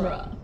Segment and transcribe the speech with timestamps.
[0.00, 0.36] genre.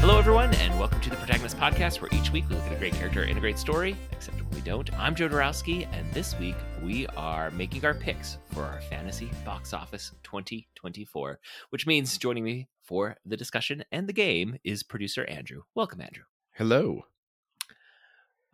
[0.00, 2.76] Hello, everyone, and welcome to the Protagonist Podcast, where each week we look at a
[2.76, 4.92] great character and a great story, except when we don't.
[4.98, 9.72] I'm Joe Dorowski, and this week we are making our picks for our Fantasy Box
[9.72, 11.40] Office 2024,
[11.70, 15.62] which means joining me for the discussion and the game is producer Andrew.
[15.74, 16.24] Welcome, Andrew.
[16.52, 17.06] Hello.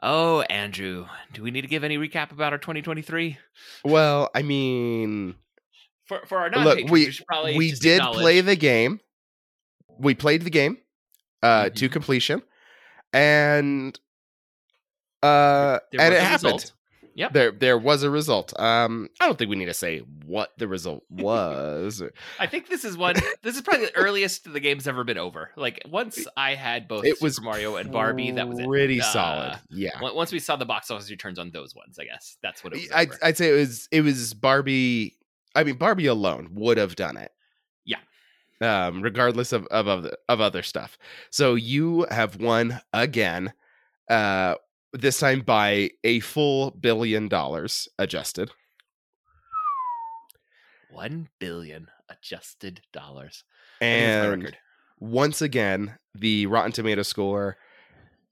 [0.02, 3.36] Oh, Andrew, do we need to give any recap about our 2023?
[3.84, 5.34] Well, I mean,
[6.06, 9.00] For, for our look, we probably we did play the game.
[9.98, 10.78] We played the game
[11.42, 11.92] uh to Mhm.
[11.92, 12.42] completion.
[13.12, 13.98] And
[15.22, 16.44] uh and it happened.
[16.44, 16.72] result.
[17.20, 17.32] Yep.
[17.34, 18.58] There there was a result.
[18.58, 22.02] Um I don't think we need to say what the result was.
[22.38, 23.14] I think this is one.
[23.42, 25.50] This is probably the earliest the game's ever been over.
[25.56, 28.66] Like once I had both It Super was Mario and Barbie, that was it.
[28.66, 29.58] pretty Uh, solid.
[29.70, 30.00] Yeah.
[30.00, 32.76] Once we saw the box office returns on those ones, I guess that's what it
[32.80, 32.90] was.
[32.94, 33.10] I'd.
[33.22, 35.16] I'd say it was it was Barbie.
[35.54, 37.32] I mean, Barbie alone would have done it.
[37.84, 37.98] Yeah.
[38.62, 40.96] Um, regardless of of of, of other stuff.
[41.30, 43.52] So you have won again.
[44.08, 44.54] Uh,
[44.92, 48.50] this time by a full billion dollars adjusted.
[50.90, 53.44] One billion adjusted dollars.
[53.80, 54.56] I think that's my And
[54.98, 57.56] once again, the Rotten Tomato score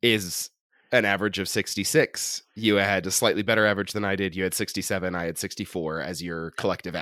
[0.02, 0.50] is
[0.90, 2.42] an average of 66.
[2.56, 4.34] You had a slightly better average than I did.
[4.34, 5.14] You had 67.
[5.14, 6.96] I had 64 as your collective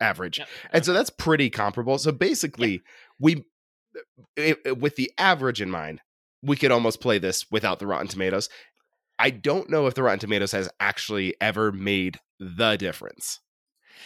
[0.00, 0.40] average.
[0.72, 1.98] And so that's pretty comparable.
[1.98, 2.82] So basically,
[3.18, 3.44] we
[4.36, 6.00] it, it- with the average in mind,
[6.42, 8.48] we could almost play this without the Rotten Tomatoes.
[9.18, 13.40] I don't know if the Rotten Tomatoes has actually ever made the difference.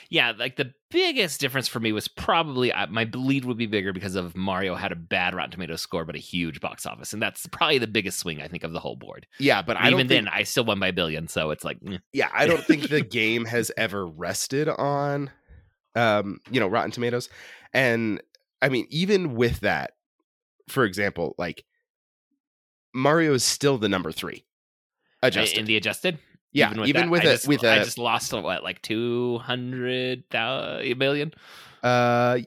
[0.08, 3.92] yeah, like the biggest difference for me was probably uh, my lead would be bigger
[3.92, 7.22] because of Mario had a bad Rotten Tomatoes score, but a huge box office, and
[7.22, 9.27] that's probably the biggest swing I think of the whole board.
[9.39, 11.80] Yeah, but I Even don't then, I still won by a billion, so it's like
[11.80, 12.01] mm.
[12.12, 15.30] yeah, I don't think the game has ever rested on
[15.95, 17.28] um, you know, Rotten Tomatoes.
[17.72, 18.22] And
[18.61, 19.92] I mean, even with that,
[20.68, 21.64] for example, like
[22.95, 24.45] Mario is still the number 3
[25.22, 25.58] adjusted.
[25.58, 26.18] in the adjusted.
[26.52, 29.38] yeah, even with, that, I a just, with I a just lost what like two
[29.38, 31.33] hundred million,
[31.83, 32.38] uh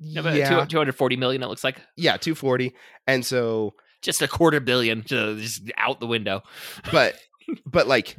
[0.00, 1.42] no, yeah, two hundred forty million.
[1.42, 2.74] It looks like yeah, 240.
[3.06, 6.42] And so just a quarter billion, just out the window.
[6.90, 7.16] but
[7.66, 8.16] but like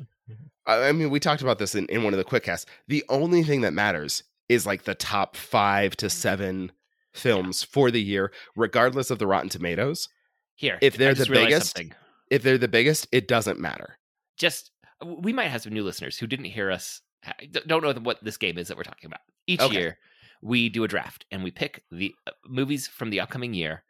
[0.65, 2.69] I I mean, we talked about this in, in one of the quick casts.
[2.87, 6.71] The only thing that matters is like the top five to seven
[7.13, 10.07] films for the year, regardless of the Rotten Tomatoes.
[10.55, 11.93] Here, If they're the biggest- something.
[12.29, 13.97] If they're the biggest, it doesn't matter.
[14.41, 14.71] Just
[15.05, 17.01] we might have some new listeners who didn't hear us,
[17.67, 19.21] don't know what this game is that we're talking about.
[19.47, 19.73] Each Okay.
[19.73, 19.97] year,
[20.41, 23.83] we do a draft and we pick the uh, movies from the upcoming year,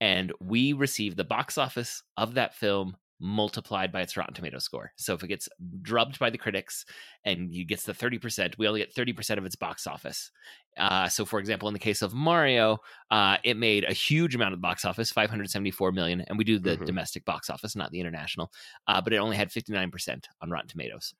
[0.00, 4.92] and we receive the box office of that film multiplied by its Rotten Tomato score.
[4.96, 5.48] So if it gets
[5.80, 6.84] drubbed by the critics
[7.24, 10.30] and it gets the 30%, we only get 30% of its box office.
[10.76, 12.78] Uh, so for example, in the case of Mario,
[13.10, 16.58] uh, it made a huge amount of the box office, 574 million, and we do
[16.58, 16.86] the Mhm.
[16.86, 18.52] domestic box office, not the international.
[18.88, 21.14] Uh, but it only had 59% on Rotten Tomatoes.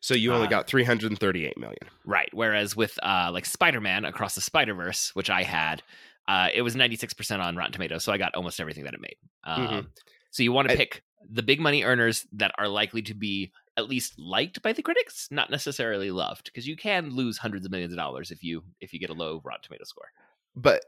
[0.00, 1.78] So you only Uh, got 338 million.
[2.04, 2.28] Right.
[2.32, 5.82] Whereas with uh, like Spider Man Across the Spider Verse, which I had,
[6.28, 8.04] uh, it was 96% on Rotten Tomatoes.
[8.04, 9.16] So I got almost everything that it made.
[9.42, 9.86] Um, Mhm.
[10.30, 13.88] So you want to pick the big money earners that are likely to be at
[13.88, 17.92] least liked by the critics, not necessarily loved, because you can lose hundreds of millions
[17.92, 20.10] of dollars if you if you get a low Rotten Tomato score.
[20.56, 20.84] But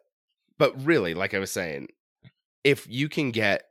[0.58, 1.88] but really, like I was saying,
[2.64, 3.64] if you can get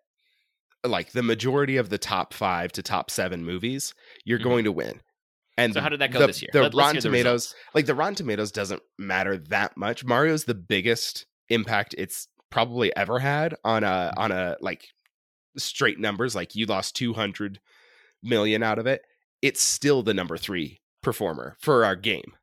[0.84, 3.94] like the majority of the top five to top seven movies,
[4.26, 4.44] you're Mhm.
[4.44, 5.02] going to win.
[5.58, 6.50] And So how did that go the, this year?
[6.54, 10.04] The Let- Rotten the Tomatoes, like the Rotten Tomatoes, doesn't matter that much.
[10.04, 14.88] Mario's the biggest impact it's probably ever had on a on a like
[15.58, 16.36] straight numbers.
[16.36, 17.60] Like you lost two hundred
[18.24, 19.02] million out of it.
[19.42, 22.34] It's still the number three performer for our game.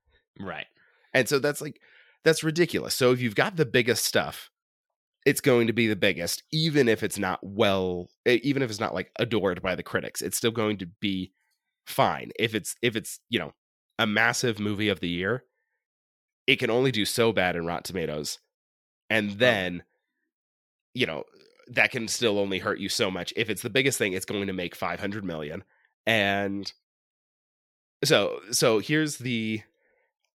[0.41, 0.67] Right.
[1.15, 1.81] And so that's like
[2.25, 2.95] that's ridiculous.
[2.95, 4.51] So if you've got the biggest stuff,
[5.25, 8.95] it's going to be the biggest, even if it's not well, even if it's not
[8.95, 10.23] like adored by the critics.
[10.23, 11.33] It's still going to be
[11.87, 12.31] fine.
[12.39, 13.53] If it's if it's you know
[13.99, 15.45] a massive movie of the year,
[16.47, 18.39] it can only do so bad in Rotten Tomatoes,
[19.11, 19.35] and oh.
[19.37, 19.83] then
[20.95, 21.25] you know
[21.71, 23.33] that can still only hurt you so much.
[23.37, 25.65] If it's the biggest thing, it's going to make five hundred million,
[26.07, 26.73] and
[28.05, 29.61] so so here's the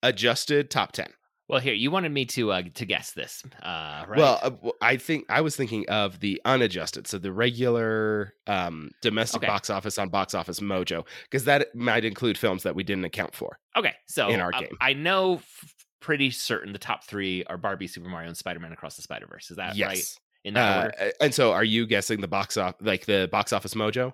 [0.02, 1.08] adjusted top 10
[1.49, 4.19] Well, here you wanted me to uh, to guess this, uh, right?
[4.19, 9.46] well I think i was thinking of the unadjusted so the regular um domestic Okay.
[9.46, 13.34] box office on box office mojo because that might include films that we didn't account
[13.34, 13.94] for okay.
[14.08, 14.76] So in our uh, game.
[14.81, 18.73] I know f- pretty certain the top three are Barbie, Super Mario, and Spider Man
[18.73, 19.50] Across the Spider Verse.
[19.52, 20.05] Is that right?
[20.44, 23.75] In that Uh, and so, are you guessing the box off like the box office
[23.75, 24.12] mojo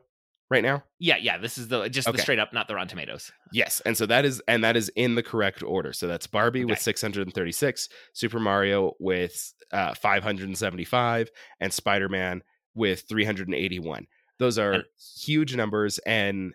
[0.50, 0.84] right now?
[0.98, 1.38] Yeah, yeah.
[1.38, 3.32] This is the just the straight up, not the Rotten Tomatoes.
[3.52, 5.92] Yes, and so that is and that is in the correct order.
[5.92, 11.30] So that's Barbie with 636, Super Mario with uh, 575,
[11.60, 12.42] and Spider Man
[12.74, 14.06] with 381.
[14.38, 14.84] Those are And-
[15.24, 16.54] huge numbers, and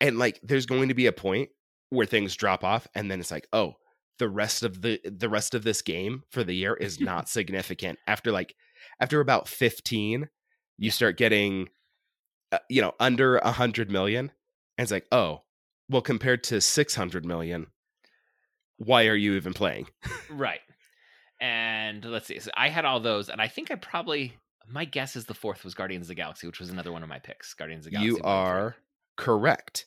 [0.00, 1.50] and like there's going to be a point
[1.90, 3.74] where things drop off, and then it's like, oh,
[4.18, 7.98] the rest of the the rest of this game for the year is not significant.
[8.06, 8.54] After like
[9.00, 10.28] after about 15,
[10.78, 11.68] you start getting
[12.50, 14.30] uh, you know under a hundred million,
[14.76, 15.42] and it's like, oh,
[15.88, 17.66] well, compared to 600 million,
[18.78, 19.88] why are you even playing?
[20.30, 20.60] Right.
[21.40, 22.38] And let's see.
[22.38, 24.34] So I had all those, and I think I probably
[24.70, 27.08] my guess is the fourth was Guardians of the Galaxy, which was another one of
[27.08, 27.52] my picks.
[27.52, 28.06] Guardians of the Galaxy.
[28.06, 28.22] You three.
[28.24, 28.76] are
[29.16, 29.86] correct.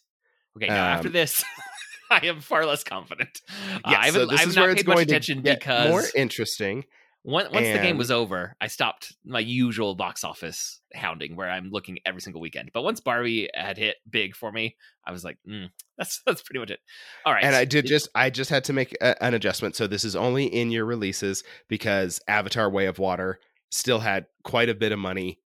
[0.58, 0.68] okay.
[0.68, 1.44] Now after um, this,
[2.12, 3.42] I am far less confident.
[3.50, 5.90] Uh, Yeah, I so this I have is where it's going to attention get because
[5.90, 6.86] more interesting.
[7.28, 11.72] Once, once the game was over, I stopped my usual box office hounding, where I'm
[11.72, 12.70] looking every single weekend.
[12.72, 14.76] But once Barbie had hit big for me,
[15.06, 16.80] I was like, mm, "That's that's pretty much it."
[17.26, 19.76] All right, And I did just I just had to make a, an adjustment.
[19.76, 23.40] So this is only in your releases because Avatar: Way of Water
[23.72, 25.40] still had quite a bit of money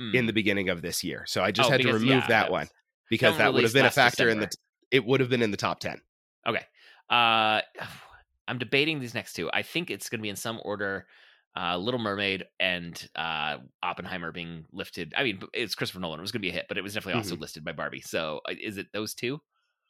[0.00, 1.24] mm, in the beginning of this year.
[1.26, 2.68] So I just Oh, had to remove yeah, that one
[3.08, 4.50] because that would have been a factor in the
[4.90, 5.98] it would have been in the top 10.
[6.46, 6.64] okay.
[7.08, 7.62] Uh,
[8.48, 9.50] I'm debating these next two.
[9.52, 11.06] I think it's going to be in some order.
[11.54, 15.12] Uh, Little Mermaid and uh, Oppenheimer being lifted.
[15.14, 16.18] I mean, it's Christopher Nolan.
[16.18, 17.42] It was going to be a hit, but it was definitely also Mm-hmm.
[17.42, 18.00] listed by Barbie.
[18.00, 19.40] So, uh, is it those two?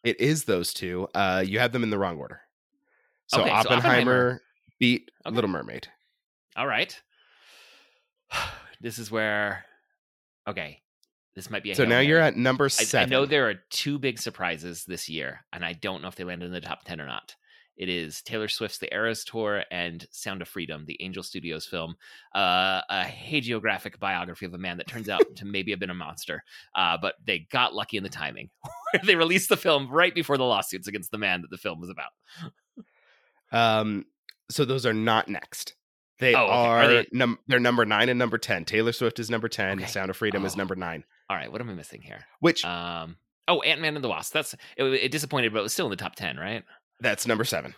[0.03, 1.07] It is those two.
[1.15, 2.41] Uh you have them in the wrong order.
[3.29, 4.43] So Okay, so Oppenheimer, Oppenheimer-
[4.81, 5.35] beat Okay.
[5.37, 5.87] Little Mermaid.
[6.57, 7.01] All right.
[8.81, 9.65] This is where.
[10.49, 10.83] Okay,
[11.37, 11.71] this might be.
[11.71, 13.07] A So now you're at number I, 7.
[13.07, 16.25] I know there are two big surprises this year, and I don't know if they
[16.25, 17.37] landed in the top 10 or not.
[17.83, 21.97] It is Taylor Swift's The Eras Tour and Sound of Freedom, the Angel Studios film,
[22.33, 25.95] uh, a hagiographic biography of a man that turns out to maybe have been a
[25.95, 26.45] monster.
[26.77, 28.51] Uh, but they got lucky in the timing.
[29.05, 31.91] they released the film right before the lawsuits against the man that the film was
[31.91, 32.13] about.
[33.51, 34.07] Um,
[34.49, 35.75] so those are not next.
[36.21, 36.53] They Oh, okay.
[36.53, 38.65] are, Are they- num- they're number nine and number ten.
[38.65, 39.79] Taylor Swift is number ten.
[39.81, 39.89] Okay.
[39.91, 40.59] Sound of Freedom is Oh.
[40.59, 41.03] number nine.
[41.29, 42.27] All right, what am I missing here?
[42.39, 43.17] Which Um,
[43.49, 44.33] oh, Ant Man and the Wasp.
[44.33, 46.63] That's it, it disappointed, but it was still in the top 10, right?
[47.03, 47.75] That's number seven.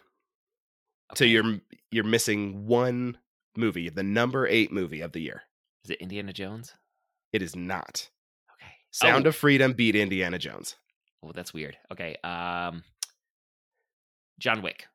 [1.14, 1.60] So you're
[1.90, 3.18] you're missing one
[3.56, 5.42] movie, the number eight movie of the year.
[5.84, 6.74] Is it Indiana Jones?
[7.32, 8.08] It is not.
[8.54, 8.72] Okay.
[8.90, 10.76] Sound oh, of Freedom beat Indiana Jones.
[11.22, 11.76] Oh, that's weird.
[11.92, 12.16] Okay.
[12.24, 12.82] Um,
[14.38, 14.86] John Wick.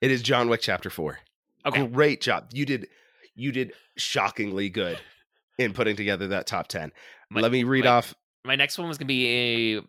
[0.00, 1.20] It is John Wick Chapter Four.
[1.66, 1.86] Okay.
[1.86, 2.48] Great job.
[2.52, 2.88] You did
[3.34, 4.98] you did shockingly good
[5.58, 6.92] in putting together that top ten.
[7.30, 8.14] My- Let me read my- off.
[8.46, 9.80] My next one was going to be a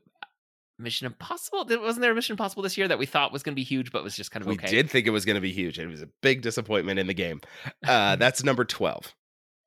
[0.78, 1.66] Mission Impossible.
[1.66, 3.92] Wasn't there a Mission Impossible this year that we thought was going to be huge,
[3.92, 4.58] but was just kind of okay.
[4.58, 4.76] We okay?
[4.76, 5.80] did think it was going to be huge.
[5.80, 7.42] It was a big disappointment in the game.
[7.88, 9.14] Uh, that's number twelve.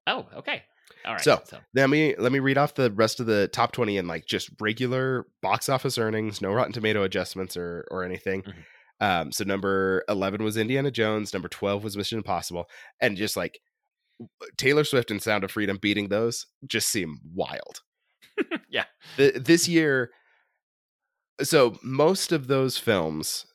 [0.06, 0.62] Oh, okay.
[1.06, 1.22] All right.
[1.22, 1.40] So-
[1.74, 4.50] let me let me read off the rest of the top 20 and like just
[4.60, 8.54] regular box office earnings no rotten tomato adjustments or or anything Mhm.
[9.00, 12.66] um so number 11 was indiana jones number 12 was mission impossible
[13.00, 13.60] and just like
[14.56, 17.80] taylor swift and sound of freedom beating those just seem wild
[18.70, 18.84] Yeah.
[19.16, 20.10] Th- this year
[21.42, 23.46] so most of those films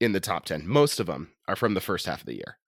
[0.00, 2.58] in the top 10 most of them are from the first half of the year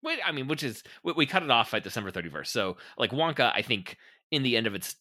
[0.00, 2.46] Wait, I mean, which is we, we cut it off at December 31st.
[2.46, 3.96] So, like Wonka, I think
[4.30, 4.94] in the end of its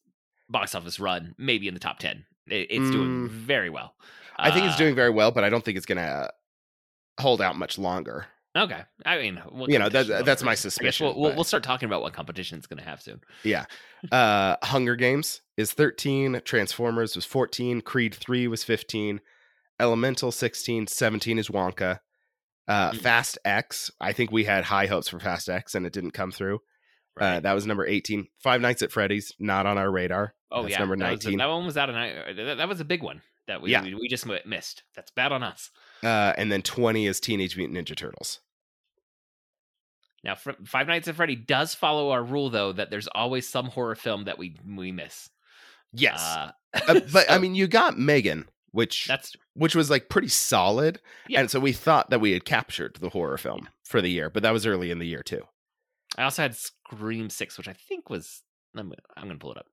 [0.50, 2.25] box office run, maybe in the top 10.
[2.48, 3.29] It, it's doing Mm.
[3.29, 3.93] very well.
[4.39, 6.29] i think it's Uh, doing very well but i don't think it's gonna
[7.19, 8.25] hold out much longer
[8.57, 8.81] Okay.
[9.05, 12.01] I mean, You know, that- that's my suspicion, We'll, we'll, but- we'll start talking about
[12.01, 13.21] what competition it's going to have soon.
[13.43, 13.65] Yeah,
[14.11, 19.21] uh hunger games is 13 transformers was 14 creed 3 was 15
[19.79, 21.99] elemental 16 17 is wonka
[22.67, 22.97] uh Mm.
[23.01, 26.31] fast x i think we had high hopes for fast x and it didn't come
[26.31, 26.59] through
[27.19, 30.73] uh that was number 18 five nights at freddy's not on our radar oh, that's
[30.73, 30.79] yeah.
[30.79, 32.35] number that, a- 19 that one was out of night.
[32.35, 33.81] That, that was a big one that we, Yeah.
[33.83, 34.83] we, we just missed.
[34.95, 35.71] That's bad on us.
[36.03, 38.41] uh and then 20 is teenage mutant ninja turtles
[40.27, 43.67] Now, Fr- Five Nights at Freddy does follow our rule, though, that there's always some
[43.67, 45.29] horror film that we we miss.
[45.93, 46.51] yes Uh,
[46.88, 51.39] Uh, but i mean you got megan which that's which was like pretty solid Yeah.
[51.39, 54.43] and so we thought that we had captured the horror film for the year but
[54.43, 55.43] that was early in the year too
[56.17, 58.41] I also had Scream Six, which I think was.
[58.75, 59.67] I'm, gonna- I'm going to pull it up.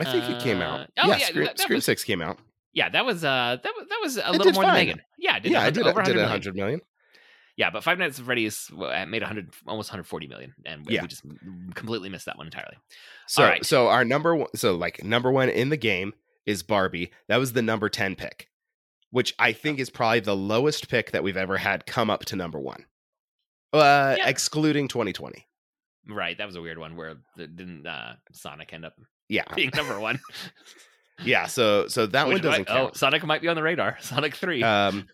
[0.00, 0.80] I think it came out.
[0.80, 2.38] Uh, oh, yeah, yeah, Scream, that- that Scream was- Six came out.
[2.72, 4.74] Yeah, that was uh that was that was a It little more fine.
[4.74, 5.02] than Megan.
[5.18, 5.86] Yeah, it did yeah, I did.
[5.86, 6.30] over Over did 100 a million.
[6.30, 6.80] hundred million.
[7.56, 11.02] Yeah, but Five Nights at Freddy's made 100 almost 140 million, and we, Yeah.
[11.02, 11.22] we just
[11.74, 12.76] completely missed that one entirely.
[13.26, 13.64] So, right.
[13.64, 16.12] so our number one, so like number one in the game
[16.44, 17.12] is Barbie.
[17.28, 18.48] That was the number ten pick.
[19.10, 22.36] which I think is probably the lowest pick that we've ever had come up to
[22.36, 22.84] number one,
[23.72, 24.28] uh, Yeah.
[24.28, 25.46] excluding 2020.
[26.08, 28.94] Right, that was a weird one where the, didn't uh, Sonic end up
[29.28, 30.20] Yeah, being number one?
[31.24, 31.46] yeah.
[31.46, 32.90] So so that one doesn't might- Oh.
[32.94, 33.96] Sonic might be on the radar.
[34.00, 34.62] Sonic Three.
[34.62, 35.06] Um,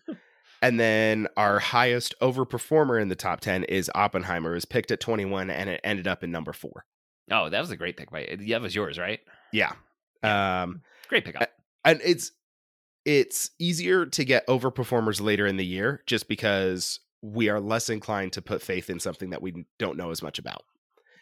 [0.63, 4.51] and then our highest overperformer in the top 10 is Oppenheimer.
[4.51, 6.85] It was picked at 21 and it ended up in number four.
[7.29, 8.09] oh, that was a great pick.
[8.09, 9.19] By yeah, that was yours, right?
[9.51, 9.73] Yeah.
[10.23, 11.49] Um, Great pick up.
[11.83, 12.31] and it's
[13.05, 18.31] it's easier to get overperformers later in the year just because we are less inclined
[18.33, 20.63] to put faith in something that we don't know as much about.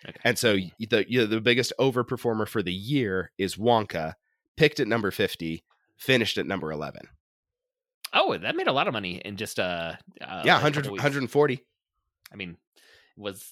[0.07, 0.19] Okay.
[0.23, 4.13] And so the you know, the biggest overperformer for the year is Wonka,
[4.55, 5.63] picked at number 50,
[5.97, 7.07] finished at number 11.
[8.13, 11.65] Oh, that made a lot of money in just uh, uh yeah, like 100, 140.
[12.31, 12.57] I mean,
[13.17, 13.51] was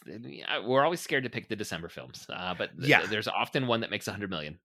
[0.65, 3.05] we're always scared to pick the December films, uh, but th- Yeah.
[3.05, 4.59] there's often one that makes a hundred million,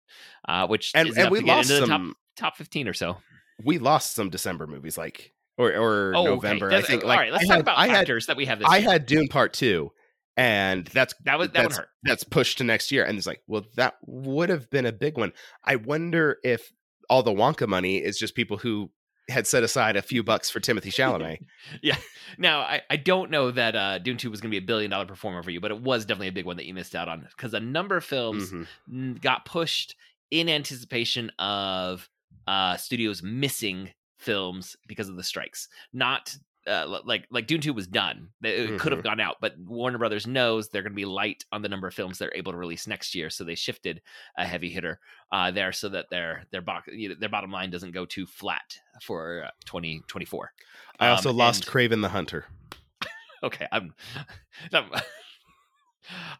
[0.49, 3.17] uh, which And is and we lost some top top fifteen or so.
[3.65, 6.67] we lost some December movies like or or Oh, November.
[6.67, 6.77] Okay.
[6.79, 7.33] I think all like right.
[7.33, 8.69] Let's I talk had, about I had that we have this.
[8.69, 8.91] I year.
[8.91, 9.91] had Dune Part 2
[10.37, 11.89] and that's that was that that's, hurt.
[12.03, 13.05] that's pushed to next year.
[13.05, 15.33] And it's like, well, that would have been a big one.
[15.65, 16.73] I wonder if
[17.09, 18.91] all the Wonka money is just people who
[19.29, 21.39] had set aside a few bucks for Timothée Chalamet.
[21.83, 21.97] Yeah.
[22.37, 24.91] Now, I, I don't know that uh, Dune 2 was going to be a billion
[24.91, 27.09] dollar performer for you, but it was definitely a big one that you missed out
[27.09, 28.53] on because a number of films
[28.91, 29.21] Mhm.
[29.21, 29.97] got pushed
[30.31, 32.09] in anticipation of
[32.47, 35.69] uh, studios missing films because of the strikes.
[35.93, 38.29] Not uh, like like Dune 2 was done.
[38.43, 41.45] It it could have gone out, but Warner Brothers knows they're going to be light
[41.53, 44.01] on the number of films they're able to release next year, so they shifted
[44.39, 44.99] a heavy hitter
[45.33, 48.79] uh, there so that their their you know, their bottom line doesn't go too flat
[49.03, 50.53] for uh, 2024.
[51.01, 52.47] I also Um, lost and- Kraven the Hunter.
[53.43, 53.95] Okay, I'm.
[54.73, 54.87] I'm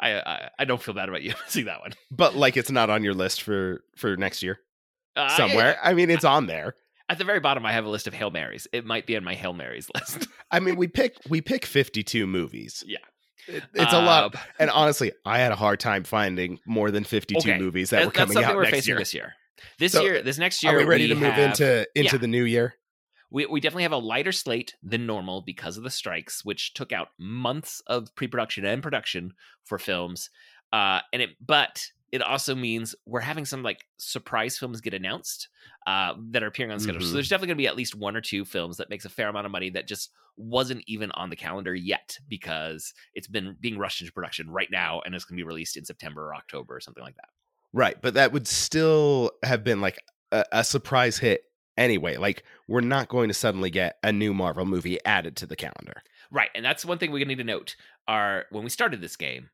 [0.01, 1.93] I, I I don't feel bad about you missing that one.
[2.11, 4.61] But like it's not on your list for for next year
[5.17, 5.79] Uh, I- somewhere.
[5.83, 6.75] I mean, it's on there.
[7.09, 8.67] At the very bottom, I have a list of hail marys.
[8.73, 10.27] It might be on my hail marys list.
[10.51, 12.83] I mean, we pick we pick 52 movies.
[12.87, 12.99] Yeah.
[13.47, 14.35] It- it's a lot.
[14.35, 18.05] Uh, And honestly, I had a hard time finding more than 52 Okay, movies that
[18.07, 18.99] were coming out we're next year.
[18.99, 19.35] this year.
[19.79, 22.21] This So, year, this next year, Are we ready to move have- into into yeah.
[22.21, 22.75] the new year?
[23.31, 26.93] We we definitely have a lighter slate than normal because of the strikes, which took
[26.93, 29.33] out months of pre-production and production
[29.65, 30.31] for films.
[30.73, 31.85] Uh, and it, but
[32.15, 35.49] it also means we're having some like surprise films get announced
[35.89, 37.01] uh, that are appearing on the schedule.
[37.01, 37.07] Mhm.
[37.07, 39.09] So there's definitely going to be at least one or two films that makes a
[39.09, 43.57] fair amount of money that just wasn't even on the calendar yet because it's been
[43.61, 46.37] being rushed into production right now and it's going to be released in September or
[46.37, 47.31] October or something like that.
[47.73, 49.99] Right, but that would still have been like
[50.31, 51.43] a, a surprise hit
[51.77, 52.17] anyway.
[52.17, 56.01] Like we're not going to suddenly get a new Marvel movie added to the calendar.
[56.31, 57.75] Right, and that's one thing we're gonna need to note.
[58.07, 59.51] Are when we started this game,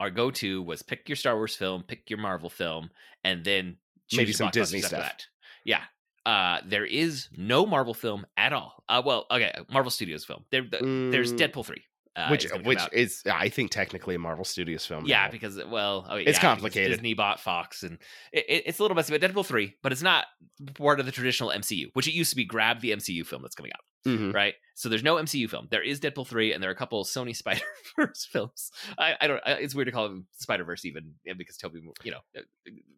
[0.00, 2.90] our go-to was pick your Star Wars film, pick your Marvel film,
[3.22, 3.76] and then
[4.14, 5.00] Maybe some Disney stuff.
[5.00, 5.26] That.
[5.64, 5.82] Yeah,
[6.26, 8.82] uh, there is no Marvel film at all.
[8.88, 10.44] Uh, well, okay, Marvel Studios film.
[10.50, 11.84] There, th- there's Mm, Deadpool three,
[12.16, 12.92] uh, which is which out.
[12.92, 15.06] is I think technically a Marvel Studios film.
[15.06, 15.30] Yeah, now.
[15.30, 16.92] because well, oh, It's yeah, because complicated.
[16.92, 17.98] Disney bought Fox, and
[18.32, 19.16] it, it- it's a little messy.
[19.16, 20.26] But Deadpool three, but it's not
[20.74, 22.44] part of the traditional MCU, which it used to be.
[22.44, 24.34] Grab the MCU film that's coming out Mhm.
[24.34, 24.54] right?
[24.74, 25.68] So there's no MCU film.
[25.70, 27.62] There is Deadpool three, and there are a couple Sony Spider
[27.96, 28.70] Verse films.
[28.98, 29.40] I, I don't.
[29.46, 32.40] I, it's weird to call them Spider Verse even because Toby, you know, uh,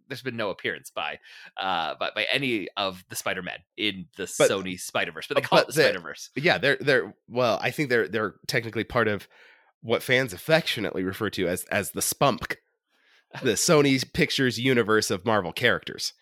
[0.08, 1.18] there's been no appearance by,
[1.56, 5.34] uh, by by any of the Spider Men in the But- Sony Spider Verse, but
[5.36, 6.30] they call but it the the- Spider Verse.
[6.34, 9.28] yeah, they're they're well, I think they're they're technically part of
[9.82, 12.56] what fans affectionately refer to as as the Spunk,
[13.42, 16.12] the Sony Pictures universe of Marvel characters.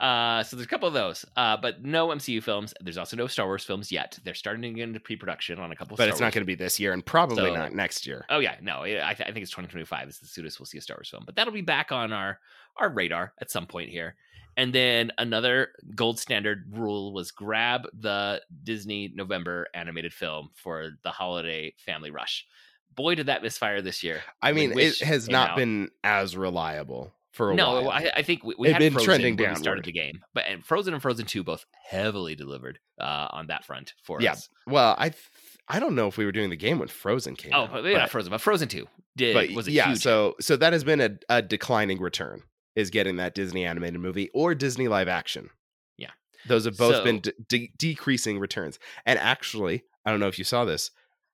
[0.00, 2.74] Uh, so there's a couple of those, uh, but no MCU films.
[2.80, 4.18] There's also no Star Wars films yet.
[4.24, 5.96] They're starting to get into pre-production on a couple.
[5.96, 8.24] But Star it's not going to be this year, and probably So- not next year.
[8.28, 10.96] Oh yeah, no, I, I think it's 2025 is the soonest we'll see a Star
[10.96, 12.40] Wars film, but that'll be back on our
[12.76, 14.16] our radar at some point here.
[14.56, 21.10] And then another gold standard rule was grab the Disney November animated film for the
[21.10, 22.46] holiday family rush.
[22.94, 24.22] Boy, did that misfire this year!
[24.40, 25.56] I mean, it has not out.
[25.56, 27.90] been as reliable for a No, while.
[27.90, 30.44] I, I think we, we had been Frozen trending when we started the game, but
[30.46, 34.48] and Frozen and Frozen Two both heavily delivered uh, on that front for Yeah, us.
[34.66, 35.22] well, I th-
[35.68, 37.72] I don't know if we were doing the game when Frozen came Oh, out.
[37.72, 38.86] but not Frozen, but Frozen Two
[39.16, 42.42] did but was a yeah, huge so so that has been a, a declining return
[42.76, 45.50] is getting that Disney animated movie or Disney live action.
[45.96, 46.10] Yeah.
[46.46, 48.78] those have both So- been de- de- decreasing returns.
[49.06, 50.90] And actually, I don't know if you saw this.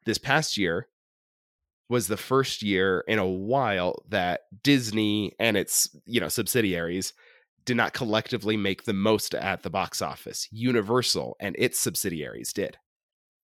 [0.07, 0.89] This past year
[1.91, 7.13] was the first year in a while that Disney and its you know subsidiaries
[7.67, 10.49] did not collectively make the most at the box office.
[10.51, 12.79] Universal and its subsidiaries did.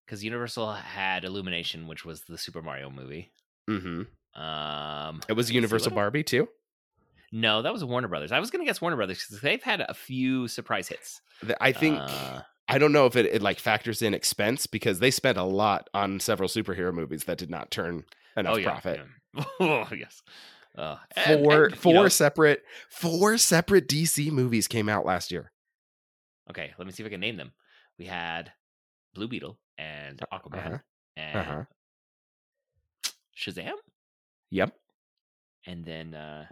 [0.06, 3.30] because Universal had Illumination, which was the Super Mario movie.
[3.68, 4.02] hmm
[4.34, 6.48] Um, It was Universal Barbie too.
[7.32, 8.30] No, that was Warner Brothers.
[8.32, 11.20] I was going to guess Warner Brothers because they've had a few surprise hits.
[11.60, 15.10] I think Uh, I don't know if it, it like factors in expense because they
[15.10, 18.04] spent a lot on several superhero movies that did not turn
[18.36, 19.00] enough oh yeah, profit.
[19.34, 19.44] yeah.
[19.60, 20.22] oh yes.
[20.76, 25.50] Uh, Four and, you four know- separate four separate DC movies came out last year.
[26.50, 27.52] okay, let me see if I can name them.
[27.98, 28.52] We had
[29.14, 30.78] Blue Beetle and Aquaman uh-huh,
[31.16, 31.64] and uh-huh.
[33.36, 33.72] Shazam,
[34.50, 34.74] Yep.
[35.66, 36.46] and then uh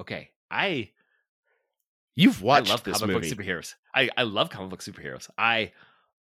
[0.00, 0.90] okay, I
[2.18, 3.28] You've watched I love comic movie.
[3.34, 3.74] book superheroes.
[3.94, 5.28] I, I love comic book superheroes.
[5.36, 5.72] I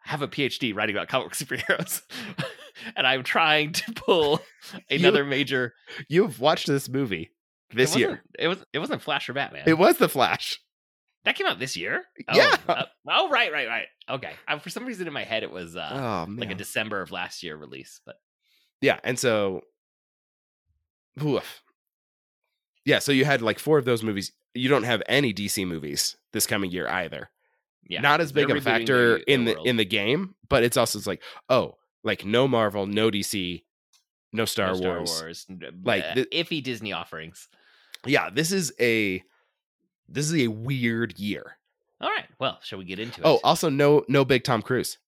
[0.06, 2.02] have a PhD writing about comic book superheroes,
[2.96, 4.40] and I'm trying to pull
[4.90, 5.74] another major.
[6.08, 7.30] You've watched this movie
[7.74, 8.22] this it year.
[8.38, 9.64] It was it wasn't Flash or Batman.
[9.66, 10.60] It was The Flash.
[11.24, 12.04] that came out this year.
[12.28, 12.56] Oh, Yeah.
[12.68, 13.86] uh, oh, right, right, right.
[14.08, 14.32] Okay.
[14.46, 17.10] I, for some reason in my head it was uh, oh like a December of
[17.10, 18.16] last year release, but
[18.80, 19.62] yeah, and so
[21.22, 21.62] oof.
[22.84, 24.30] Yeah, so you had like four of those movies.
[24.54, 27.30] You don't have any DC movies this coming year either.
[27.88, 30.76] Yeah, Not as big a factor the- in the the in the game, but it's
[30.76, 33.62] also it's like, oh, like no Marvel, no DC,
[34.32, 35.20] no Star, No Star Wars.
[35.22, 35.46] Wars,
[35.84, 37.48] Like, uh, the- iffy Disney offerings.
[38.04, 39.22] Yeah, this is a
[40.08, 41.58] this is a weird year.
[42.00, 43.24] All right, well, shall we get into it?
[43.26, 44.98] Oh, also no no big Tom Cruise.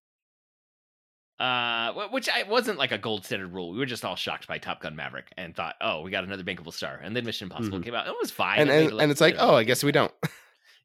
[1.39, 3.71] Uh, which I wasn't like a gold standard rule.
[3.71, 6.43] We were just all shocked by Top Gun Maverick and thought, oh, we got another
[6.43, 6.99] bankable star.
[7.01, 7.85] And then Mission Impossible Mhm.
[7.85, 8.09] came out.
[8.09, 8.59] It was fine.
[8.59, 10.13] And and, it and it's like, oh, I guess we don't.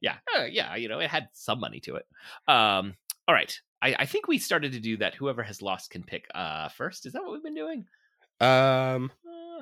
[0.04, 2.06] Yeah, uh, yeah, you know, it had some money to it.
[2.48, 2.94] Um,
[3.28, 3.60] all right.
[3.82, 5.16] I, I think we started to do that.
[5.16, 7.06] Whoever has lost can pick uh first.
[7.08, 7.86] Is that what we've been doing?
[8.40, 9.62] Um Uh,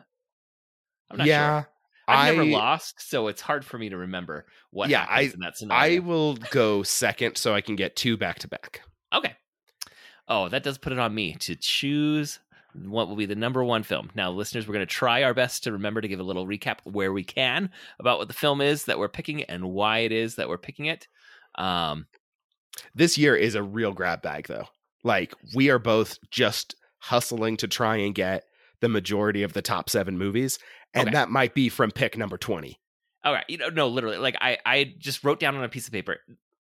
[1.10, 1.62] I'm not yeah.
[1.62, 1.70] sure.
[2.08, 5.40] I've never I- lost, so it's hard for me to remember what Yeah, I- in
[5.40, 8.82] that I will go second so I can get two back to back.
[9.14, 9.34] Okay.
[10.28, 12.40] Oh, that does put it on me to choose
[12.74, 14.10] what will be the number one film.
[14.16, 16.78] Now, listeners, we're going to try our best to remember to give a little recap
[16.84, 20.36] where we can about what the film is that we're picking and why it is
[20.36, 21.08] that we're picking it.
[21.56, 22.08] Um,
[22.96, 24.68] This year is a real grab bag though.
[25.04, 28.44] Like we are both just hustling to try and get
[28.80, 30.58] the majority of the top 7 movies
[30.94, 31.14] and Okay.
[31.16, 32.78] that might be from pick number 20.
[33.24, 35.86] all right, you know, no, literally, like I, I just wrote down on a piece
[35.88, 36.18] of paper.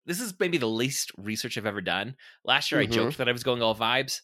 [0.06, 2.16] This is maybe the least research I've ever done.
[2.44, 2.84] Last year, Mhm.
[2.84, 4.22] I joked that I was going all vibes,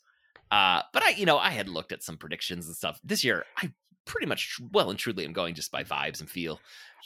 [0.51, 2.99] uh, but I, you know, I had looked at some predictions and stuff.
[3.03, 3.71] This year, I
[4.05, 6.59] pretty much well and truly am going just by vibes and feel.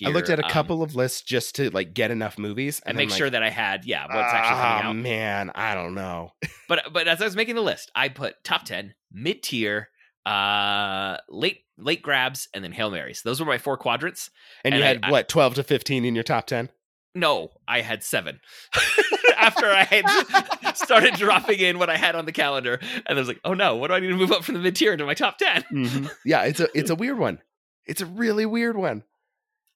[0.05, 2.97] I looked at a Um, couple of lists just to like get enough movies and
[2.97, 4.95] then, make like, sure that I had yeah what's actually coming "Ah, out.
[4.95, 6.31] man, I don't know.
[6.69, 9.89] But but as I was making the list, I put top ten, mid tier,
[10.25, 13.23] uh, late late grabs, and then hail marys.
[13.23, 14.29] Those were my four quadrants.
[14.63, 16.69] And, And you I- had I- what, 12 to 15 in your top 10?
[17.15, 18.39] No, I had seven.
[19.49, 23.27] After I had started dropping in what I had on the calendar, and I was
[23.27, 25.05] like, oh no, what do I need to move up from the mid tier to
[25.05, 27.39] my top 10 yeah, it's a it's a weird one.
[27.87, 29.03] It's a really weird one.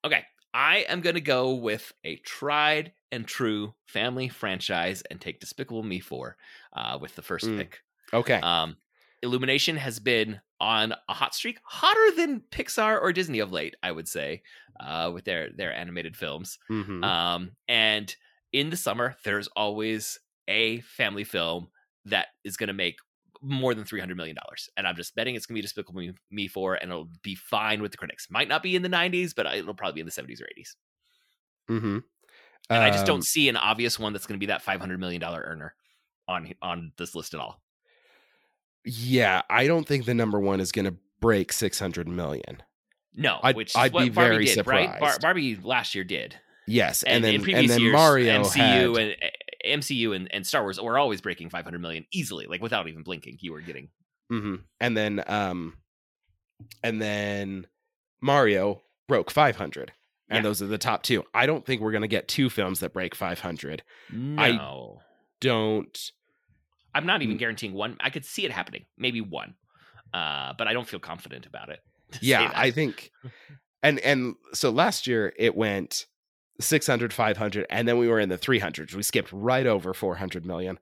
[0.06, 5.40] Okay, I am going to go with a tried and true family franchise and take
[5.40, 6.38] Despicable Me four
[6.76, 7.58] uh, with the first Mm.
[7.58, 7.82] pick.
[8.14, 8.40] Okay.
[8.42, 8.78] Um,
[9.24, 13.92] Illumination has been on a hot streak, hotter than Pixar or Disney of late, I
[13.92, 14.44] would say,
[14.80, 16.60] uh, with their their animated films.
[16.70, 17.04] Mhm.
[17.06, 18.14] Um, and
[18.54, 21.68] in the summer, there's always a family film
[22.06, 22.96] that is going to make
[23.42, 26.00] more than three hundred million dollars, and I'm just betting it's going to be Despicable
[26.00, 28.28] Me, Me four, and it'll be fine with the critics.
[28.30, 30.76] Might not be in the '90s, but it'll probably be in the '70s or '80s.
[31.70, 31.98] Mm-hmm.
[32.70, 34.80] And I just Um, don't see an obvious one that's going to be that five
[34.80, 35.76] hundred million dollar earner
[36.28, 37.62] on on this list at all.
[38.86, 42.64] Yeah, I don't think the number one is going to break 600 million.
[43.16, 44.88] No, I'd- which I'd is what be Barbie very did, right?
[44.88, 45.22] Bar- surprised.
[45.22, 46.36] Barbie last year did,
[46.68, 50.16] Yes, and, and, then in previous and then years, Mario MCU had, and uh, MCU
[50.16, 53.38] and, and Star Wars were always breaking 500 million easily, like without even blinking.
[53.42, 53.90] You were getting
[54.32, 54.64] Mhm.
[54.80, 55.78] and then um
[56.84, 57.68] and then
[58.22, 59.92] Mario broke 500.
[60.30, 60.42] And Yeah.
[60.42, 61.24] those are the top two.
[61.34, 63.84] I don't think we're going to get two films that break 500.
[64.10, 65.02] no.
[65.42, 66.12] Don't
[66.96, 67.40] I'm not even Mm.
[67.40, 67.98] guaranteeing one.
[68.00, 69.56] I could see it happening, maybe one,
[70.14, 71.80] uh, but I don't feel confident about it.
[72.22, 73.12] yeah i think
[73.82, 76.06] and and so last year it went
[76.60, 80.80] 600 500 and then we were in the 300s we skipped right over 400 million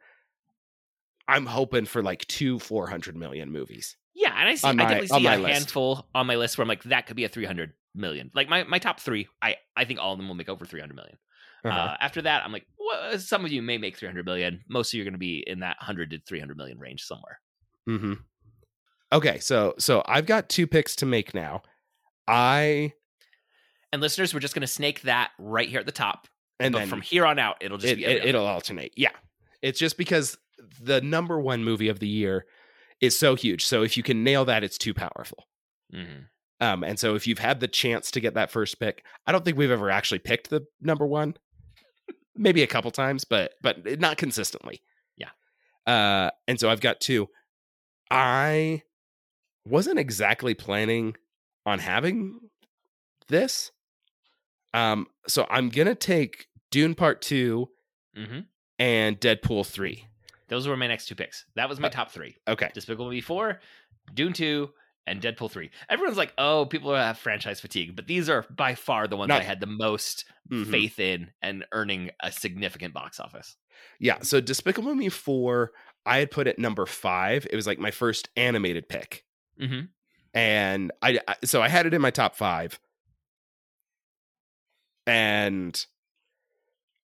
[1.27, 4.67] i'm hoping for like two 400 million movies yeah, and I see.
[4.67, 5.53] on I definitely see a list.
[5.53, 8.31] handful on my list where I'm like, that could be a 300 million.
[8.33, 10.95] Like my my top three, I I think all of them will make over 300
[10.95, 11.17] million.
[11.63, 11.77] Uh-huh.
[11.77, 14.63] Uh, after that, I'm like, well, some of you may make 300 million.
[14.67, 17.39] Most of you are going to be in that 100 to 300 million range somewhere.
[17.85, 18.13] hmm
[19.13, 21.61] okay so so i've got two picks to make now
[22.29, 22.93] i
[23.93, 26.27] And listeners, we're just going to snake that right here at the top.
[26.59, 29.11] and but then from here on out, it'll just it, be it, it'll alternate yeah
[29.61, 30.37] it's just because
[30.81, 32.45] the number one movie of the year
[32.99, 35.45] is so huge so if you can nail that it's too powerful.
[35.93, 36.25] Mhm.
[36.59, 39.43] Um, and so if you've had the chance to get that first pick, I don't
[39.43, 41.33] think we've ever actually picked the number one.
[42.35, 44.83] Maybe a couple times, but but not consistently.
[45.17, 45.29] Yeah.
[45.87, 47.27] Uh, and so I've got two.
[48.11, 48.83] I
[49.65, 51.15] wasn't exactly planning
[51.65, 52.39] on having
[53.27, 53.71] this.
[54.73, 57.67] Um, so I'm gonna take Dune Part 2
[58.17, 58.39] Mm-hmm.
[58.79, 60.05] and Deadpool three.
[60.49, 61.45] Those were my next two picks.
[61.55, 62.69] That was my Uh, top three: Okay.
[62.73, 63.61] Despicable Me four,
[64.13, 64.71] Dune two,
[65.07, 65.71] and Deadpool three.
[65.89, 69.39] Everyone's like, "Oh, people have franchise fatigue," but these are by far the ones Not-
[69.41, 70.69] I had the most Mhm.
[70.69, 73.55] faith in and earning a significant box office.
[73.97, 74.19] Yeah.
[74.23, 75.71] So Despicable Me four,
[76.05, 77.47] I had put at number five.
[77.49, 79.23] It was like my first animated pick,
[79.57, 79.85] Mm-hmm.
[80.33, 82.77] and I, I so I had it in my top five,
[85.07, 85.85] and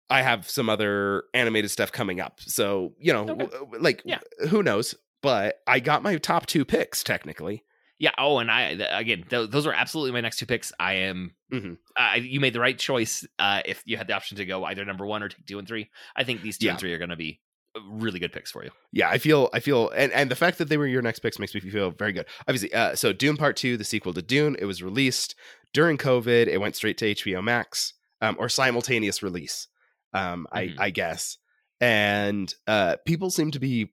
[0.10, 2.40] I have some other animated stuff coming up.
[2.42, 3.46] So you know, Okay.
[3.48, 4.20] w- like Yeah.
[4.50, 4.96] who knows?
[5.22, 7.64] But I got my top two picks technically.
[8.00, 8.12] Yeah.
[8.18, 10.74] Oh, and I again, th- those are absolutely my next two picks.
[10.80, 11.36] I am.
[11.54, 11.78] Mhm.
[11.96, 13.26] Uh, you made the right choice.
[13.40, 15.68] Uh, if you had the option to go either number one or take two and
[15.68, 16.72] three, I think these two Yeah.
[16.72, 17.40] and three are going to be
[17.76, 18.72] uh, really good picks for you.
[18.92, 21.40] Yeah, I feel, I feel, and and the fact that they were your next picks
[21.40, 22.26] makes me feel very good.
[22.48, 25.34] Obviously, uh, so Dune Part Two, the sequel to Dune, it was released
[25.74, 26.48] during COVID.
[26.48, 29.68] It went straight to HBO Max, um, or simultaneous release,
[30.14, 30.76] um, Mhm.
[30.80, 31.38] I, I guess.
[31.82, 33.92] And uh, people seem to be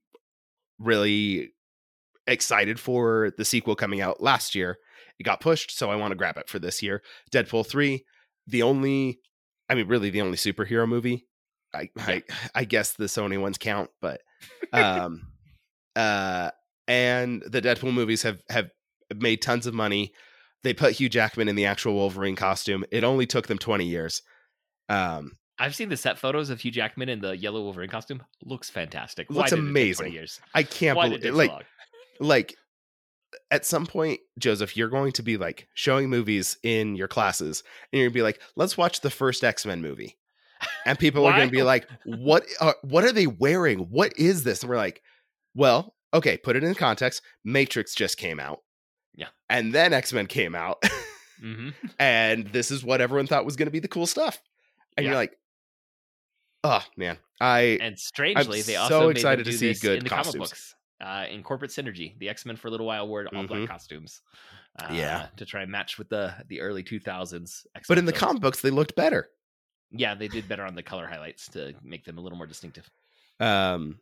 [0.78, 1.52] really
[2.26, 4.78] excited for the sequel coming out last year.
[5.18, 7.02] It got pushed, so I want to grab it for this year.
[7.32, 8.04] Deadpool three,
[8.46, 9.20] the only,
[9.68, 11.26] I mean, really the only superhero movie.
[11.74, 12.22] I, I,
[12.54, 14.20] I guess the Sony ones count, but
[14.72, 15.26] um
[15.96, 16.50] uh
[16.86, 18.70] and the deadpool movies have have
[19.14, 20.12] made tons of money
[20.62, 24.22] they put hugh jackman in the actual wolverine costume it only took them 20 years
[24.88, 28.22] um I've seen the set photos of Hugh Jackman in the yellow Wolverine costume.
[28.42, 29.28] Looks fantastic.
[29.28, 30.12] Looks did 20 amazing.
[30.14, 30.40] years?
[30.54, 31.60] i can't Why believe it like long?
[32.18, 32.56] like
[33.50, 38.00] at some point joseph you're going to be like showing movies in your classes and
[38.00, 40.16] you're gonna be like let's watch the first x-men movie
[40.86, 44.62] and people are gonna be like what are, what are they wearing what is this
[44.62, 45.02] and we're like
[45.54, 48.60] well okay put it in context matrix just came out
[49.14, 49.28] Yeah.
[49.48, 50.82] and then x-men came out
[51.40, 54.40] hmm and this is what everyone thought was going to be the cool stuff
[54.96, 55.10] and Yeah.
[55.10, 55.36] you're like
[56.64, 60.04] oh man i And strangely, they so also made them excited to see good in
[60.04, 60.34] the costumes.
[60.34, 60.74] comic books.
[61.00, 63.68] Uh, in corporate synergy, the X Men for a little while wore all black Mhm.
[63.68, 64.20] costumes.
[64.78, 65.28] Uh, Yeah.
[65.38, 67.66] to try and match with the the early two thousands.
[67.88, 69.30] but in the comic books they looked better
[69.92, 72.88] yeah, they did better on the color highlights to make them a little more distinctive.
[73.40, 73.98] um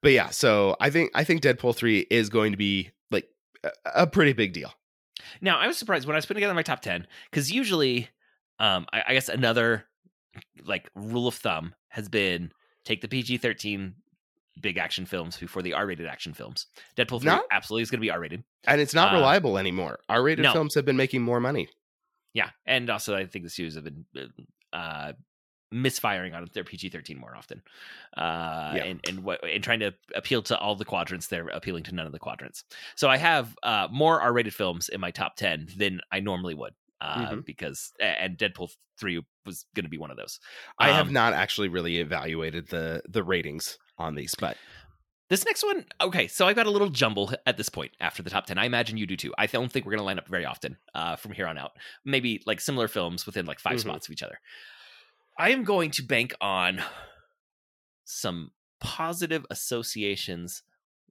[0.00, 2.90] but yeah so i think i think deadpool 3 is going to be
[3.94, 4.72] a, pretty big deal
[5.40, 8.08] Now, I was surprised when I was putting together my top 10 because usually,
[8.58, 9.84] um, I, I guess another
[10.64, 12.52] like rule of thumb has been
[12.84, 13.94] take the PG 13
[14.60, 16.66] big action films before the R rated action films.
[16.96, 18.44] Deadpool 3 Not- absolutely is going to be R rated.
[18.66, 20.52] and it's not Uh, reliable anymore r-rated no.
[20.52, 21.68] films have been making more money
[22.34, 22.50] Yeah.
[22.66, 24.04] And also, I think the series have been
[24.72, 25.12] uh,
[25.70, 27.62] misfiring on their PG 13 more often.
[28.16, 28.84] Uh, Yeah.
[28.84, 32.06] and, and, what, and trying to appeal to all the quadrants, they're appealing to none
[32.06, 32.64] of the quadrants.
[32.96, 36.54] So I have uh, more R rated films in my top 10 than I normally
[36.54, 36.74] would.
[37.00, 37.44] Uh, Mhm.
[37.44, 40.40] Because and Deadpool three was going to be one of those.
[40.80, 44.56] i have Um, not actually really evaluated the the ratings on these but
[45.30, 48.30] This next one, okay, so I've got a little jumble at this point after the
[48.30, 48.56] top 10.
[48.58, 49.32] I imagine you do too.
[49.38, 51.72] I don't think we're going to line up very often uh, from here on out.
[52.04, 53.80] Maybe like similar films within like 5 Mhm.
[53.80, 54.40] spots of each other.
[55.38, 56.80] I am going to bank on
[58.04, 60.62] some positive associations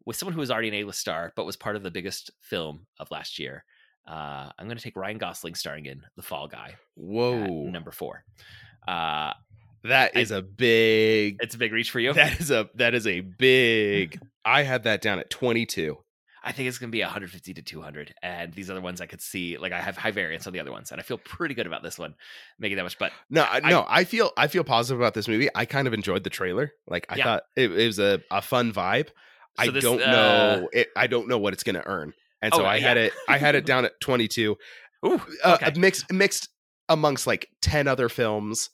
[0.06, 2.88] with someone who was already an A-list star, but was part of the biggest film
[3.00, 3.64] of last year.
[4.08, 8.24] Uh, I'm going to take Ryan Gosling starring in The Fall Guy, whoa number four.
[8.88, 9.34] Uh,
[9.84, 12.14] that I- is a big it's a big reach for you.
[12.14, 15.98] that is a that is a big i had that down at 22
[16.48, 18.16] I think it's going to be 150 to 200.
[18.24, 20.72] And these other ones I could see, like I have high variance on the other
[20.72, 20.92] ones.
[20.92, 22.16] And I feel pretty good about this one
[22.58, 22.98] making that much.
[22.98, 25.50] But No, I, no, I feel I feel positive about this movie.
[25.54, 26.72] I kind of enjoyed the trailer.
[26.88, 27.24] Like I Yeah.
[27.26, 29.10] thought it, it was a, a fun vibe.
[29.58, 30.70] I this, don't uh, know.
[30.72, 33.12] It, I don't know what it's going to earn, and so Oh, I had it.
[33.28, 34.56] I had it down at twenty two.
[35.06, 35.78] ooh, Uh, okay.
[35.78, 36.48] Mixed mixed
[36.88, 38.70] amongst like ten other films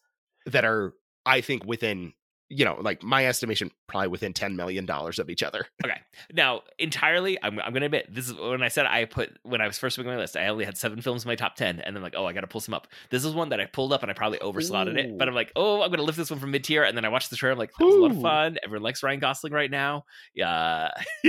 [0.45, 0.93] that are
[1.25, 2.13] I think within
[2.49, 5.65] you know like my estimation probably within ten million dollars of each other.
[5.86, 5.99] Okay.
[6.32, 9.60] Now, entirely, I'm, I'm going to admit, this is when I said I put, when
[9.60, 11.82] I was first making my list, I only had seven films in my top 10.
[11.82, 12.88] And then, like, oh, I got to pull some up.
[13.10, 15.17] This is one that I pulled up and I probly overslotted it.
[15.17, 16.84] But I'm like, oh, I'm going to lift this one from mid tier.
[16.84, 17.53] And then I watched the trailer.
[17.53, 18.58] I'm like, that was a lot of fun.
[18.63, 20.06] Everyone likes Ryan Gosling right now.
[20.34, 20.91] Yeah.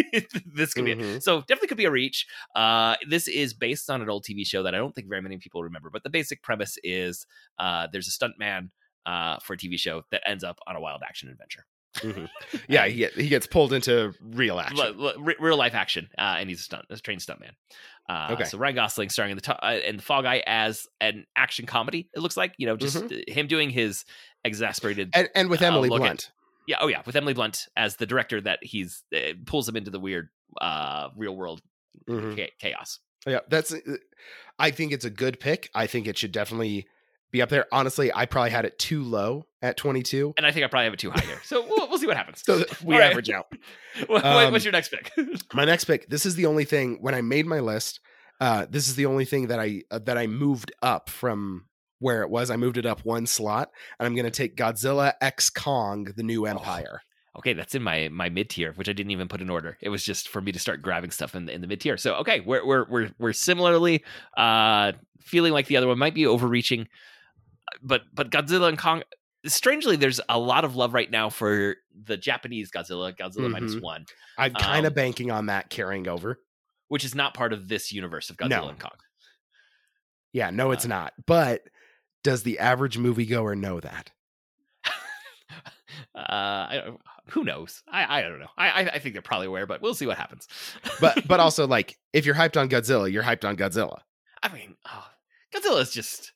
[0.54, 0.98] this could be it.
[0.98, 1.22] Mhm.
[1.22, 2.26] So definitely could be a reach.
[2.54, 5.38] Uh, this is based on an old TV show that I don't think very many
[5.38, 5.90] people remember.
[5.90, 7.26] But the basic premise is
[7.58, 8.70] uh, there's a stuntman
[9.06, 11.64] uh, for a TV show that ends up on a wild action adventure.
[11.98, 12.28] Mhm.
[12.68, 14.78] Yeah, he he gets pulled into real action.
[14.80, 17.52] L- l- real life action, uh, and he's a stunt, a trained stuntman.
[18.08, 18.44] Uh, Okay.
[18.44, 21.66] So Ryan Gosling starring in the to- uh, in the Fall Guy as an action
[21.66, 22.08] comedy.
[22.14, 24.04] It looks like you know just uh, him doing his
[24.44, 25.10] exasperated.
[25.14, 26.30] and and with Uh, Emily look at- Blunt.
[26.66, 29.90] yeah, oh yeah, with Emily Blunt as the director that he's uh, pulls him into
[29.90, 31.62] the weird uh, real world
[32.08, 32.36] Mhm.
[32.36, 32.98] cha- chaos.
[33.26, 33.72] Yeah, that's.
[34.58, 35.70] I think it's a good pick.
[35.74, 36.86] I think it should definitely
[37.34, 37.66] be up there.
[37.70, 40.34] Honestly, I probably had it too low at 22.
[40.38, 41.40] And I think I probably have it too high here.
[41.44, 42.42] So we'll, we'll see what happens.
[42.46, 43.10] So we All right.
[43.10, 43.46] average out.
[44.06, 45.10] What- what- Um, what's your next pick?
[45.52, 46.08] My next pick.
[46.08, 48.00] This is the only thing when I made my list.
[48.40, 51.66] Uh, this is the only thing that I uh, that I moved up from
[52.00, 52.50] where it was.
[52.50, 56.24] I moved it up one slot, and I'm going to take Godzilla X Kong: The
[56.24, 57.00] New Empire.
[57.38, 59.78] okay, that's in my my mid tier, which I didn't even put in order.
[59.80, 61.96] It was just for me to start grabbing stuff in the, in the mid tier.
[61.96, 64.02] So okay, we're we're we're we're similarly
[64.36, 66.88] uh, feeling like the other one might be overreaching,
[67.82, 69.02] but but Godzilla and Kong.
[69.46, 73.82] Strangely, there's a lot of love right now for the Japanese Godzilla, Godzilla minus Mhm.
[73.82, 74.06] one,
[74.38, 76.40] I'm kind of Um, banking on that carrying over.
[76.88, 78.68] which is not part of this universe of Godzilla No.
[78.68, 78.96] and Kong.
[80.32, 81.14] Yeah, no, it's Uh, not.
[81.26, 81.62] But
[82.22, 84.10] does the average moviegoer know that?
[84.84, 84.90] uh,
[86.14, 87.00] I, don't-
[87.30, 87.82] who knows?
[87.88, 88.50] I, I don't know.
[88.56, 90.46] I, I I think they're probably aware, but we'll see what happens.
[91.00, 94.00] But but also like if you're hyped on Godzilla, you're hyped on Godzilla.
[94.42, 95.06] I mean, oh,
[95.54, 96.32] Godzilla is just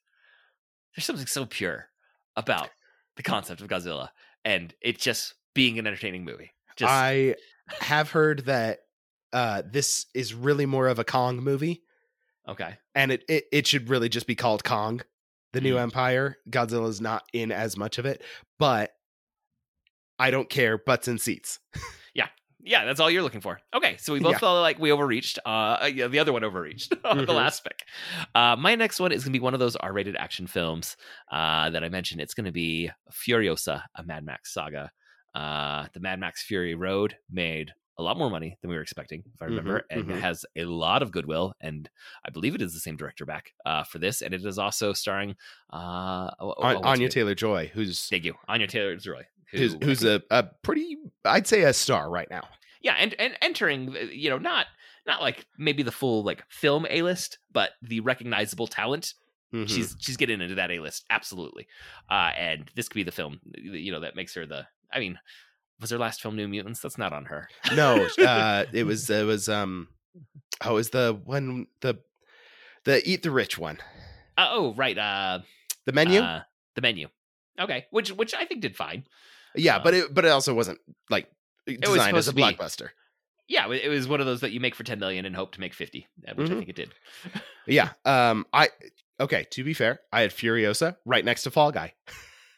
[0.99, 1.87] there's something so pure
[2.35, 2.71] about
[3.17, 4.09] the concept of Godzilla
[4.45, 6.51] and it just being an entertaining movie.
[6.75, 7.37] Just I
[7.81, 8.81] have heard that
[9.33, 11.85] uh this is really more of a Kong movie.
[12.49, 12.79] okay.
[12.97, 15.01] and it, it it should really just be called Kong,
[15.53, 15.83] the new Mm.
[15.83, 16.39] empire.
[16.51, 18.21] Godzilla's not in as much of it,
[18.59, 18.91] but
[20.19, 20.79] I don't care.
[20.79, 21.61] Butts and seats.
[22.69, 23.61] Yeah, that's all you're looking for.
[23.75, 24.39] Okay, so we both Yeah.
[24.39, 25.39] felt like we overreached.
[25.45, 26.91] Uh, yeah, the other one overreached.
[26.91, 27.29] the Mhm.
[27.29, 27.85] last pick.
[28.35, 30.97] Uh, my next one is going to be one of those R-rated action films
[31.33, 32.21] uh, that I mentioned.
[32.21, 34.91] It's going to be Furiosa, a Mad Max saga.
[35.35, 39.25] Uh, the Mad Max Fury Road made a lot more money than we were expecting,
[39.35, 40.17] if I remember, and mhm.
[40.17, 41.55] it has a lot of goodwill.
[41.61, 41.89] And
[42.25, 44.93] I believe it is the same director back uh, for this, and it is also
[44.93, 45.35] starring
[45.73, 47.09] uh, oh, oh, An- Anya?
[47.09, 51.63] Taylor Joy, who's Thank you, Anya Taylor Joy, who's who's a, a pretty, I'd say,
[51.63, 52.47] a star right now.
[52.83, 54.67] Yeah and and entering uh, you know not
[55.07, 59.15] not like maybe the full like film a list but the recognizable talent
[59.55, 59.67] Mhm.
[59.67, 61.67] she's she's getting into that a list absolutely.
[62.11, 65.19] Uh and this could be the film you know that makes her the i mean
[65.81, 66.81] was her last film new mutants?
[66.81, 67.49] That's not on her.
[67.75, 69.89] No, uh, it was it was um,
[70.65, 71.99] oh, it was the one the
[72.85, 73.79] the eat the rich one,
[74.37, 75.39] uh, oh right uh
[75.87, 76.21] the menu.
[76.21, 76.43] uh,
[76.75, 77.09] the menu.
[77.59, 79.05] Okay which which i think did fine.
[79.55, 81.29] Yeah, but it but it also wasn't like
[81.77, 82.43] was designed as supposed a to be.
[82.43, 82.89] blockbuster.
[83.49, 85.61] yeah it was one of those that you make for 10 million and hope to
[85.61, 86.59] make 50 uh, which i Mhm.
[86.59, 86.95] think it did
[87.67, 87.91] Yeah.
[88.05, 88.47] Um.
[88.53, 88.69] I
[89.21, 89.47] okay.
[89.51, 91.93] To be fair, I had Furiosa right next to Fall Guy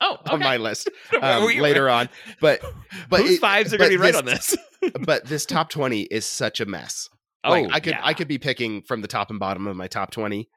[0.01, 0.31] oh okay.
[0.35, 0.88] on my list
[1.23, 2.09] um, later on.
[2.40, 2.61] But
[3.09, 4.57] but whose it- fives are going to be right this- on this
[5.07, 7.09] but this top twenty is such a mess.
[7.44, 8.01] oh Like I could yeah.
[8.03, 10.49] I could be picking from the top and bottom of my top twenty,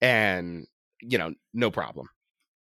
[0.00, 0.66] and
[1.00, 2.08] you know no problem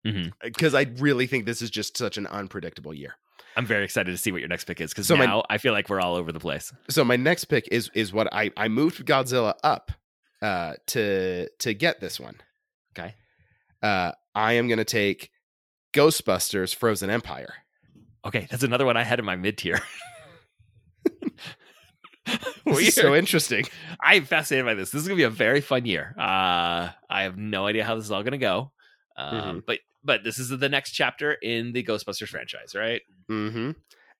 [0.06, 0.32] Mhm.
[0.42, 3.16] because I really think this is just such an unpredictable year.
[3.58, 5.58] I'm very excited to see what your next pick is because So my- now I
[5.58, 6.72] feel like we're all over the place.
[6.88, 9.90] So my next pick is is what I I moved Godzilla up
[10.40, 12.36] uh to to get this one.
[12.96, 13.14] Okay.
[13.82, 15.30] Uh, I am gonna take
[15.92, 17.52] Ghostbusters: Frozen Empire.
[18.24, 19.80] Okay, that's another one I had in my mid tier.
[22.90, 23.64] So interesting.
[24.02, 24.90] I'm fascinated by this.
[24.90, 26.14] This is gonna be a very fun year.
[26.18, 28.72] Uh, I have no idea how this is all gonna go,
[29.16, 29.58] um, Mm-hmm.
[29.66, 33.02] but but this is the next chapter in the Ghostbusters franchise, right?
[33.30, 33.72] Mm-hmm.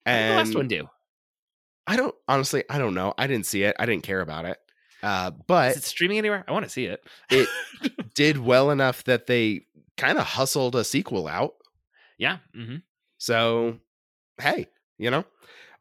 [0.05, 0.87] And the last one do?
[1.87, 3.14] I don't honestly, I don't know.
[3.16, 3.74] I didn't see it.
[3.79, 4.59] I didn't care about it.
[5.03, 6.44] Uh, Is but it streaming anywhere?
[6.46, 7.01] I want to see it.
[7.31, 7.48] it
[8.14, 9.62] did well enough that they
[9.96, 11.55] kind of hustled a sequel out.
[12.18, 12.38] Yeah.
[12.55, 12.77] Mm-hmm.
[13.16, 13.79] So,
[14.38, 14.66] hey,
[14.98, 15.24] you know.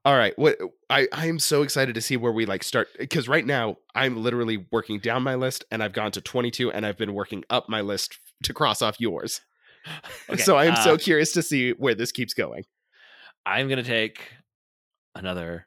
[0.05, 0.57] All right, what
[0.89, 4.23] I I am so excited to see where we like start because right now I'm
[4.23, 7.67] literally working down my list and I've gone to 22 and I've been working up
[7.67, 9.41] my list to cross off yours.
[10.29, 12.65] Okay, so I am so uh, curious to see where this keeps going.
[13.45, 14.21] I'm gonna take
[15.15, 15.65] another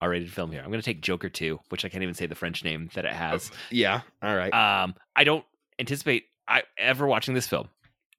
[0.00, 0.60] R-rated film here.
[0.64, 3.12] I'm gonna take Joker 2, which I can't even say the French name that it
[3.12, 3.50] has.
[3.70, 4.00] Yeah.
[4.22, 4.52] All right.
[4.52, 5.44] Um, I don't
[5.78, 7.68] anticipate I ever watching this film.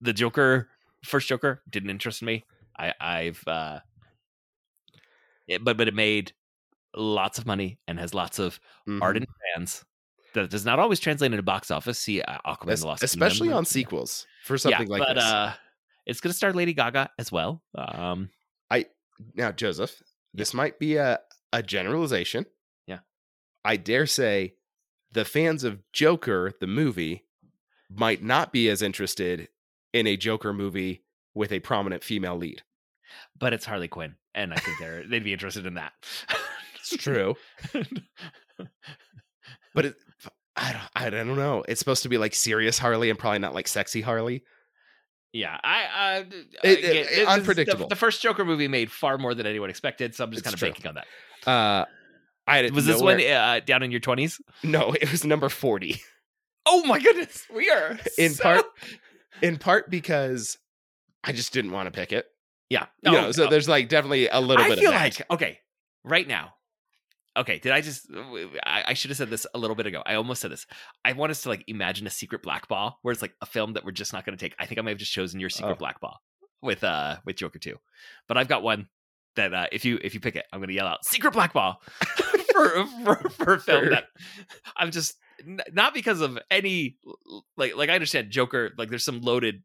[0.01, 0.69] The Joker,
[1.03, 2.45] first Joker, didn't interest me.
[2.79, 3.79] I, I've, uh,
[5.47, 6.31] it, but but it made
[6.95, 9.01] lots of money and has lots of Mhm.
[9.01, 9.83] ardent fans.
[10.41, 11.99] That does not always translate into box office.
[11.99, 13.57] See uh, Aquaman: Es- The Lost especially Kingdom.
[13.57, 15.23] on sequels for something yeah, like but, this.
[15.23, 15.53] Uh,
[16.05, 17.61] it's going to star Lady Gaga as well.
[17.75, 18.29] Um,
[19.35, 20.01] now, Joseph,
[20.33, 21.19] this might be a,
[21.51, 22.45] a generalization.
[22.85, 22.99] Yeah.
[23.65, 24.53] I dare say
[25.11, 27.23] the fans of Joker, the movie,
[27.89, 29.49] might not be as interested
[29.93, 32.61] in a Joker movie with a prominent female lead.
[33.39, 35.93] but it's Harley Quinn, and I think they're they'd be interested in that.
[36.79, 37.35] It's true.
[39.73, 39.95] but it,
[40.57, 41.63] I don't, I don't know.
[41.67, 44.43] It's supposed to be like serious Harley and probably not like sexy Harley.
[45.33, 46.23] yeah, I, uh,
[46.63, 47.87] It- again, it- this is the- unpredictable.
[47.87, 50.53] The, first Joker movie made far more than anyone expected, so I'm just It's kind
[50.55, 50.69] of true.
[50.69, 51.49] banking on that.
[51.49, 51.85] Uh,
[52.47, 54.39] I Was this one uh, down in your 20s?
[54.63, 56.01] No, it was number forty.
[56.65, 58.65] Oh my goodness, we are In so- part,
[59.41, 60.57] in part because
[61.23, 62.25] I just didn't want to pick it.
[62.69, 63.49] Yeah, You no, know, so no.
[63.49, 65.01] there's like definitely a little I bit feel of that.
[65.19, 65.59] like okay,
[66.03, 66.53] right now.
[67.37, 68.07] Okay, did I just?
[68.65, 70.01] I, I should have said this a little bit ago.
[70.05, 70.65] I almost said this.
[71.05, 73.73] I want us to like imagine a secret black ball, where it's like a film
[73.73, 74.55] that we're just not going to take.
[74.59, 75.75] I think I may have just chosen your secret Oh.
[75.75, 76.19] black ball
[76.61, 77.77] with uh with Joker two,
[78.27, 78.87] but I've got one
[79.35, 81.53] that uh, if you if you pick it, I'm going to yell out secret black
[81.53, 81.81] ball
[82.51, 84.05] for, for for a film that
[84.75, 85.15] I'm just
[85.71, 86.97] not because of any
[87.55, 89.61] like like I understand Joker like there's some loaded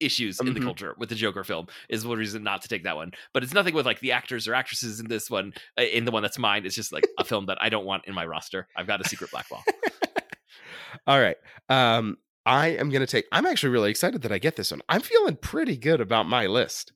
[0.00, 0.64] issues in the Mhm.
[0.64, 3.12] culture with the Joker film is one reason not to take that one.
[3.32, 6.10] But it's nothing with like the actors or actresses in this one uh, in the
[6.10, 6.64] one that's mine.
[6.66, 8.68] It's just like a film that I don't want in my roster.
[8.76, 9.62] I've got a secret black ball.
[11.06, 11.36] All right.
[11.68, 13.26] Um, I am gonna take.
[13.32, 14.80] I'm actually really excited that I get this one.
[14.88, 16.92] I'm feeling pretty good about my list.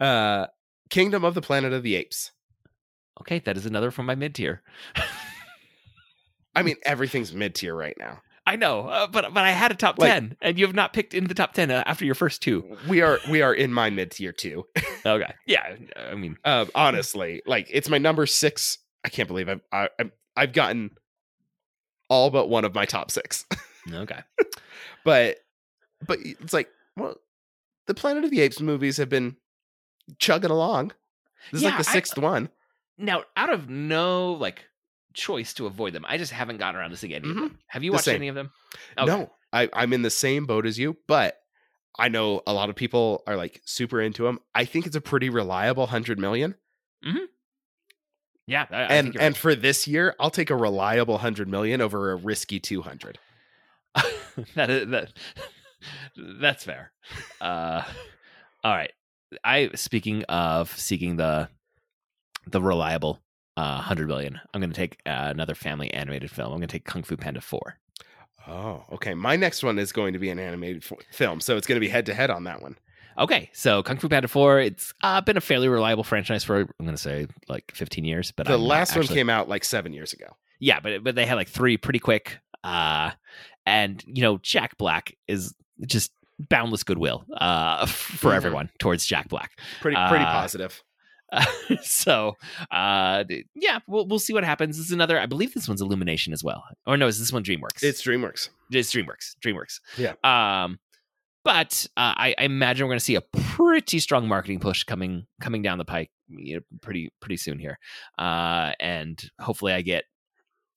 [0.00, 0.46] Uh,
[0.90, 2.32] Kingdom of the Planet of the Apes.
[3.20, 4.62] Okay, that is another from my mid tier.
[6.54, 8.20] I mean, everything's mid tier right now.
[8.52, 10.92] I know, uh, but but I had a top Like- ten, and you have not
[10.92, 12.76] picked in the top ten uh, after your first two.
[12.88, 14.66] We are we are in my mid tier two.
[15.06, 18.78] Okay, yeah, I mean, Um, honestly, like it's my number six.
[19.04, 20.90] I can't believe I've I, I've I've gotten
[22.08, 23.44] all but one of my top six.
[23.92, 24.20] okay,
[25.04, 25.38] but
[26.06, 27.16] but it's like well,
[27.86, 29.36] the Planet of the Apes movies have been
[30.18, 30.92] chugging along.
[31.50, 32.48] This is like the I- sixth one.
[32.98, 34.66] now out of no like
[35.14, 37.30] choice to avoid them, I just haven't gotten around to seeing any Mhm.
[37.30, 37.58] of them.
[37.68, 38.16] Have you The watched same.
[38.16, 38.50] any of them?
[38.98, 39.06] Okay.
[39.06, 41.38] No, I, I'm in the same boat as you, but
[41.98, 44.38] I know a lot of people are like super into them.
[44.54, 46.54] I think it's a pretty reliable hundred million,
[48.46, 51.80] Yeah, I, I and you're and for this year, I'll take a reliable hundred million
[51.80, 53.18] over a risky two hundred.
[54.54, 55.12] that.
[56.16, 56.92] That's fair.
[57.40, 57.82] Uh,
[58.64, 58.92] all right.
[59.44, 61.48] I speaking of seeking the
[62.46, 63.20] the reliable
[63.56, 66.48] uh, hundred million, I'm going to take uh, another family animated film.
[66.52, 67.78] I'm going to take Kung Fu Panda Four.
[68.48, 69.14] Oh, okay.
[69.14, 71.80] My next one is going to be an animated f- film, so it's going to
[71.80, 72.76] be head to head on that one.
[73.18, 76.68] Okay, so Kung Fu Panda Four, it's uh, been a fairly reliable franchise for I'm
[76.80, 78.32] going to say like 15 years.
[78.32, 80.26] But the I'm last one came out like seven years ago.
[80.58, 82.38] yeah, but but they had like three pretty quick.
[82.64, 83.10] Uh,
[83.66, 85.54] and you know Jack Black is
[85.86, 86.10] just
[86.48, 88.36] boundless goodwill uh, for Mhm.
[88.36, 89.52] everyone towards Jack Black.
[89.80, 90.82] Pretty pretty Uh, positive.
[91.82, 92.34] so
[92.70, 94.76] uh, yeah, we'll we'll see what happens.
[94.76, 95.18] This is another.
[95.18, 96.62] I believe this one's Illumination as well.
[96.86, 97.82] Or no, is this one DreamWorks?
[97.82, 98.50] It's DreamWorks.
[98.70, 99.36] it's DreamWorks.
[99.44, 99.80] DreamWorks.
[99.96, 100.14] Yeah.
[100.24, 100.78] Um,
[101.44, 105.26] but uh, I, I imagine we're going to see a pretty strong marketing push coming
[105.40, 107.78] coming down the pike, you know, pretty pretty soon here.
[108.18, 110.04] Uh, and hopefully I get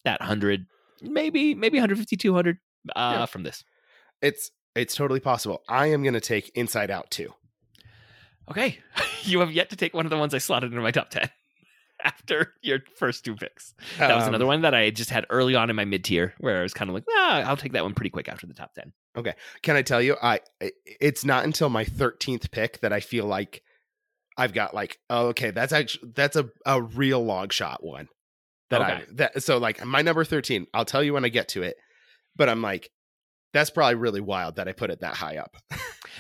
[0.06, 0.66] that hundred,
[1.02, 2.58] maybe maybe 150, 200
[2.96, 3.26] uh, Yeah.
[3.26, 3.64] from this.
[4.22, 5.62] It's it's totally possible.
[5.70, 7.34] I am going to take Inside Out too.
[8.50, 8.80] Okay,
[9.24, 11.30] you have yet to take one of the ones I slotted into my top ten
[12.04, 13.74] after your first two picks.
[13.98, 16.34] That was Um, another one that I just had early on in my mid tier,
[16.40, 18.54] where I was kind of like, ah, I'll take that one pretty quick after the
[18.54, 18.94] top ten.
[19.18, 19.34] Okay.
[19.64, 20.16] Can I tell you?
[20.22, 23.62] I I- it's not until my thirteenth pick that I feel like
[24.38, 28.10] I've got like oh, okay, that's actually that's a a real long shot one
[28.70, 30.68] that I that so like my number thirteen.
[30.74, 31.78] I'll tell you when I get to it,
[32.36, 32.90] but I'm like
[33.56, 35.56] that's probably really wild that I put it that high up.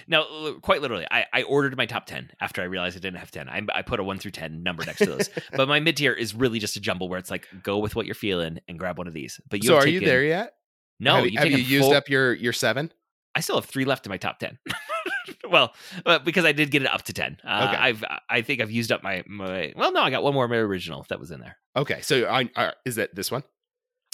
[0.07, 3.31] Now, quite literally, I, I ordered my top 10 after I realized I didn't have
[3.31, 3.49] 10.
[3.49, 5.29] I, I put a 1 through 10 number next to those.
[5.53, 8.05] but my mid tier is really just a jumble where it's like, go with what
[8.05, 9.39] you're feeling and grab one of these.
[9.49, 10.53] But you so have are you there yet?
[10.99, 12.91] No, have, you've you used four- up your your seven?
[13.33, 14.59] I still have three left in my top 10.
[15.49, 15.73] well,
[16.05, 17.37] uh, because I did get it up to 10.
[17.43, 17.81] Uh, Okay.
[17.81, 20.51] I've, I think I've used up my, my, well, no, I got one more of
[20.51, 21.57] my original that was in there.
[21.75, 23.43] Okay, so I, uh, is that this one?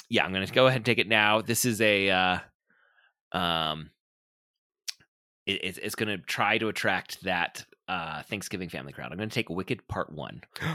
[0.09, 1.41] Yeah, I'm going to go ahead and take it now.
[1.41, 2.39] This is a, uh,
[3.31, 3.89] um,
[5.45, 9.11] it, it's, it's going to try to attract that uh, Thanksgiving family crowd.
[9.11, 10.41] I'm going to take Wicked Part 1.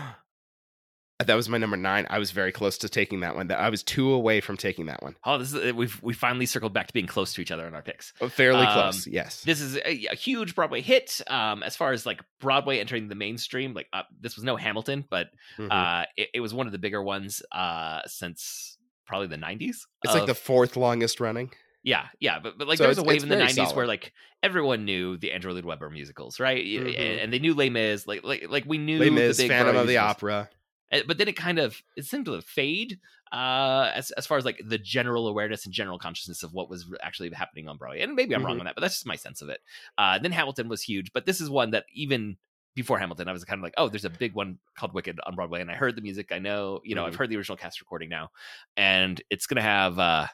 [1.25, 2.07] that was my number nine.
[2.11, 3.51] I was very close to taking that one.
[3.51, 5.17] I was two away from taking that one.
[5.25, 7.75] Oh, this is we've we finally circled back to being close to each other in
[7.75, 8.13] our picks.
[8.21, 9.07] Oh, Fairly Um, close.
[9.07, 9.43] Yes.
[9.43, 11.23] This is a, a huge Broadway hit.
[11.27, 15.07] Um, as far as like Broadway entering the mainstream, like uh, this was no Hamilton,
[15.09, 15.29] but
[15.59, 15.69] Mhm.
[15.73, 18.77] uh, it, it was one of the bigger ones uh since
[19.07, 19.77] probably the '90s.
[20.05, 21.51] it's like the fourth longest running.
[21.87, 23.77] Yeah, yeah, but but like So there was a wave in the '90s solid.
[23.77, 24.13] where like
[24.43, 26.63] everyone knew the Andrew Lloyd Webber musicals, right?
[26.63, 27.23] Mhm.
[27.23, 29.77] And, they knew Les Mis, like like like we knew Les the Mis, big Phantom
[29.77, 29.97] of the.
[29.97, 30.51] Opera.
[30.93, 32.99] Uh, but then it kind of it seemed to fade
[33.33, 36.87] uh as as far as like the general awareness and general consciousness of what was
[37.03, 38.61] actually happening on broadway and maybe i'm wrong Mhm.
[38.61, 39.59] on that but that's just my sense of it
[39.99, 42.37] uh then hamilton was huge but this is one that even
[42.77, 45.35] before Hamilton, I was kind of like, oh, there's a big one called Wicked on
[45.35, 46.31] Broadway, and I heard the music.
[46.31, 47.17] I know, you know, I've Mhm.
[47.17, 48.29] heard the original cast recording now,
[48.77, 50.27] and it's gonna have uh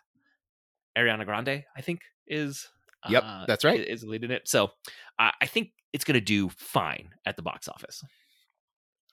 [0.97, 2.69] Ariana Grande, I think, is
[3.09, 3.81] Yep, uh, that's right.
[3.81, 4.47] is leading it.
[4.49, 4.73] So
[5.19, 8.03] I I think it's gonna do fine at the box office.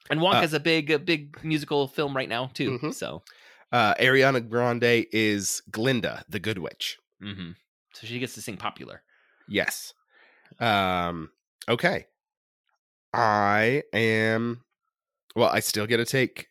[0.08, 2.78] And Uh, is a big, a big musical film right now too.
[2.78, 2.94] Mhm.
[2.94, 3.22] So,
[3.72, 6.98] Uh, Ariana Grande is Glinda, the Good Witch.
[7.22, 7.54] mhm.
[7.94, 9.02] so she gets to sing popular.
[9.48, 9.92] Yes.
[10.58, 11.30] Um.
[11.68, 12.06] Okay.
[13.12, 14.64] I am.
[15.36, 16.48] Well, I still get to take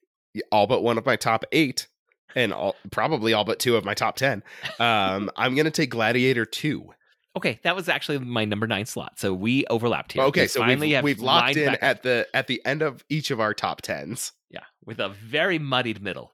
[0.51, 1.87] all but one of my top eight,
[2.35, 4.43] and all probably all but two of my top ten.
[4.79, 5.29] Um.
[5.37, 6.89] I'm gonna take Gladiator two.
[7.37, 9.19] Okay, that was actually my number nine slot.
[9.19, 10.23] So we overlapped here.
[10.23, 13.03] Okay, We so finally we've, we've locked in back- at the at the end of
[13.09, 14.31] each of our top tens.
[14.49, 16.33] yeah, with a very muddied middle.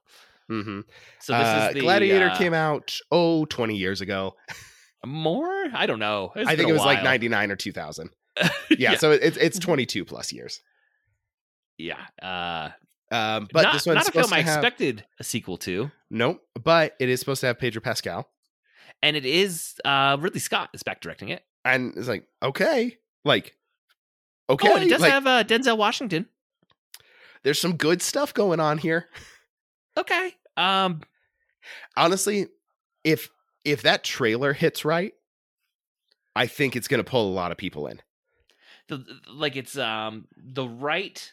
[0.50, 0.80] Mm-hmm.
[1.20, 4.36] So this uh, is the Gladiator uh, came out oh 20 years ago.
[5.04, 5.66] more.
[5.74, 6.32] I don't know.
[6.34, 8.10] It's I think it was like 99 or 2000.
[8.40, 10.60] yeah, Yeah, so it's it's 22 plus years.
[11.78, 11.98] yeah.
[12.22, 12.70] Uh,
[13.16, 16.42] Um, but not, this one's not a film I have expected a sequel to, nope.
[16.62, 18.28] But it is supposed to have Pedro Pascal,
[19.02, 21.42] and it is uh, Ridley Scott is back directing it.
[21.64, 23.56] and it's like okay, like
[24.50, 26.26] okay, oh, and it does like, have uh, Denzel Washington.
[27.42, 29.08] there's some good stuff going on here.
[29.96, 30.34] Okay.
[30.56, 31.00] Um.
[31.96, 32.48] Honestly,
[33.02, 33.30] if
[33.64, 35.14] if that trailer hits right,
[36.34, 38.00] I think it's going to pull a lot of people in.
[38.88, 41.32] the, like it's um the right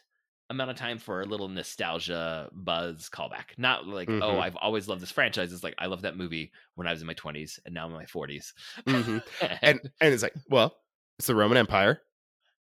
[0.54, 3.58] amount of time for a little nostalgia buzz callback.
[3.58, 4.39] Not like oh Mhm.
[4.41, 5.51] I've always loved this franchise.
[5.54, 7.91] It's like I love that movie when I was in my twenties and now I'm
[7.91, 8.54] in my 40s
[8.86, 9.22] Mhm.
[9.62, 10.76] and and it's like, well,
[11.20, 12.01] it's the Roman Empire.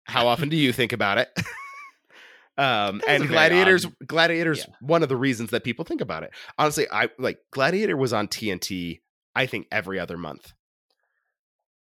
[0.04, 1.28] How often do you think about it?
[2.58, 4.74] um, and Gladiators, odd- Gladiators, yeah.
[4.80, 6.30] one of the reasons that people think about it.
[6.58, 9.00] Honestly, I like Gladiator was on TNT.
[9.34, 10.52] I think every other month,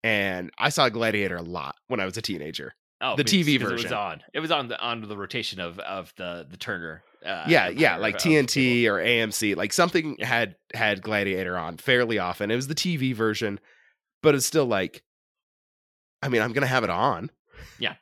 [0.04, 2.74] and I saw Gladiator a lot when I was a teenager.
[3.04, 3.80] Oh, the TV version.
[3.80, 4.24] It was on.
[4.34, 7.04] It was on the on the rotation of of the the Turner.
[7.26, 12.52] Uh, yeah, yeah, like TNT or AMC, like something had had Gladiator on fairly often.
[12.52, 13.60] It was the TV version,
[14.22, 15.04] but it's still like,
[16.22, 17.30] I mean, I'm gonna have it on.
[17.80, 17.94] Yeah.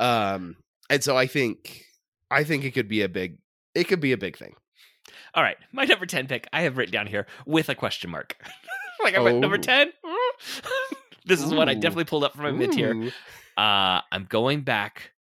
[0.00, 0.56] Um,
[0.90, 1.84] and so I think,
[2.30, 3.38] I think it could be a big,
[3.76, 4.54] it could be a big thing.
[5.34, 8.36] All right, my number ten pick I have written down here with a question mark.
[9.04, 9.62] like I went number Oh.
[9.62, 9.92] ten.
[11.26, 13.12] this is one I definitely pulled up from my mid tier.
[13.56, 15.12] Uh, I'm going back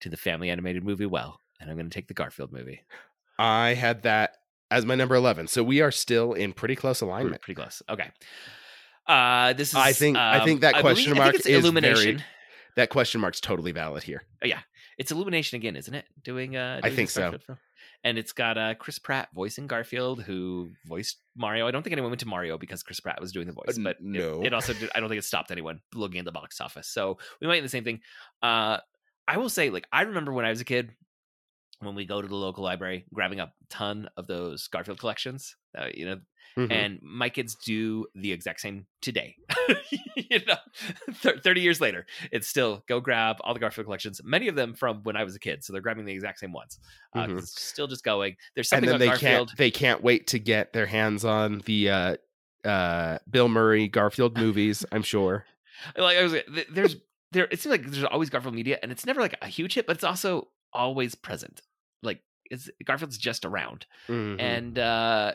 [0.00, 2.82] to the family animated movie Well, and I'm going to take the Garfield movie.
[3.38, 4.34] I had that
[4.70, 7.42] as my number eleven, so we are still in pretty close We're alignment.
[7.42, 7.82] pretty close.
[7.88, 8.10] Okay.
[9.06, 9.74] Uh, this is.
[9.74, 12.18] I think- I um, think that question I think mark is Illumination.
[12.18, 12.24] very-
[12.76, 14.22] That question mark's totally valid here.
[14.42, 14.60] Yeah.
[14.98, 16.04] It's Illumination again, isn't it?
[16.22, 16.56] Doing.
[16.56, 17.38] Uh, I think so.
[17.46, 17.58] Film?
[18.04, 21.66] And it's got uh, Chris Pratt voicing Garfield, who voiced Mario.
[21.66, 23.82] I don't think anyone went to Mario because Chris Pratt was doing the voice, Uh,
[23.82, 24.42] but it- no.
[24.44, 26.86] it, also did, I don't think it stopped anyone looking at the box office.
[26.88, 28.00] So we might do the same thing.
[28.42, 28.78] Uh,
[29.26, 30.92] I will say, like, I remember when I was a kid,
[31.80, 35.54] when we go to the local library, grabbing a ton of those Garfield collections.
[35.76, 36.20] Uh, you know,
[36.56, 36.72] Mhm.
[36.72, 39.36] and my kids do the exact same today.
[40.16, 40.56] you know,
[41.12, 44.20] Thir- thirty years later, it's still go grab all the Garfield collections.
[44.24, 46.52] Many of them from when I was a kid, so they're grabbing the exact same
[46.52, 46.78] ones.
[47.14, 47.38] Uh, Mhm.
[47.38, 48.36] It's still just going.
[48.54, 49.48] There's and something then about they Garfield.
[49.50, 52.16] can't they can't wait to get their hands on the uh
[52.64, 55.44] uh Bill Murray Garfield movies, I'm sure.
[55.96, 56.34] Like I was,
[56.70, 56.96] there's
[57.30, 57.46] there.
[57.52, 59.94] It seems like there's always Garfield media, and it's never like a huge hit, but
[59.94, 61.60] it's also always present.
[62.02, 63.86] Like it's Garfield's just around.
[64.08, 64.40] Mhm.
[64.40, 65.34] and uh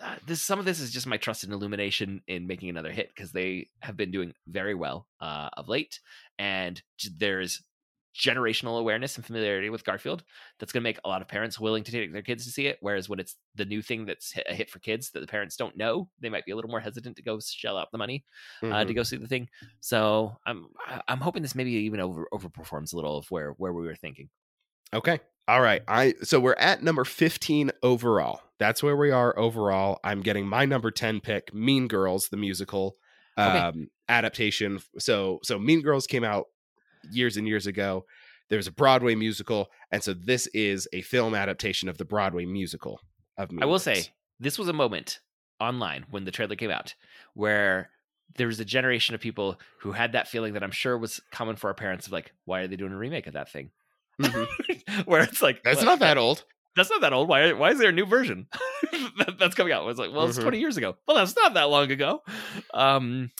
[0.00, 3.08] uh, this some of this is just my trust in illumination in making another hit
[3.14, 6.00] because they have been doing very well uh of late
[6.38, 7.62] and j- there's
[8.18, 10.24] generational awareness and familiarity with garfield
[10.58, 12.66] that's going to make a lot of parents willing to take their kids to see
[12.66, 15.26] it whereas when it's the new thing that's hit- a hit for kids that the
[15.26, 17.98] parents don't know they might be a little more hesitant to go shell out the
[17.98, 18.24] money
[18.62, 18.86] uh, Mhm.
[18.88, 19.48] to go see the thing
[19.80, 20.66] so i'm
[21.08, 24.28] i'm hoping this maybe even over overperforms a little of where where we were thinking
[24.94, 25.20] Okay.
[25.48, 25.82] All right.
[25.88, 28.40] I so we're at number 15 overall.
[28.58, 29.98] That's where we are overall.
[30.04, 32.96] I'm getting my number 10 pick, Mean Girls, the musical
[33.38, 33.58] Okay.
[33.58, 34.80] um adaptation.
[34.98, 36.46] So so Mean Girls came out
[37.10, 38.04] years and years ago.
[38.48, 43.00] There's a Broadway musical, and so this is a film adaptation of the Broadway musical
[43.38, 43.84] of Mean I will Girls.
[43.84, 44.02] say
[44.40, 45.20] this was a moment
[45.60, 46.94] online when the trailer came out
[47.34, 47.90] where
[48.36, 51.56] there was a generation of people who had that feeling that I'm sure was common
[51.56, 53.70] for our parents of like, why are they doing a remake of that thing?
[54.20, 55.04] Mhm.
[55.06, 56.44] where it's like, That's "Well, not that old.
[56.76, 57.28] That's not that old.
[57.28, 57.52] Why?
[57.52, 58.46] Why is there a new version
[59.18, 59.88] that, that's coming out?
[59.88, 60.42] It's like, well, it's Mhm.
[60.42, 60.96] 20 years ago.
[61.08, 62.22] Well, that's not that long ago.
[62.72, 63.30] Um,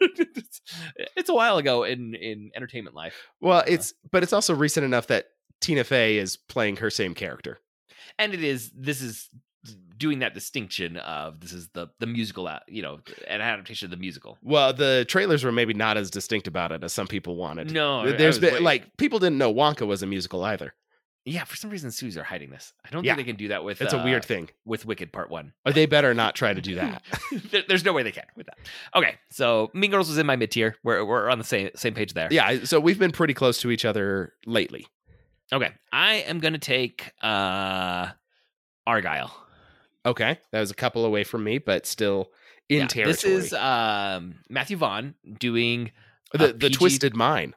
[0.00, 0.60] it's,
[1.16, 3.28] it's a while ago in in entertainment life.
[3.40, 5.26] Well, Uh, it's but it's also recent enough that
[5.60, 7.58] Tina Fey is playing her same character.
[8.18, 9.28] and it is this is
[9.96, 13.90] doing that distinction of this is the the musical, uh, you know, an adaptation of
[13.90, 14.38] the musical.
[14.42, 17.70] Well, the trailers were maybe not as distinct about it as some people wanted.
[17.72, 20.74] No, there's been wait- like people didn't know Wonka was a musical either.
[21.26, 21.44] yeah.
[21.44, 22.72] For some reason, studios are hiding this.
[22.84, 23.14] I don't Yeah.
[23.14, 23.80] think they can do that with.
[23.80, 24.50] It's a uh, weird thing.
[24.66, 25.52] with Wicked Part One.
[25.64, 27.02] Or they better not try to do that.
[27.50, 28.58] There- There's no way they can with that.
[28.94, 30.76] Okay, so Mean Girls was in my mid tier.
[30.82, 32.28] We're we're on the same same page there.
[32.30, 34.86] yeah, so we've been pretty close to each other lately.
[35.52, 38.08] Okay, I am gonna take uh
[38.88, 39.30] Argylle.
[40.06, 42.32] Okay, that was a couple away from me, but still
[42.68, 43.12] in Yeah, territory.
[43.12, 45.92] This is um Matthew Vaughn doing
[46.32, 47.54] the the PG Twisted Mind.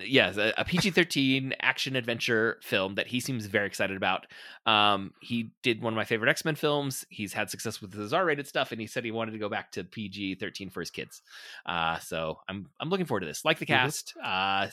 [0.00, 4.26] yes a, a PG-13 action adventure film that he seems very excited about.
[4.64, 7.04] Um, he did one of my favorite X-Men films.
[7.10, 9.72] He's had success with his R-rated stuff, and he said he wanted to go back
[9.72, 11.22] to PG-13 for his kids.
[11.66, 13.44] Uh, so I'm I'm looking forward to this.
[13.44, 13.92] Like the Mhm.
[13.92, 14.14] cast.
[14.22, 14.68] Uh,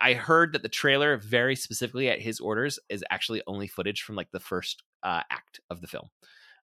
[0.00, 4.16] I heard that the trailer, very specifically at his orders, is actually only footage from
[4.16, 6.10] like the first uh, act of the film.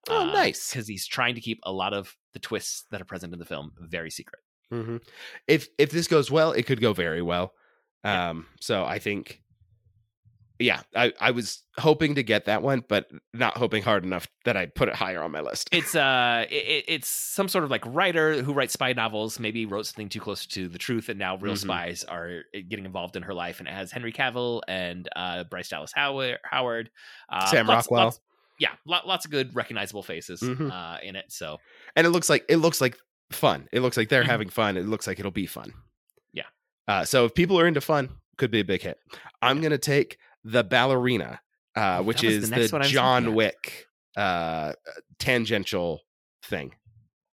[0.09, 0.71] Oh, nice.
[0.71, 3.45] Because he's trying to keep a lot of the twists that are present in the
[3.45, 4.41] film very secret.
[4.71, 4.97] hmm
[5.47, 7.53] If if this goes well, it could go very well.
[8.03, 8.29] Yeah.
[8.31, 9.41] Um, so I think,
[10.59, 14.55] yeah, I I was hoping to get that one, but not hoping hard enough that
[14.55, 15.69] I put it higher on my list.
[15.71, 19.39] It's uh, it, it- it's some sort of like writer who writes spy novels.
[19.39, 21.57] Maybe wrote something too close to the truth, and now real Mhm.
[21.61, 23.59] spies are uh, getting involved in her life.
[23.59, 26.37] And it has Henry Cavill and uh, Bryce Dallas Howard.
[26.43, 26.89] Howard
[27.29, 28.03] uh, Sam lots- Rockwell.
[28.05, 28.19] lots-
[28.61, 30.71] yeah, lot, lots of good recognizable faces Mhm.
[30.71, 31.25] uh, in it.
[31.29, 31.57] So
[31.95, 32.95] and it looks like it looks like
[33.31, 33.67] fun.
[33.71, 34.27] It looks like they're Mhm.
[34.35, 34.77] having fun.
[34.77, 35.73] It looks like it'll be fun.
[36.31, 36.45] Yeah.
[36.87, 38.97] Uh, so if people are into fun, could be a big hit.
[39.41, 41.41] I'm gonna take the ballerina,
[41.75, 43.33] uh, which is the the, John.
[43.33, 43.87] Wick
[44.17, 44.73] uh,
[45.19, 46.01] tangential
[46.43, 46.75] thing.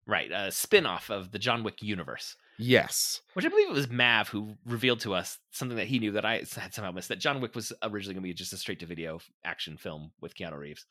[0.06, 2.36] right, a spin off of the John Wick universe.
[2.58, 3.22] Yes.
[3.34, 6.24] Which I believe it was Mav who revealed to us something that he knew that
[6.24, 7.08] I had somehow missed.
[7.08, 10.10] That John Wick was originally going to be just a straight to video action film
[10.20, 10.84] with Keanu Reeves,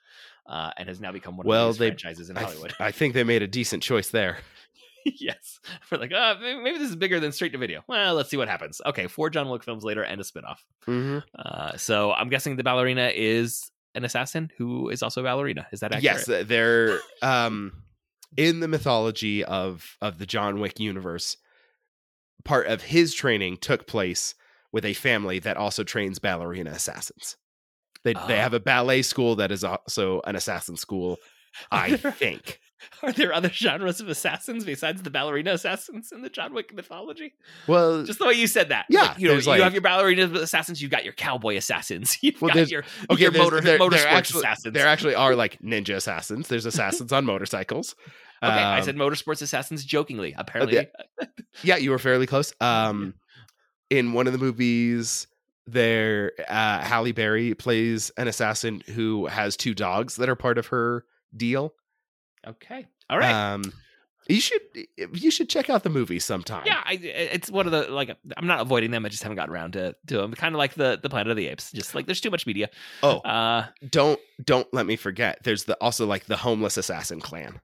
[0.47, 2.74] uh, and has now become one Well, of the franchises in I, Hollywood.
[2.80, 4.38] I think they made a decent choice there.
[5.05, 5.59] yes.
[5.91, 7.84] We're like, maybe, maybe this is bigger than straight to video.
[7.88, 8.82] Well, let's see what happens.
[8.86, 10.59] Okay, four John Wick films later and a spinoff.
[10.88, 11.20] Mm-hmm.
[11.38, 15.68] Uh, so I'm guessing the ballerina is an assassin who is also a ballerina.
[15.72, 16.28] Is that accurate?
[16.28, 17.84] Yes, they're um,
[18.38, 21.36] in the mythology of of the John Wick universe.
[22.45, 24.35] Part of his training took place
[24.71, 27.38] with a family that also trains ballerina assassins.
[28.03, 28.41] They they Oh.
[28.41, 31.17] have a ballet school that is also an assassin school.
[31.71, 32.59] I think.
[33.01, 37.33] Are there other genres of assassins besides the ballerina assassins in the John Wick mythology?
[37.65, 38.85] Well, Just the way you said that.
[38.88, 42.19] Yeah, Like, you know, you like- have your ballerina assassins, you've got your cowboy assassins,
[42.21, 44.73] you've Well, got your, okay, your motor there- there actually- assassins.
[44.75, 46.47] there actually are like ninja assassins.
[46.49, 47.95] There's assassins on motorcycles.
[48.43, 50.33] Okay, I Um, said motorsports assassins jokingly.
[50.38, 50.88] Apparently,
[51.63, 52.53] Yeah, you were fairly close.
[52.61, 53.13] Um,
[53.89, 55.27] in one of the movies,
[55.65, 60.67] there, uh, Halle Berry plays an assassin who has two dogs that are part of
[60.67, 61.73] her deal.
[62.45, 63.31] okay, all right.
[63.53, 63.73] Um,
[64.29, 64.59] you should
[65.13, 66.63] you should check out the movie sometime.
[66.65, 68.13] yeah, I, it's one of the like.
[68.35, 69.05] I'm not avoiding them.
[69.05, 70.33] I just haven't gotten around to to them.
[70.33, 71.71] Kind of like the the Planet of the Apes.
[71.71, 72.69] Just like there's too much media.
[73.01, 75.39] Oh, Uh don't don't let me forget.
[75.45, 77.61] There's the also like the homeless assassin clan.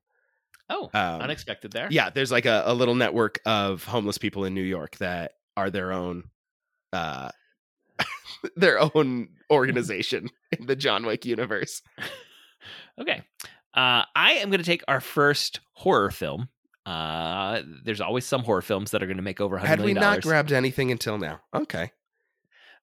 [0.70, 1.88] Oh, Um, unexpected there.
[1.92, 5.70] Yeah, there's like a, a little network of homeless people in New York that are
[5.70, 6.26] their own
[6.92, 7.30] uh
[8.56, 11.82] their own organization in the John Wick universe.
[13.02, 13.22] Okay.
[13.74, 16.48] Uh, I am going to take our first horror film.
[16.86, 19.94] Uh, there's always some horror films that are going to make over $100 Had we
[19.94, 21.42] not grabbed anything until now?
[21.56, 21.92] Okay.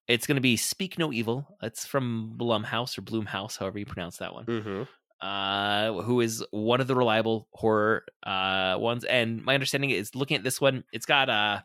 [0.07, 1.57] it's going to be Speak No Evil.
[1.63, 4.45] It's from Blumhouse or Bloomhouse, however you pronounce that one.
[4.45, 4.83] Mm-hmm.
[5.21, 9.03] Uh, who is one of the reliable horror uh ones?
[9.05, 11.59] And my understanding is looking at this one, it's got uh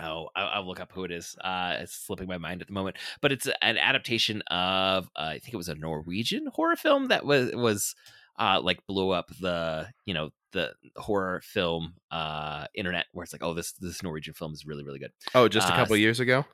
[0.00, 1.36] oh, I'll, I'll look up who it is.
[1.42, 5.38] Uh, it's slipping my mind at the moment, but it's an adaptation of uh, I
[5.38, 7.94] think it was a Norwegian horror film that was was
[8.38, 13.42] uh like blew up the you know the horror film uh internet where it's like
[13.44, 15.12] oh this this Norwegian film is really really good.
[15.34, 16.44] Oh, just a Uh, couple years ago.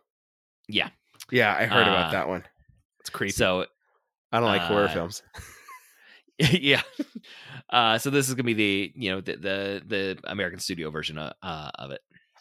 [0.69, 0.91] Yeah,
[1.31, 2.45] Yeah, I heard Uh, about that one.
[3.01, 3.33] It's creepy.
[3.33, 3.67] so
[4.33, 5.23] I don't like horror uh, films.
[6.53, 6.83] yeah.
[7.69, 11.19] Uh, so this is gonna be the you know the the, the American studio version
[11.19, 12.01] of, uh, of it.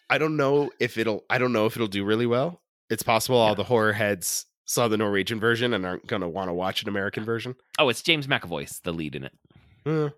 [0.09, 1.23] I don't know if it'll.
[1.29, 2.61] I don't know if it'll do really well.
[2.89, 3.55] It's possible all Yeah.
[3.55, 6.89] the horror heads saw the Norwegian version and aren't going to want to watch an
[6.89, 7.55] American version.
[7.77, 9.33] Oh, it's James McAvoy's the lead in it.
[9.85, 10.09] Eh,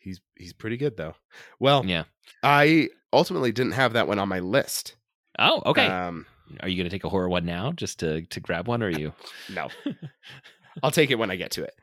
[0.00, 1.14] he's he's pretty good though.
[1.60, 2.04] Well, Yeah.
[2.42, 4.96] I ultimately didn't have that one on my list.
[5.38, 5.86] Oh, okay.
[5.86, 6.26] Um,
[6.60, 8.90] are you gonna take a horror one now just to to grab one, or are
[8.90, 9.12] you?
[9.50, 9.68] no,
[10.82, 11.74] I'll take it when I get to it.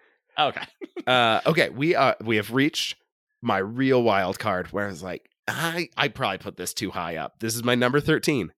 [0.47, 0.65] Okay.
[1.07, 2.95] Uh, okay, we uh we have reached
[3.41, 7.15] my real wild card where I was like, I I probably put this too high
[7.17, 7.39] up.
[7.39, 8.51] This is my number thirteen.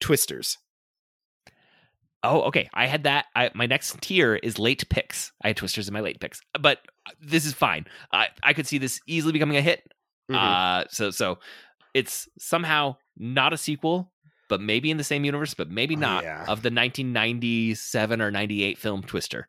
[0.00, 0.58] Twisters.
[2.22, 2.68] Oh, okay.
[2.72, 3.26] I had that.
[3.36, 5.30] I, my next tier is late picks.
[5.42, 6.78] I had Twisters in my late picks, but
[7.20, 7.84] this is fine.
[8.12, 9.82] I I could see this easily becoming a hit.
[10.30, 10.36] Mhm.
[10.36, 11.38] Uh, so so
[11.92, 14.10] it's somehow not a sequel,
[14.48, 16.40] but maybe in the same universe, but maybe Oh, not yeah.
[16.42, 19.48] of the 1997 or 98 film Twister.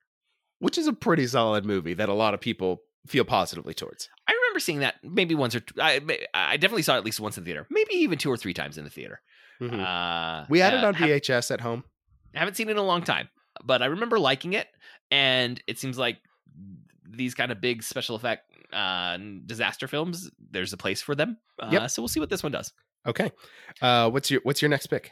[0.66, 4.10] Which is a pretty solid movie that a lot of people feel positively towards.
[4.28, 6.02] I remember seeing that maybe once or t- I
[6.34, 8.54] I definitely saw it at least once in the theater, maybe even two or three
[8.54, 9.22] times in the theater.
[9.62, 9.80] Mhm.
[9.80, 11.84] Uh, we had it uh, on VHS at home.
[12.34, 13.30] haven't seen it in a long time,
[13.64, 14.68] but I remember liking it,
[15.12, 16.18] and it seems like
[17.08, 21.38] these kind of big special effect uh, disaster films, there's a place for them.
[21.60, 21.90] Uh, Yep.
[21.92, 22.74] So we'll see what this one does.
[23.08, 23.32] Okay.
[23.82, 25.12] Uh, what's your what's your next pick?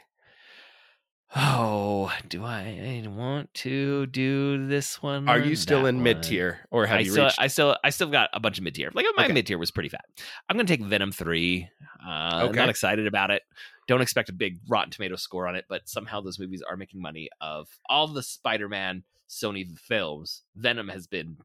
[1.36, 5.28] Oh, do I want to do this one?
[5.28, 7.40] Are you still in mid tier or have I you still, reached?
[7.40, 8.90] I still, I still got a bunch of mid tier.
[8.94, 9.32] Like my Okay.
[9.32, 10.04] mid tier was pretty fat.
[10.48, 11.68] I'm gonna take Venom three.
[12.06, 12.56] Uh, Okay.
[12.56, 13.42] Not excited about it.
[13.88, 17.02] Don't expect a big Rotten Tomato score on it, but somehow those movies are making
[17.02, 17.28] money.
[17.40, 21.36] Of all the Spider-Man Sony films, Venom has been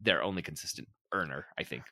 [0.00, 1.46] their only consistent earner.
[1.58, 1.82] I think.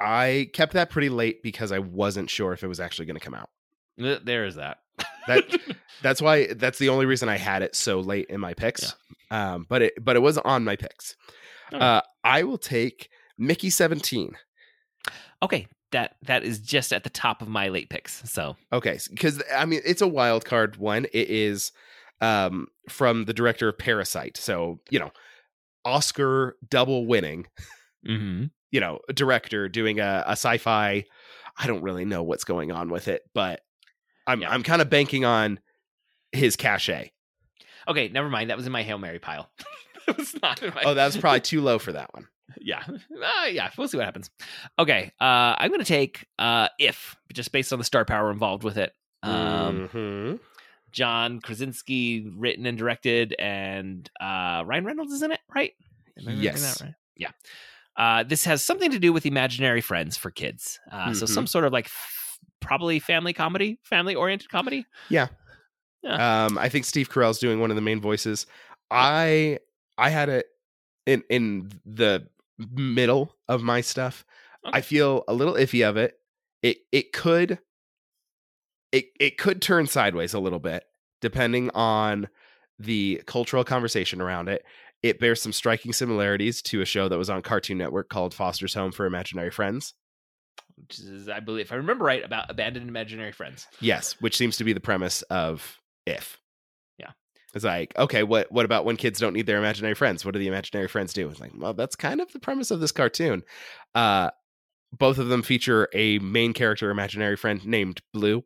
[0.00, 3.24] I kept that pretty late because I wasn't sure if it was actually going to
[3.24, 3.48] come out.
[3.96, 4.78] There is that.
[5.26, 5.44] That
[6.02, 8.94] that's why that's the only reason I had it so late in my picks.
[9.30, 11.16] Um, but it but it was on my picks.
[11.72, 11.84] Okay.
[11.84, 13.08] Uh, I will take
[13.38, 14.36] Mickey seventeen.
[15.42, 18.28] okay, that that is just at the top of my late picks.
[18.30, 21.06] So Okay, because I mean it's a wild card one.
[21.12, 21.72] It is
[22.20, 25.10] um, from the director of Parasite, so you know
[25.84, 27.46] Oscar double winning.
[28.06, 28.50] mhm.
[28.72, 31.04] You know, director doing a, a sci-fi.
[31.56, 33.60] I don't really know what's going on with it, but
[34.26, 34.50] I'm Yeah.
[34.50, 35.60] I'm kind of banking on
[36.32, 37.12] his cachet.
[37.88, 38.50] okay, never mind.
[38.50, 39.50] That was in my hail mary pile.
[40.08, 40.82] it was not in my.
[40.84, 42.26] Oh, that was probably too low for that one.
[42.60, 44.30] yeah uh, yeah we'll see what happens
[44.78, 48.78] okay uh i'm gonna take uh if just based on the star power involved with
[48.78, 48.92] it
[49.24, 50.40] um Mhm.
[50.92, 55.72] john krasinski written and directed and uh ryan reynolds is in it right
[56.18, 56.78] Am I remembering Yes.
[56.78, 56.94] that right?
[57.16, 57.30] yeah
[57.96, 61.64] uh this has something to do with imaginary friends for kids uh so some sort
[61.64, 61.88] of like
[62.60, 65.28] probably family comedy family oriented comedy Yeah,
[66.04, 68.46] Um, I think Steve Carell's doing one of the main voices.
[68.90, 69.58] I
[69.98, 70.46] I had it
[71.06, 72.28] in in the
[72.58, 74.24] middle of my stuff.
[74.66, 74.78] Okay.
[74.78, 76.18] I feel a little iffy of it.
[76.62, 77.58] It it could
[78.92, 80.84] it it could turn sideways a little bit
[81.20, 82.28] depending on
[82.78, 84.64] the cultural conversation around it.
[85.02, 88.74] It bears some striking similarities to a show that was on Cartoon Network called Foster's
[88.74, 89.94] Home for Imaginary Friends.
[90.76, 94.56] Which is i believe if i remember right about abandoned imaginary friends Yes, which seems
[94.58, 96.38] to be the premise of if.
[96.98, 97.10] Yeah.
[97.54, 100.24] It's like, okay, what what about when kids don't need their imaginary friends?
[100.24, 101.28] What do the imaginary friends do?
[101.28, 103.42] It's like, well, that's kind of the premise of this cartoon.
[103.94, 104.30] Uh
[104.96, 108.44] both of them feature a main character imaginary friend named Blue.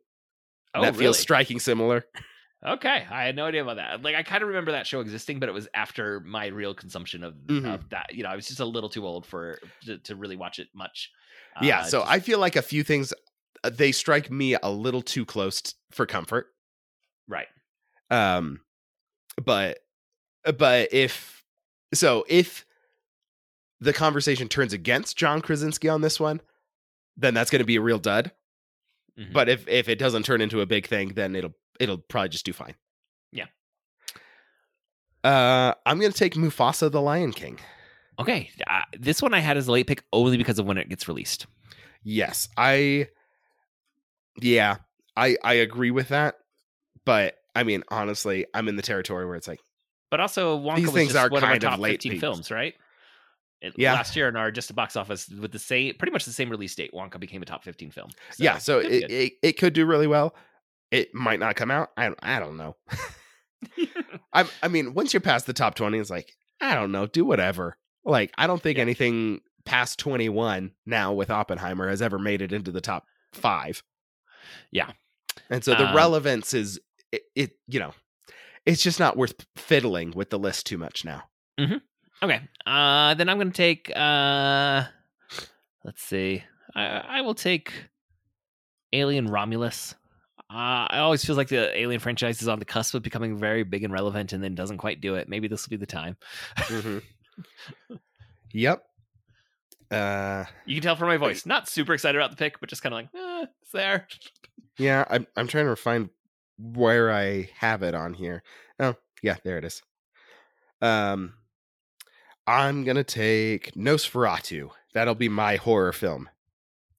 [0.73, 1.03] oh that really?
[1.05, 2.05] feels striking similar.
[2.65, 4.03] Okay, I had no idea about that.
[4.03, 7.23] Like, I kind of remember that show existing, but it was after my real consumption
[7.23, 7.73] of, Mhm.
[7.73, 8.13] of that.
[8.13, 10.67] You know, I was just a little too old for to, to really watch it
[10.75, 11.11] much.
[11.61, 13.13] Yeah, Uh, so just- I feel like a few things
[13.63, 16.47] uh, they strike me a little too close t- for comfort.
[17.27, 17.47] right.
[18.09, 18.61] Um,
[19.43, 19.79] but
[20.57, 21.43] but if
[21.93, 22.65] so, if
[23.79, 26.41] the conversation turns against John Krasinski on this one,
[27.17, 28.31] then that's going to be a real dud.
[29.17, 29.31] Mhm.
[29.33, 32.45] But if if it doesn't turn into a big thing, then it'll it'll probably just
[32.45, 32.75] do fine.
[33.31, 33.47] Yeah.
[35.23, 37.59] Uh, I'm going to take Mufasa the Lion King.
[38.19, 40.89] Okay, uh, this one I had as a late pick only because of when it
[40.89, 41.47] gets released.
[42.03, 43.07] Yes, I.
[44.41, 44.77] Yeah,
[45.15, 46.35] I I agree with that,
[47.05, 49.59] but I mean honestly, I'm in the territory where it's like,
[50.09, 52.21] But also, Wonka These things just are one of kind of top late 15 peaks.
[52.21, 52.73] films, right?
[53.61, 53.93] It, Yeah.
[53.93, 56.49] Last year in our just a box office with the same, pretty much the same
[56.49, 58.09] release date, Wonka became a top 15 film.
[58.37, 60.33] yeah, so good, it, it it could do really well.
[60.91, 61.89] It might not come out.
[61.97, 62.75] I don't, I don't know.
[64.33, 66.31] I I mean, once you're past the top twenty, it's like
[66.61, 67.77] I don't know, do whatever.
[68.03, 68.83] Like I don't think Yeah.
[68.83, 73.83] anything past twenty one now with Oppenheimer has ever made it into the top five.
[74.71, 74.91] Yeah.
[75.49, 76.79] and so the Um, relevance is
[77.11, 77.51] it, it.
[77.67, 77.93] You know,
[78.65, 81.23] it's just not worth fiddling with the list too much now.
[82.23, 82.41] Okay.
[82.65, 84.83] Uh then I'm gonna take uh
[85.85, 86.43] let's see.
[86.75, 87.71] I I will take
[88.93, 89.95] Alien Romulus.
[90.49, 93.63] Uh I always feels like the Alien franchise is on the cusp of becoming very
[93.63, 95.29] big and relevant and then doesn't quite do it.
[95.29, 96.17] Maybe this will be the time.
[96.57, 97.01] Mhm.
[98.51, 98.83] Yep.
[99.89, 101.45] Uh, You can tell from my voice.
[101.45, 104.07] Not super excited about the pick, but just kind of like, eh, it's there.
[104.77, 106.09] yeah, I'm I'm trying to find
[106.57, 108.43] where I have it on here.
[108.79, 109.81] Oh, yeah, there it is.
[110.81, 111.33] Um,
[112.47, 114.69] I'm gonna take Nosferatu.
[114.93, 116.29] That'll be my horror film.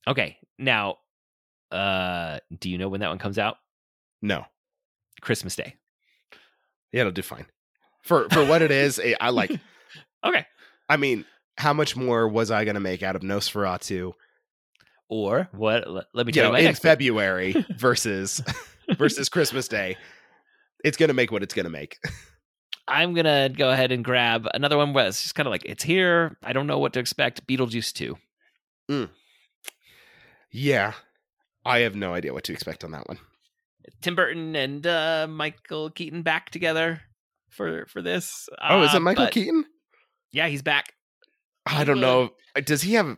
[0.07, 0.37] Okay.
[0.59, 0.97] Now,
[1.71, 3.57] uh do you know when that one comes out?
[4.21, 4.45] No,
[5.21, 5.77] Christmas Day.
[6.93, 7.47] yeah, it'll do fine.
[8.03, 8.99] for for what it is.
[8.99, 9.51] eh, I like.
[10.25, 10.47] Okay.
[10.89, 11.25] I mean,
[11.59, 14.13] how much more was I going to make out of Nosferatu?
[15.09, 15.87] Or what?
[16.15, 16.75] Let, me tell you, know, in.
[16.75, 18.43] February versus
[18.97, 19.97] versus Christmas Day.
[20.85, 21.99] It's going to make what it's going to make.
[22.89, 25.85] I'm gonna go ahead and grab another one where it's just kind of like it's
[25.85, 26.37] here.
[26.43, 27.47] I don't know what to expect.
[27.47, 28.19] Beetlejuice two.
[30.51, 30.93] Yeah,
[31.65, 33.19] I have no idea what to expect on that one.
[34.01, 37.01] Tim Burton and uh, Michael Keaton back together
[37.51, 38.49] for for this.
[38.61, 39.65] Oh, is Uh, it Michael but- Keaton?
[40.33, 40.95] Yeah, he's back.
[41.67, 42.31] I don't know.
[42.57, 43.17] Uh, does he have?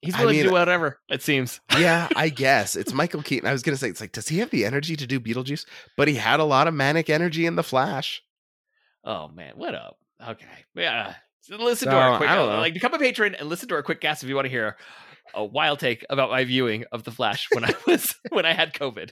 [0.00, 0.98] He's I willing to do uh, whatever.
[1.08, 1.60] It seems.
[1.76, 3.48] Yeah, I guess it's Michael Keaton.
[3.48, 5.64] I was gonna say it's like, does he have the energy to do Beetlejuice?
[5.96, 8.22] But he had a lot of manic energy in the Flash.
[9.04, 9.98] Oh man, what up?
[10.26, 11.14] Okay, yeah.
[11.40, 12.30] So listen to our quick.
[12.30, 12.58] Uh, know.
[12.58, 14.76] Like become a patron and listen to our quick cast if you want to hear
[15.34, 18.74] a wild take about my viewing of the Flash when I was when I had
[18.74, 19.10] COVID.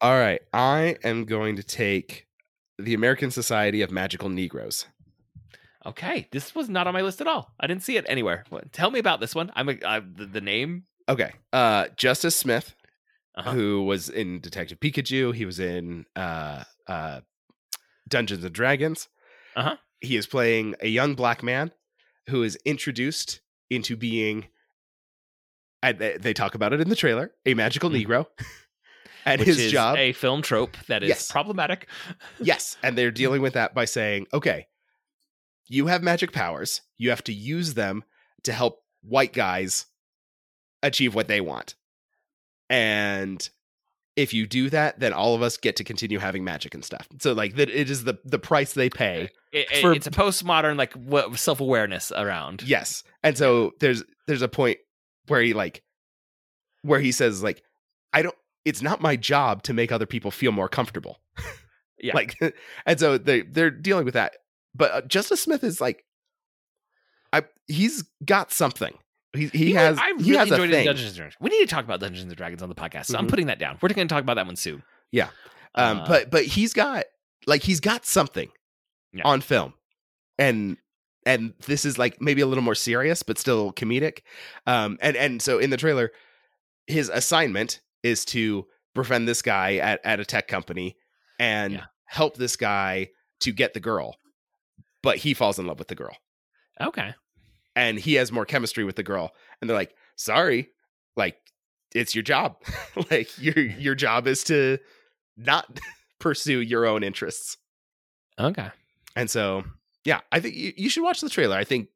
[0.00, 2.26] All right, I am going to take
[2.78, 4.86] the American Society of Magical Negroes.
[5.86, 7.52] Okay, this was not on my list at all.
[7.60, 8.44] I didn't see it anywhere.
[8.72, 9.52] Tell me about this one.
[9.54, 10.84] I'm a, I, the, the name.
[11.08, 12.74] Okay, uh, Justice Smith,
[13.34, 13.52] Uh-huh.
[13.52, 15.34] who was in Detective Pikachu.
[15.34, 17.20] He was in uh, uh,
[18.08, 19.08] Dungeons and Dragons.
[19.56, 19.76] Uh-huh.
[20.00, 21.72] He is playing a young black man
[22.28, 24.46] who is introduced into being.
[25.82, 27.32] And they they talk about it in the trailer.
[27.44, 28.06] A magical Mhm.
[28.06, 28.26] Negro,
[29.26, 29.98] and which his is job.
[29.98, 31.30] a film trope that is Yes.
[31.30, 31.88] problematic.
[32.40, 34.66] yes, and they're dealing with that by saying, okay,
[35.66, 36.80] you have magic powers.
[36.98, 38.04] You have to use them
[38.44, 39.86] to help white guys
[40.82, 41.74] achieve what they want.
[42.70, 43.46] And
[44.16, 47.08] if you do that, then all of us get to continue having magic and stuff.
[47.20, 49.30] So like that it is the the price they pay.
[49.52, 52.62] It- it- For- it's a postmodern like what self awareness around.
[52.62, 53.02] Yes.
[53.22, 54.78] And so there's there's a point
[55.26, 55.82] where he like
[56.82, 57.62] where he says like
[58.12, 61.18] I don't it's not my job to make other people feel more comfortable.
[61.98, 62.12] Yeah.
[62.14, 62.36] Like
[62.86, 64.34] and so they they're dealing with that.
[64.74, 66.04] But uh, Justice Smith is like
[67.32, 68.96] I he's got something.
[69.32, 70.86] He he You know, has I he really has a enjoyed thing.
[70.86, 71.36] Dungeons and Dragons.
[71.40, 73.06] We need to talk about Dungeons and Dragons on the podcast.
[73.06, 73.30] So I'm Mhm.
[73.30, 73.78] putting that down.
[73.82, 74.82] We're going to talk about that one soon.
[75.10, 75.28] Yeah.
[75.74, 77.04] Um Uh, but but he's got
[77.46, 78.50] like he's got something
[79.12, 79.22] Yeah.
[79.24, 79.74] on film.
[80.38, 80.76] And
[81.26, 84.20] and this is like maybe a little more serious but still comedic.
[84.66, 86.12] Um and and so in the trailer
[86.86, 90.96] his assignment is to befriend this guy at at a tech company
[91.40, 91.84] and Yeah.
[92.04, 93.10] help this guy
[93.40, 94.16] to get the girl.
[95.04, 96.16] But he falls in love with the girl
[96.80, 97.14] okay.
[97.76, 100.70] and he has more chemistry with the girl and they're like, "Sorry,
[101.16, 101.36] like
[101.94, 102.56] it's your job.
[103.10, 104.78] like your your job is to
[105.36, 105.78] not
[106.18, 107.58] pursue your own interests."
[108.38, 108.68] Okay.
[109.16, 109.64] And so,
[110.04, 111.56] yeah, I think you, you should watch the trailer.
[111.56, 111.88] I think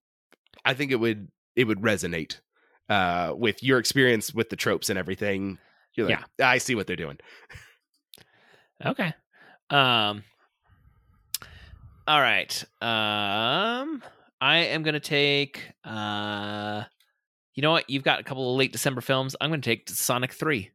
[0.65, 2.41] I think it would it would resonate
[2.89, 5.59] uh with your experience with the tropes and everything.
[5.95, 7.19] You're like, I see what they're doing.
[8.85, 9.13] Okay.
[9.71, 10.23] Um
[12.09, 12.65] All right.
[12.81, 14.03] Um
[14.41, 16.85] I am going to take uh
[17.55, 17.89] You know what?
[17.91, 19.37] You've got a couple of late December films.
[19.41, 20.71] I'm going to take Sonic 3.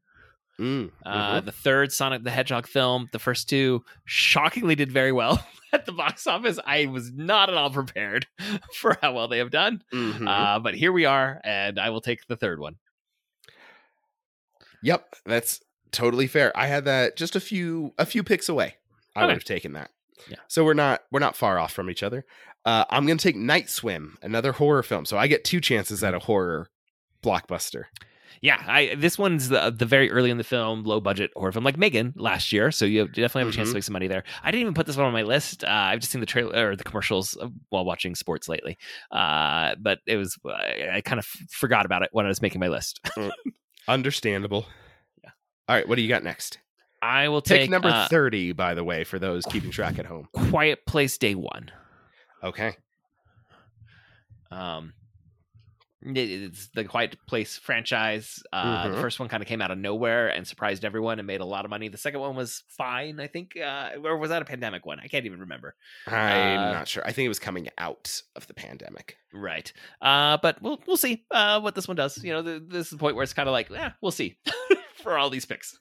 [0.59, 1.45] Mm, Uh mhm.
[1.45, 5.91] the third Sonic the Hedgehog film, the first two shockingly did very well at the
[5.91, 6.59] box office.
[6.67, 8.27] I was not at all prepared
[8.75, 9.83] for how well they have done.
[9.91, 10.27] Mhm.
[10.29, 12.75] Uh but here we are and I will take the third one.
[14.83, 15.61] yep, that's
[15.91, 16.51] totally fair.
[16.55, 18.75] I had that just a few a few picks away.
[19.15, 19.25] I Okay.
[19.27, 19.89] would have taken that.
[20.29, 20.37] Yeah.
[20.47, 22.25] So we're not we're not far off from each other.
[22.65, 25.05] Uh, I'm gonna take Night Swim, another horror film.
[25.05, 26.69] So I get two chances at a horror
[27.23, 27.83] blockbuster.
[28.41, 31.63] Yeah, I this one's the the very early in the film, low budget horror film,
[31.63, 32.71] like Megan last year.
[32.71, 33.71] So you definitely have a chance Mhm.
[33.71, 34.23] to make some money there.
[34.43, 35.63] I didn't even put this one on my list.
[35.63, 38.77] Uh, I've just seen the trailer or the commercials uh, while watching sports lately.
[39.11, 42.41] Uh, but it was I, I kind of f- forgot about it when I was
[42.41, 42.99] making my list.
[43.87, 44.65] Understandable.
[45.23, 45.29] Yeah.
[45.69, 46.57] All right, what do you got next?
[47.03, 50.05] I will Pick take number uh, 30, by the way, for those keeping track at
[50.05, 50.27] home.
[50.49, 51.69] Quiet Place Day One.
[52.41, 52.77] Okay.
[54.51, 54.93] Um,
[56.05, 58.41] it's the Quiet Place franchise.
[58.51, 59.01] Uh, The Mhm.
[59.01, 61.63] first one kind of came out of nowhere and surprised everyone and made a lot
[61.65, 61.87] of money.
[61.87, 63.55] The second one was fine, I think.
[63.57, 64.99] Uh, or was that a pandemic one?
[64.99, 65.75] I can't even remember.
[66.07, 67.03] I'm Uh, not sure.
[67.05, 69.17] I think it was coming out of the pandemic.
[69.33, 69.71] Right.
[70.01, 72.21] Uh, but we'll we'll see uh, what this one does.
[72.23, 74.37] You know, th- this is the point where it's kind of like, yeah, we'll see
[75.01, 75.79] for all these picks.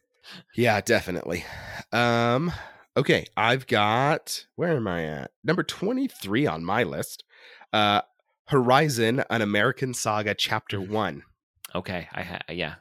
[0.56, 1.44] Yeah, definitely.
[1.92, 2.52] Um,
[2.96, 5.30] okay, I've got where am I at?
[5.44, 7.24] Number 23 on my list.
[7.72, 8.02] Uh
[8.46, 10.88] Horizon, an American Saga Chapter Mm.
[10.90, 11.22] 1.
[11.74, 12.08] Okay.
[12.12, 12.74] I ha- yeah.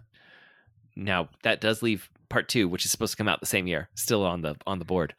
[0.96, 3.90] Now that does leave part two, which is supposed to come out the same year,
[3.96, 5.14] still on the on the board.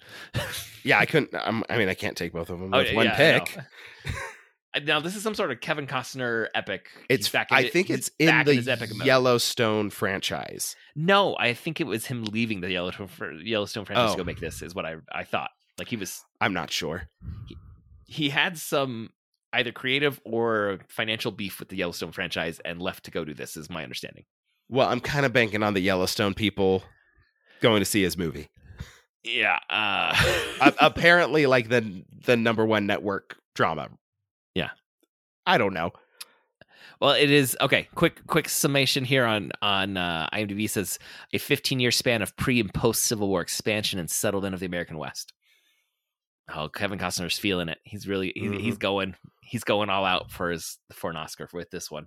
[0.84, 3.06] Yeah, I couldn't um, I mean I can't take both of them Oh, with one
[3.06, 3.56] yeah, pick.
[4.84, 6.86] Now this is some sort of Kevin Costner epic.
[7.08, 9.06] It's He's back I in it- think it's in the his epic mode.
[9.06, 10.76] Yellowstone franchise.
[10.96, 13.08] No, I think it was him leaving the Yellowstone
[13.44, 14.12] Yellowstone franchise Oh.
[14.14, 14.62] to go make this.
[14.62, 15.50] Is what I I thought.
[15.78, 17.08] Like he was I'm not sure.
[18.06, 19.10] he had some
[19.54, 23.56] either creative or financial beef with the Yellowstone franchise and left to go do this
[23.56, 24.24] is my understanding.
[24.70, 26.82] Well, I'm kind of banking on the Yellowstone people
[27.60, 28.48] going to see his movie.
[29.22, 29.58] Yeah.
[29.68, 33.88] Uh apparently, like the the number one network drama.
[35.46, 35.92] I don't know.
[37.00, 37.88] Well, it is okay.
[37.96, 40.98] Quick, quick summation here on on uh, IMDb says
[41.32, 44.66] a 15 year span of pre and post Civil War expansion and settlement of the
[44.66, 45.32] American West.
[46.54, 47.78] Oh, Kevin Costner's feeling it.
[47.82, 51.70] He's really he, he's going he's going all out for his for an Oscar with
[51.70, 52.06] this one.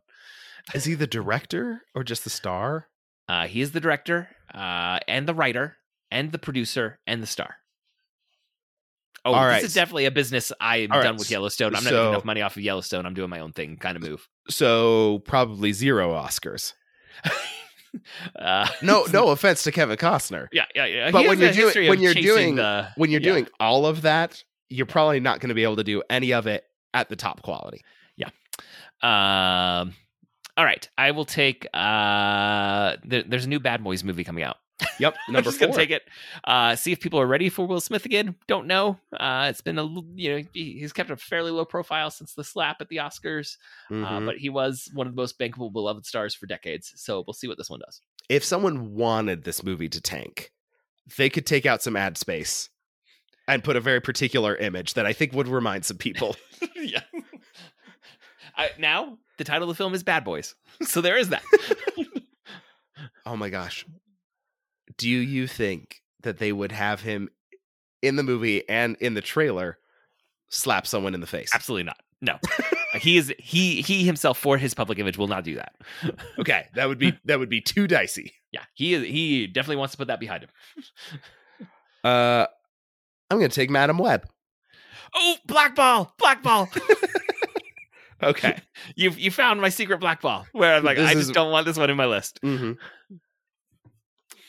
[0.74, 2.88] Is he the director or just the star?
[3.28, 5.78] Uh, he is the director uh, and the writer
[6.12, 7.56] and the producer and the star.
[9.26, 9.64] Oh, All this right.
[9.64, 11.04] is definitely a business I'm All right.
[11.04, 11.76] done with Yellowstone.
[11.76, 13.06] I'm not So- making enough money off of Yellowstone.
[13.08, 14.28] I'm doing my own thing, kind of move.
[14.50, 16.74] So probably zero Oscars.
[18.38, 20.48] Uh, No, no offense to Kevin Costner.
[20.52, 21.12] Yeah, yeah, yeah.
[21.12, 23.30] But when you're doing- when you're doing- the, When you're yeah.
[23.32, 26.46] doing all of that, you're probably not going to be able to do any of
[26.46, 27.82] it at the top quality.
[28.18, 28.28] Yeah.
[29.02, 29.94] Um,
[30.58, 31.68] all right, I will take.
[31.74, 34.58] Uh, there, there's a new Bad Boys movie coming out.
[35.00, 35.68] Yep, number just four.
[35.68, 36.04] gonna take it.
[36.44, 38.36] Uh, see if people are ready for Will Smith again.
[38.48, 39.00] Don't know.
[39.18, 42.82] Uh, it's been a you know he's kept a fairly low profile since the slap
[42.82, 43.58] at the Oscars,
[43.90, 44.26] uh, Mhm.
[44.26, 46.92] but he was one of the most bankable, beloved stars for decades.
[46.96, 48.02] So we'll see what this one does.
[48.28, 50.52] if someone wanted this movie to tank,
[51.18, 52.70] they could take out some ad space
[53.48, 56.36] and put a very particular image that I think would remind some people.
[56.76, 57.02] yeah.
[58.58, 61.44] I, now the title of the film is Bad Boys, so there is that.
[63.26, 63.86] oh my gosh.
[64.98, 67.30] Do you think that they would have him
[68.02, 69.78] in the movie and in the trailer
[70.50, 71.52] slap someone in the face?
[71.54, 71.98] Absolutely not.
[72.22, 72.40] No,
[73.00, 75.76] he is he he himself for his public image will not do that.
[76.40, 78.34] Okay, that would be that would be too dicey.
[78.52, 79.04] Yeah, he is.
[79.04, 80.50] He definitely wants to put that behind him.
[82.04, 82.46] Uh
[83.32, 84.28] I'm going to take Madam Web.
[85.16, 86.70] Oh, black ball, black ball.
[88.24, 88.58] Okay.
[88.96, 90.46] you you found my secret black ball.
[90.52, 92.40] Where I'm like, This I is- just don't want this one in my list.
[92.44, 92.74] hmm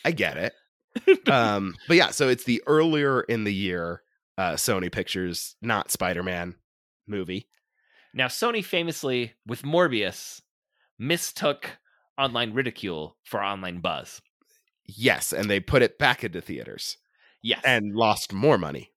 [0.06, 1.28] I get it.
[1.28, 4.02] um, but yeah, so it's the earlier in the year
[4.38, 6.54] uh, Sony Pictures, not Spider Man
[7.08, 7.48] movie.
[8.14, 10.40] Now, Sony famously with Morbius
[10.98, 11.78] mistook
[12.16, 14.22] online ridicule for online buzz.
[14.86, 16.96] Yes, and they put it back into theaters
[17.42, 17.60] Yes.
[17.64, 18.92] and lost more money.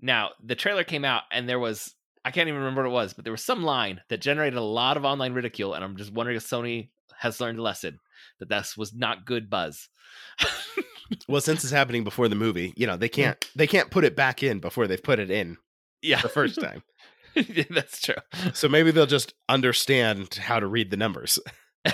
[0.00, 1.94] Now, the trailer came out and there was
[2.24, 4.62] I can't even remember what it was, but there was some line that generated a
[4.62, 7.98] lot of online ridicule and I'm just wondering if Sony has learned a lesson
[8.38, 9.88] that this was not good buzz.
[11.28, 14.16] Well, since it's happening before the movie, you know they can't they can't put it
[14.16, 15.58] back in before they've put it in
[16.00, 16.22] yeah.
[16.22, 16.82] the first time.
[17.34, 18.14] yeah, That's true.
[18.54, 21.38] so maybe they'll just understand how to read the numbers.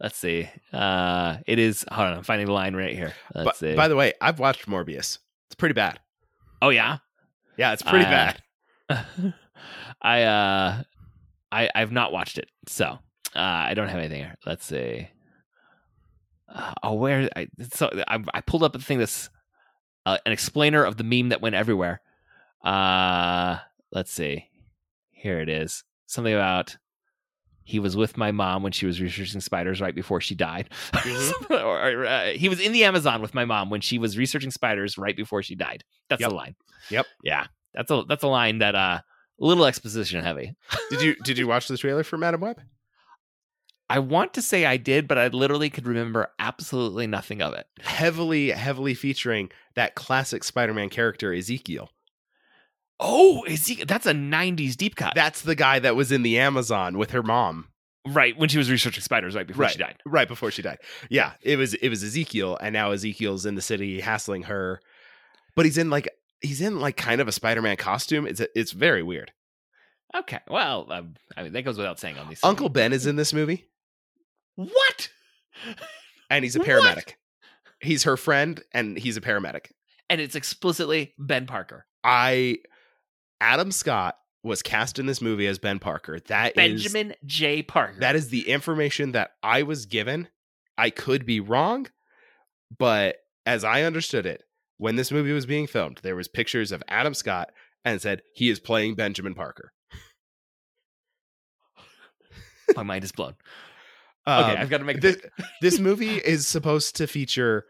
[0.00, 0.48] Let's see.
[0.72, 3.14] Uh it is hold on, I'm finding the line right here.
[3.34, 3.74] Let's But see.
[3.76, 5.18] by the way, I've watched Morbius.
[5.46, 6.00] It's pretty bad.
[6.60, 6.98] oh yeah.
[7.56, 8.42] Yeah, it's pretty bad.
[10.02, 10.82] I uh
[11.52, 12.98] I I've not watched it, so
[13.34, 14.34] uh I don't have anything here.
[14.46, 15.08] Let's see.
[16.48, 19.30] Uh, oh, where I so I, I pulled up a thing that's
[20.06, 22.00] uh, an explainer of the meme that went everywhere.
[22.64, 23.58] Uh
[23.92, 24.46] let's see.
[25.12, 25.84] Here it is.
[26.06, 26.76] Something about
[27.66, 30.68] he was with my mom when she was researching spiders right before she died.
[30.92, 31.50] Mhm.
[31.50, 34.50] or, or, uh, he was in the Amazon with my mom when she was researching
[34.50, 35.82] spiders right before she died.
[36.10, 36.28] That's Yep.
[36.28, 36.54] the line.
[36.90, 37.06] Yep.
[37.22, 37.46] Yeah.
[37.72, 39.00] That's a that's a line that uh
[39.40, 40.54] a little exposition heavy.
[40.90, 42.60] Did you did you watch the trailer for Madam Web?
[43.90, 47.66] I want to say I did, but I literally could remember absolutely nothing of it.
[47.80, 51.90] Heavily, heavily featuring that classic Spider-Man character Ezekiel.
[52.98, 53.84] Oh, he?
[53.84, 55.14] That's a '90s deep cut.
[55.14, 57.68] That's the guy that was in the Amazon with her mom
[58.06, 59.96] right when she was researching spiders, right before she died.
[60.06, 60.78] right before she died.
[61.10, 64.80] Yeah, it was it was Ezekiel, and now Ezekiel's in the city hassling her,
[65.56, 66.08] but he's in like
[66.40, 68.26] he's in like kind of a Spider-Man costume.
[68.26, 69.32] It's it's very weird.
[70.14, 72.40] Okay, well, um, I mean that goes without saying on these.
[72.42, 73.66] Uncle Ben is in this movie,
[74.56, 75.08] what?
[76.30, 76.68] and he's a What?
[76.68, 77.12] paramedic.
[77.80, 79.66] He's her friend, and he's a paramedic.
[80.08, 82.58] And it's explicitly Ben Parker, I
[83.40, 86.20] Adam Scott was cast in this movie as Ben Parker.
[86.28, 87.62] That is Benjamin J.
[87.62, 87.98] Parker.
[88.00, 90.28] that is the information that I was given.
[90.76, 91.86] I could be wrong,
[92.78, 94.42] but as I understood it,
[94.78, 97.50] when this movie was being filmed, there was pictures of Adam Scott
[97.84, 99.72] and said he is playing Benjamin Parker.
[102.76, 103.34] my mind is blown.
[104.26, 105.18] Um, Okay, I've got to make this,
[105.60, 107.66] this movie is supposed to feature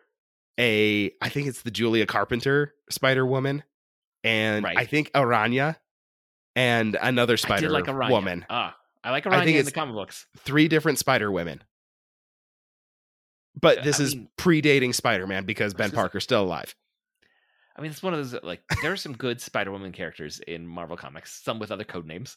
[0.59, 3.65] a I think it's the Julia Carpenter Spider Woman
[4.23, 4.79] and Right.
[4.79, 5.77] I think Aranya
[6.55, 8.11] and another Spider like Aranya.
[8.11, 8.47] Woman.
[8.49, 10.27] Ah, I like Aranya I think in the comic books.
[10.39, 11.63] Three different Spider Women.
[13.61, 16.75] But Uh, this I is mean- predating Spider Man because Ben Parker's still alive.
[17.77, 20.67] I mean, it's one of those like there are some good Spider Woman characters in
[20.67, 22.37] Marvel Comics, some with other code names.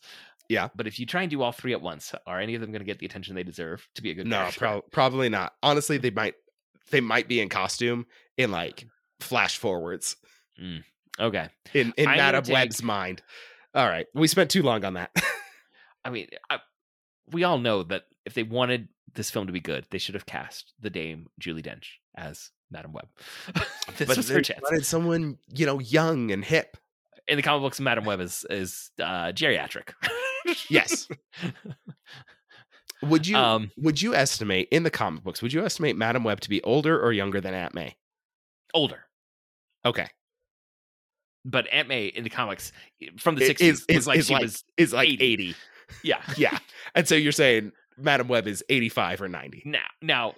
[0.50, 0.70] Yeah.
[0.76, 2.80] but if you try and do all three at once, are any of them going
[2.80, 4.28] to get the attention they deserve to be a good?
[4.28, 5.54] No, prob- probably not.
[5.62, 6.16] Honestly, they mm.
[6.16, 6.36] might
[6.90, 8.06] they might be in costume
[8.38, 8.88] in like
[9.20, 10.16] flash forwards
[10.62, 10.84] mm.
[11.20, 11.50] okay.
[11.74, 13.22] in in I'm gonna take- Web's mind.
[13.76, 15.12] All right, we spent too long on that.
[16.06, 16.60] I mean, I,
[17.32, 20.26] we all know that if they wanted this film to be good, they should have
[20.26, 21.86] cast the Dame Judi Dench
[22.16, 23.08] as Madam Web.
[23.98, 24.62] this but was her chance.
[24.64, 26.78] wanted someone you know young and hip.
[27.28, 29.90] In the comic books, Madam Web is is uh, geriatric.
[30.70, 31.08] Yes.
[33.04, 35.42] Would you um, would you estimate in the comic books?
[35.42, 37.96] Would you estimate Madam Web to be older or younger than Aunt May?
[38.74, 39.00] older.
[39.86, 40.08] Okay,
[41.46, 42.72] But Aunt May in the comics
[43.18, 45.24] from the Is- sixties is- was like is she like- was is like 80.
[45.24, 45.56] eighty.
[46.04, 46.22] yeah.
[46.36, 46.58] Yeah,
[46.96, 49.64] and so you're saying Madam Web is eighty five or ninety?
[49.66, 50.36] Now now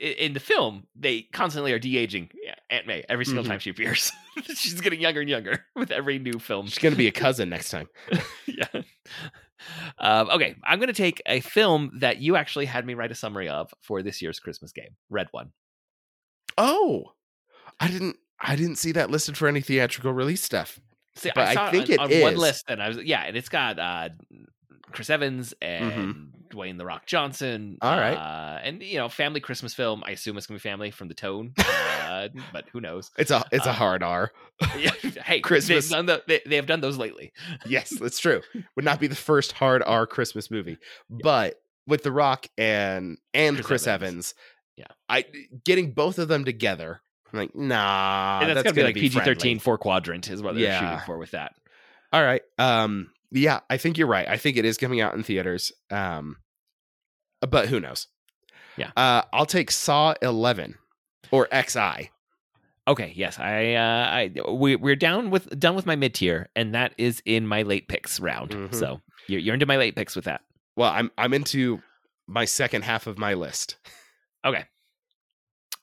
[0.00, 2.30] in the film they constantly are de aging
[2.70, 3.48] Aunt May every single Mhm.
[3.48, 4.10] time she appears.
[4.54, 6.66] She's getting younger and younger with every new film.
[6.66, 7.88] She's gonna be a cousin next time.
[8.46, 8.82] yeah.
[9.98, 13.14] Um, okay, I'm going to take a film that you actually had me write a
[13.14, 15.52] summary of for this year's Christmas game, Red One.
[16.56, 17.12] Oh,
[17.78, 18.16] I didn't.
[18.40, 20.80] I didn't see that listed for any theatrical release stuff.
[21.16, 23.22] See, But I I think it on, it on one list, and I was yeah,
[23.26, 24.08] and it's got uh,
[24.92, 27.78] Chris Evans and Dwayne the Rock Johnson.
[27.80, 28.14] All right.
[28.16, 30.02] uh, and you know, family Christmas film.
[30.06, 33.10] I assume it's going to be family from the tone, uh, but who knows?
[33.18, 34.32] It's a it's a Uh, hard R.
[34.78, 34.90] Yeah,
[35.24, 37.32] hey, Christmas- the, they, they have done those lately.
[37.66, 38.42] Yes, that's true.
[38.76, 40.76] Would not be the first hard R Christmas movie,
[41.08, 41.54] but
[41.86, 44.10] with The Rock and and Chris Chris, Evans.
[44.10, 44.34] Evans.
[44.76, 44.86] Yeah.
[45.08, 45.24] I
[45.64, 47.00] getting both of them together.
[47.32, 50.42] I'm like, nah, and that's, that's going to be like PG thirteen four quadrant is
[50.42, 50.80] what they're Yeah.
[50.80, 51.52] shooting for with that.
[52.12, 52.42] All right.
[52.58, 53.10] Um.
[53.32, 54.26] Yeah, I think you're right.
[54.28, 55.72] I think it is coming out in theaters.
[55.90, 56.36] Um.
[57.40, 58.06] But who knows?
[58.76, 58.90] Yeah.
[58.96, 60.76] Uh, I'll take Saw 11
[61.30, 62.10] or XI.
[62.88, 66.74] Okay, yes, I, uh, I, we, we're down with done with my mid tier, and
[66.74, 68.50] that is in my late picks round.
[68.50, 68.74] Mhm.
[68.74, 70.40] So you're, you're into my late picks with that.
[70.76, 71.82] Well, I'm I'm into
[72.26, 73.76] my second half of my list.
[74.44, 74.64] Okay.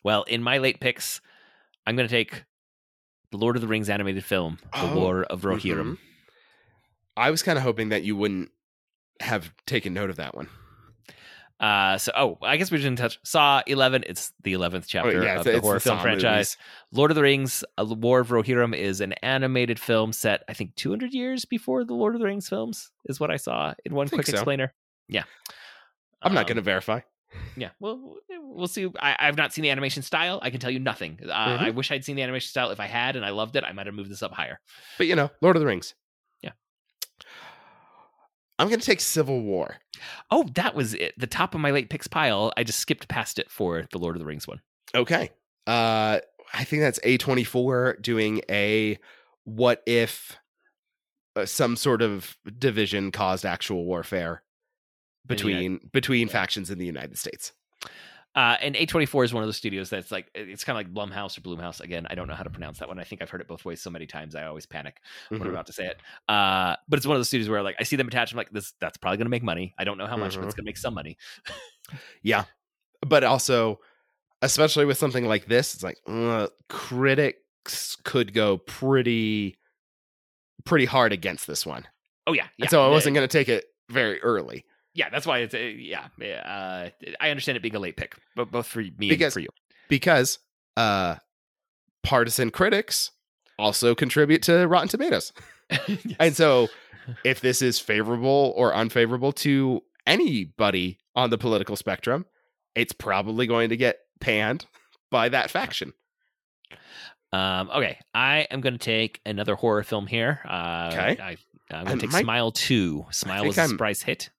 [0.03, 1.21] Well, in my late picks,
[1.85, 2.43] I'm going to take
[3.31, 5.83] the Lord of the Rings animated film, The Oh, War of Rohirrim.
[5.93, 5.97] Mhm.
[7.17, 8.51] I was kind of hoping that you wouldn't
[9.19, 10.47] have taken note of that one.
[11.59, 14.03] Uh, so, oh, I guess we didn't touch Saw 11.
[14.07, 16.55] It's the 11th chapter Oh, yeah, of the it's the horror film Saw franchise.
[16.91, 20.75] Lord of the Rings, A War of Rohirrim is an animated film set, I think,
[20.75, 24.07] 200 years before the Lord of the Rings films, is what I saw in one
[24.07, 24.33] quick so.
[24.33, 24.71] explainer.
[25.09, 25.23] Yeah.
[26.21, 26.99] I'm not Um, going to verify.
[27.55, 28.87] Yeah, well, we'll see.
[28.99, 30.39] I, I've not seen the animation style.
[30.43, 31.19] I can tell you nothing.
[31.27, 32.69] Uh, I wish I'd seen the animation style.
[32.69, 34.59] If I had and I loved it, I might have moved this up higher.
[34.97, 35.93] But you know, Lord of the Rings.
[38.59, 39.77] I'm going to take Civil War.
[40.31, 41.13] Oh, that was it.
[41.17, 42.51] The top of my late picks pile.
[42.57, 44.61] I just skipped past it for the Lord of the Rings one.
[44.95, 45.31] Okay.
[45.65, 46.19] Uh
[46.53, 48.97] I think that's A24 doing a
[49.43, 50.37] what if
[51.35, 54.43] uh, some sort of division caused actual warfare
[55.29, 56.33] In the United- between between yeah.
[56.33, 57.51] factions in the United States.
[58.35, 61.37] Uh, and A24 is one of those studios that's like, it's kind of like Blumhouse
[61.37, 61.81] or Bloomhouse.
[61.81, 62.99] Again, I don't know how to pronounce that one.
[62.99, 64.35] I think I've heard it both ways so many times.
[64.35, 64.97] I always panic
[65.29, 65.51] when I'm Mhm.
[65.51, 65.99] about to say it.
[66.29, 68.33] Uh, but it's one of those studios where like I see them attached.
[68.33, 69.73] I'm like, this, that's probably going to make money.
[69.79, 70.57] I don't know how much, but it's Mhm.
[70.57, 71.17] going to make some money.
[72.21, 72.43] Yeah.
[73.01, 73.79] But also
[74.43, 79.57] especially with something like this, it's like uh, critics could go pretty
[80.65, 81.87] pretty hard against this one.
[82.27, 82.43] Oh yeah.
[82.57, 82.65] yeah.
[82.65, 84.65] And so I wasn't going to take it very early.
[84.97, 86.07] Yeah, that's why it's uh, yeah.
[86.19, 86.89] Uh,
[87.21, 89.49] I understand it being a late pick, but both for me Because- and for you.
[89.87, 90.39] because
[90.75, 91.15] uh
[92.03, 93.11] partisan critics
[93.59, 95.31] also contribute to Rotten Tomatoes.
[95.87, 96.15] Yes.
[96.19, 96.69] And so
[97.25, 102.25] if this is favorable or unfavorable to anybody on the political spectrum,
[102.75, 104.65] it's probably going to get panned
[105.11, 105.91] by that faction.
[107.33, 110.39] Um, okay, I am going to take another horror film here.
[110.47, 111.17] Uh, Okay.
[111.21, 111.37] I,
[111.69, 113.05] I'm going to take might- Smile Two.
[113.11, 114.29] Smile was a I'm- surprise hit.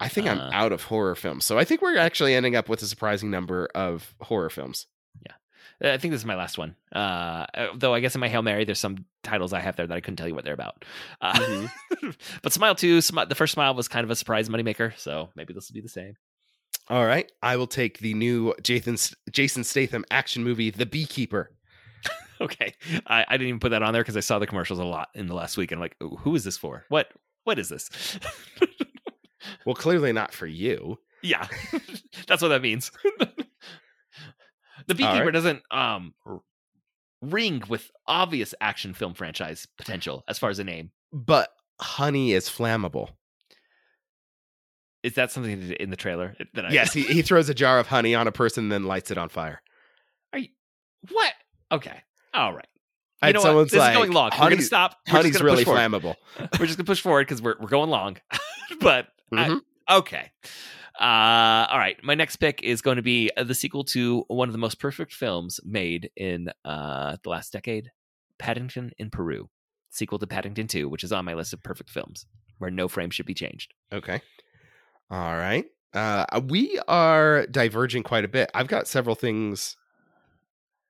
[0.00, 1.44] I think I'm Uh, out of horror films.
[1.44, 4.86] So I think we're actually ending up with a surprising number of horror films.
[5.26, 5.92] Yeah.
[5.94, 6.76] I think this is my last one.
[6.94, 9.86] Uh, uh, though I guess in my hail mary, there's some titles I have there
[9.86, 10.84] that I couldn't tell you what they're about.
[11.20, 12.10] Uh, Mm-hmm.
[12.42, 15.52] but Smile Two, Smi- the first Smile was kind of a surprise moneymaker, so maybe
[15.52, 16.14] this will be the same.
[16.88, 17.30] All right.
[17.42, 18.96] I will take the new Jason
[19.30, 21.50] Jason Statham action movie, The Beekeeper.
[22.40, 22.72] Okay,
[23.04, 25.08] I, I didn't even put that on there because I saw the commercials a lot
[25.12, 26.84] in the last week, and I'm like, who is this for?
[26.88, 27.10] What
[27.42, 27.90] what is this?
[29.66, 30.98] Well, clearly not for you.
[31.22, 31.46] Yeah,
[32.26, 32.90] that's what that means.
[34.86, 35.30] the Beekeeper right.
[35.32, 36.14] doesn't um
[37.20, 40.90] ring with obvious action film franchise potential as far as a name.
[41.12, 41.48] But
[41.80, 43.10] honey is flammable.
[45.02, 47.86] Is that something in the trailer that I Yes, he, he throws a jar of
[47.86, 49.62] honey on a person and then lights it on fire.
[50.32, 50.48] Are you
[51.10, 51.32] what?
[51.70, 52.02] Okay,
[52.34, 52.66] all right.
[53.24, 54.30] You know someone's This like, is going long.
[54.30, 54.96] We're "Honey- gonna stop.
[55.08, 56.14] We're Honey's really flammable.
[56.58, 58.16] We're just gonna push forward because we're we're going long.
[58.80, 59.60] but I- Mhm.
[59.90, 60.30] okay.
[61.00, 61.96] Uh, all right.
[62.02, 64.80] My next pick is going to be uh, the sequel to one of the most
[64.80, 67.90] perfect films made in uh, the last decade,
[68.38, 69.48] Paddington in Peru.
[69.90, 72.26] Sequel to Paddington 2, which is on my list of perfect films
[72.58, 73.72] where no frame should be changed.
[73.92, 74.20] Okay.
[75.10, 75.64] All right.
[75.94, 78.50] Uh, we are diverging quite a bit.
[78.54, 79.76] I've got several things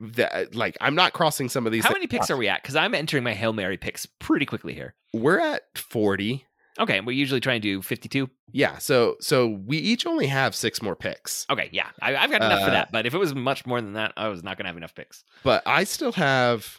[0.01, 1.85] that, like, I'm not crossing some of these.
[1.85, 2.63] How many picks are we at?
[2.63, 4.95] Because I'm entering my Hail Mary picks pretty quickly here.
[5.13, 6.45] We're at 40.
[6.79, 8.31] Okay, we usually try and do 52.
[8.53, 8.79] Yeah.
[8.79, 12.61] So, so we each only have six more picks, Okay, yeah, I, I've got enough
[12.61, 12.93] for Uh, that.
[12.93, 14.95] But if it was much more than that, I was not going to have enough
[14.95, 15.25] picks.
[15.43, 16.79] but I still have.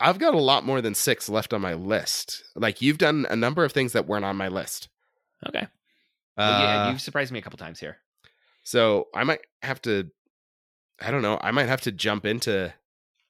[0.00, 2.42] I've got a lot more than six left on my list.
[2.56, 4.88] Like you've done a number of things that weren't on my list.
[5.46, 5.66] Okay,
[6.36, 7.98] well, yeah, Uh, you've surprised me a couple times here.
[8.62, 10.10] So I might have to
[11.02, 12.72] I don't know, I might have to jump into,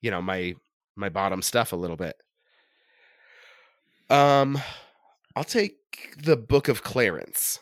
[0.01, 0.55] you know, my
[0.97, 2.17] my bottom stuff a little bit.
[4.09, 4.59] Um
[5.37, 5.77] I'll take
[6.23, 7.61] the Book of Clarence.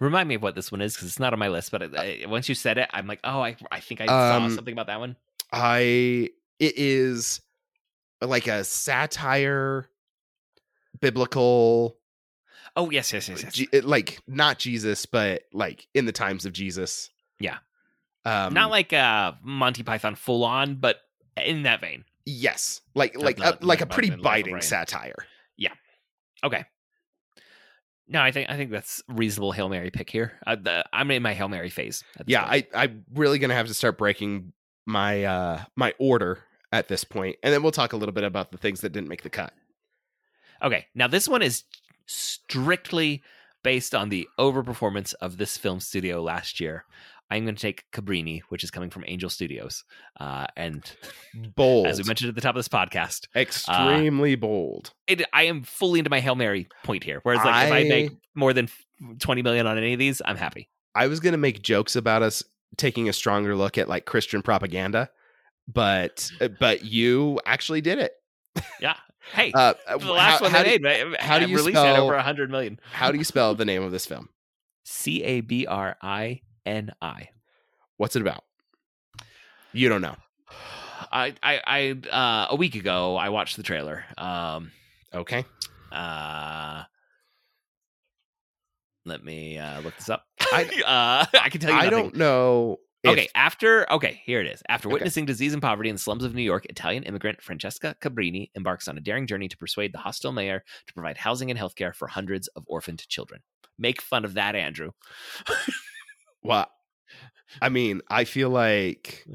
[0.00, 1.70] Remind me of what this one is because it's not on my list.
[1.70, 4.54] But I, once you said it, I'm like, oh, I, I think I saw Um,
[4.54, 5.16] something about that one.
[5.52, 7.40] I it is
[8.20, 9.88] like a satire
[11.00, 11.96] biblical
[12.76, 13.68] Oh yes, yes, yes, yes.
[13.72, 17.10] It- like not Jesus but like in the times of Jesus.
[17.38, 17.58] Yeah.
[18.24, 20.96] Um not like uh, Monty Python full on, but
[21.36, 22.04] in that vein.
[22.26, 25.14] yes, like like a, like a pretty in the life of biting satire.
[25.14, 25.26] satire.
[26.42, 26.64] Okay.
[28.06, 30.32] No, I think I think that's reasonable Hail Mary pick here.
[30.46, 32.04] Uh, the, I'm in my Hail Mary phase.
[32.26, 32.66] yeah point.
[32.74, 34.52] i i'm really gonna have to start breaking
[34.86, 38.50] my uh my order at this point and then we'll talk a little bit about
[38.52, 39.54] the things that didn't make the cut
[40.62, 41.64] Okay, now this one is
[42.06, 43.22] strictly
[43.62, 46.84] based on the overperformance of this film studio last year.
[47.30, 49.82] I'm going to take Cabrini, which is coming from Angel Studios,
[50.20, 50.82] uh, and
[51.56, 55.62] bold as we mentioned at the top of this podcast, extremely bold it, I am
[55.62, 57.20] fully into my hail mary point here.
[57.22, 58.68] Whereas, like, if I I- make more than
[59.18, 60.68] twenty million on any of these, I'm happy.
[60.94, 62.42] i was gonna make jokes about us
[62.76, 65.08] taking a stronger look at like christian propaganda
[65.68, 68.12] but uh, but you actually did it
[68.80, 68.94] Yeah.
[69.32, 71.78] Hey, uh the last how, one how they do, made, ma- how do you released
[71.78, 72.78] at spell- over hundred million.
[72.92, 74.28] how do you spell the name of this film
[74.84, 77.28] C A B R I N I.
[77.96, 78.44] what's it about
[79.72, 80.16] you don't know
[81.12, 84.04] I I I uh, a week ago I watched the trailer.
[84.18, 84.70] Um,
[85.14, 85.44] okay
[85.92, 86.82] uh,
[89.04, 90.24] let me uh, look this up.
[90.40, 90.82] I-
[91.32, 91.76] uh, I can tell you.
[91.78, 91.98] i nothing.
[91.98, 94.62] don't know if- Okay, after okay, here it is.
[94.68, 94.94] After Okay.
[94.94, 98.88] witnessing disease and poverty in the slums of New York, Italian immigrant Francesca Cabrini embarks
[98.88, 102.08] on a daring journey to persuade the hostile mayor to provide housing and healthcare for
[102.08, 103.42] hundreds of orphaned children.
[103.78, 104.92] Make fun of that, Andrew.
[106.44, 106.66] Well,
[107.62, 109.26] I mean, I feel like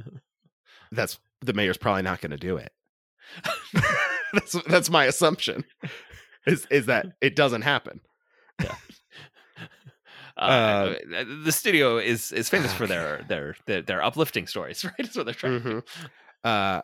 [0.92, 2.72] that's the mayor's probably not going to do it.
[4.34, 5.64] that's that's my assumption.
[6.46, 8.02] Is is that it doesn't happen?
[10.38, 10.94] Uh,
[11.44, 14.94] the studio is is famous for their, their their their uplifting stories, right?
[14.98, 15.82] That's what they're trying to do.
[15.82, 15.84] Mhm.
[16.46, 16.82] Uh,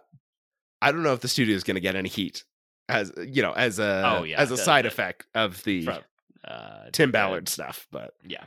[0.82, 2.44] I don't know if the studio is going to get any heat
[2.90, 5.86] as you know as a Oh, yeah, as a the- side the- effect of the
[5.86, 6.00] From,
[6.46, 8.44] uh, Tim Ballard stuff, but Yeah.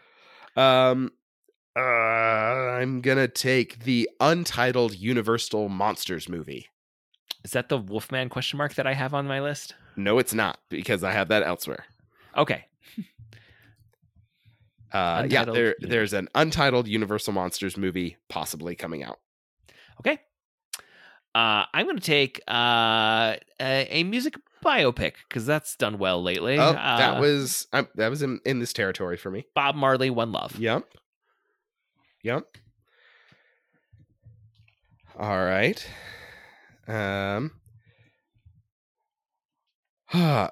[0.57, 1.11] um.
[1.79, 6.67] Uh, I'm gonna take the untitled Universal Monsters movie.
[7.45, 9.75] Is that the Wolfman question mark that I have on my list?
[9.97, 11.85] No, it's not because I have that elsewhere.
[12.37, 12.65] Okay.
[14.91, 19.19] Uh, yeah, there, there's an untitled Universal Monsters movie possibly coming out.
[20.01, 20.19] Okay.
[21.35, 26.59] Uh, I'm going to take uh, a, a music biopic because that's done well lately.
[26.59, 29.45] Oh, uh, that was um, that was in, in this territory for me.
[29.55, 30.59] Bob Marley, One Love.
[30.59, 30.87] Yep.
[32.23, 32.45] Yep.
[35.19, 35.89] All right.
[36.87, 37.53] Um.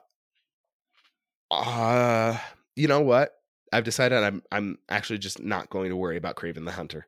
[1.50, 2.38] uh,
[2.74, 3.32] you know what?
[3.72, 7.06] I've decided I'm I'm actually just not going to worry about Kraven the Hunter.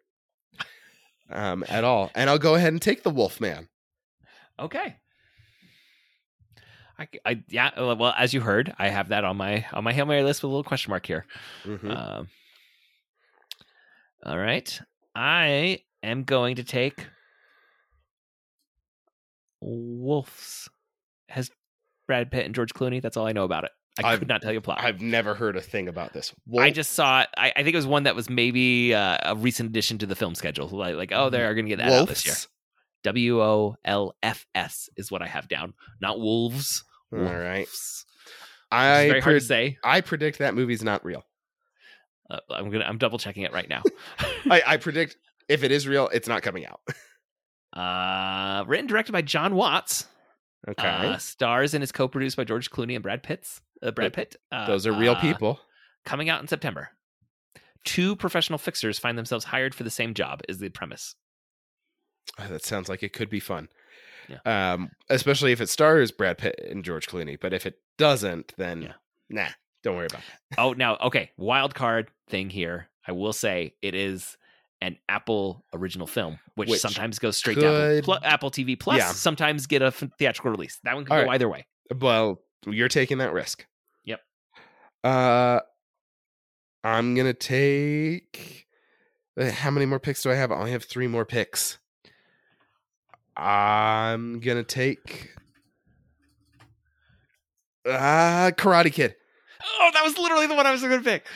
[1.31, 3.69] Um, at all, and I'll go ahead and take the Wolfman.
[4.59, 4.97] Okay.
[6.99, 9.93] I, I yeah uh, well as you heard I have that on my on my
[9.93, 11.27] hail mary list with a little question mark here.
[11.65, 11.97] Mhm.
[11.97, 12.29] Um,
[14.25, 14.81] all right,
[15.15, 17.07] I am going to take
[19.61, 20.69] Wolves.
[21.29, 21.51] Has
[22.07, 23.03] Brad Pitt and George Clooney?
[23.03, 23.71] That's all I know about it.
[24.03, 24.79] I I've- could not tell you a plot.
[24.81, 26.33] I've never heard a thing about this.
[26.57, 27.29] I just saw it.
[27.37, 30.15] I, I think it was one that was maybe uh, a recent addition to the
[30.15, 30.69] film schedule.
[30.69, 32.37] Like, like oh, they're going to get that out this year.
[33.05, 36.85] W O L F S is what I have down, not wolves.
[37.13, 37.69] All right.
[38.71, 39.79] I very hard to say.
[39.83, 41.25] I predict that movie's not real.
[42.31, 42.85] Uh, I'm gonna.
[42.85, 43.83] I'm double checking it right now.
[44.51, 45.17] I, I predict
[45.49, 46.81] if it is real, it's not coming out.
[47.73, 50.07] Uh, written directed by John Watts.
[50.69, 50.87] Okay.
[50.89, 53.61] Uh, stars and is co-produced by George Clooney and Brad Pitt's.
[53.83, 54.37] Uh, Brad Pitt.
[54.51, 55.61] Uh, Those are real uh, people.
[56.05, 56.91] Coming out in September.
[57.85, 60.41] Two professional fixers find themselves hired for the same job.
[60.49, 61.15] Is the premise.
[62.39, 63.69] Oh, that sounds like it could be fun.
[64.29, 64.73] Yeah.
[64.73, 67.39] Um, especially if it stars Brad Pitt and George Clooney.
[67.41, 68.93] But if it doesn't, then Yeah.
[69.31, 69.49] nah,
[69.83, 70.57] don't worry about it.
[70.59, 71.31] Oh, now okay.
[71.37, 72.89] Wild card thing here.
[73.07, 74.37] I will say it is
[74.81, 78.79] an Apple original film, which, Which sometimes goes straight to could- Apple, Pl- Apple TV
[78.79, 78.99] Plus.
[78.99, 79.13] Yeah.
[79.13, 80.79] Sometimes get a theatrical release.
[80.85, 81.35] That one can All go right.
[81.35, 81.67] either way.
[82.01, 83.67] Well, you're taking that risk.
[84.05, 84.21] Yep.
[85.05, 85.61] Uh,
[86.85, 88.67] I'm gonna take.
[89.41, 90.53] uh, How many more picks do I have?
[90.53, 91.79] I only have three more picks.
[93.37, 95.31] I'm gonna take.
[97.87, 99.15] Ah, Karate Kid.
[99.63, 101.27] Oh, that was literally the one I was going to pick.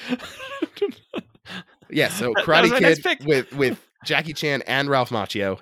[1.91, 3.21] Yeah, so That- that Karate was my Kid pick.
[3.25, 5.59] with with Jackie Chan and Ralph Macchio.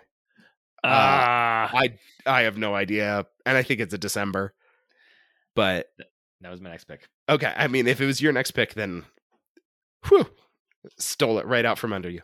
[0.85, 4.55] Ah, I I have no idea, and I think it's a December.
[5.57, 5.89] But
[6.41, 7.09] that was my next pick.
[7.29, 9.05] okay, I mean, if it was your next pick, then
[10.09, 10.27] whew,
[10.99, 12.23] stole it right out from under you.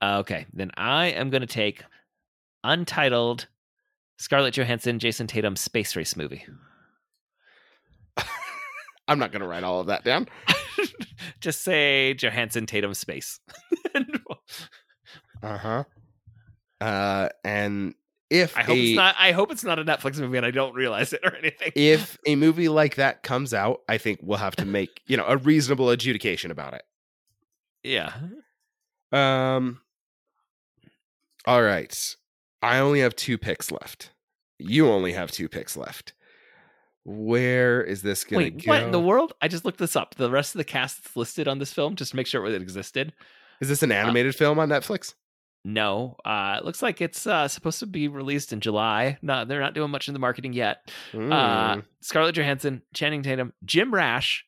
[0.00, 1.82] Uh, okay, then I am going to take
[2.64, 3.46] untitled
[4.18, 6.44] Scarlett Johansson, Jason Tatum space race movie.
[9.08, 10.28] I'm not gonna write all of that down.
[11.40, 13.40] Just say Johansson Tatum space.
[15.42, 15.84] Uh-huh.
[16.80, 17.94] Uh And
[18.30, 19.14] if I hope a, it's not.
[19.18, 21.70] I hope it's not a Netflix movie, and I don't realize it or anything.
[21.76, 25.26] if a movie like that comes out, I think we'll have to make you know
[25.26, 26.82] a reasonable adjudication about it.
[27.82, 28.12] yeah.
[29.12, 29.82] Um.
[31.44, 32.16] All right.
[32.62, 34.10] I only have two picks left.
[34.58, 36.13] You only have two picks left.
[37.04, 38.70] Where is this gonna Wait, go?
[38.72, 39.34] what in the world?
[39.42, 40.14] I just looked this up.
[40.14, 42.54] The rest of the cast that's listed on this film, just to make sure it
[42.60, 43.12] existed.
[43.60, 45.14] is this an animated film on Netflix?
[45.66, 49.16] No, uh, it looks like it's uh, supposed to be released in July.
[49.22, 50.90] No, they're not doing much in the marketing yet.
[51.14, 51.84] Uh, Mm.
[52.02, 54.44] Scarlett Johansson, Channing Tatum, Jim Rash,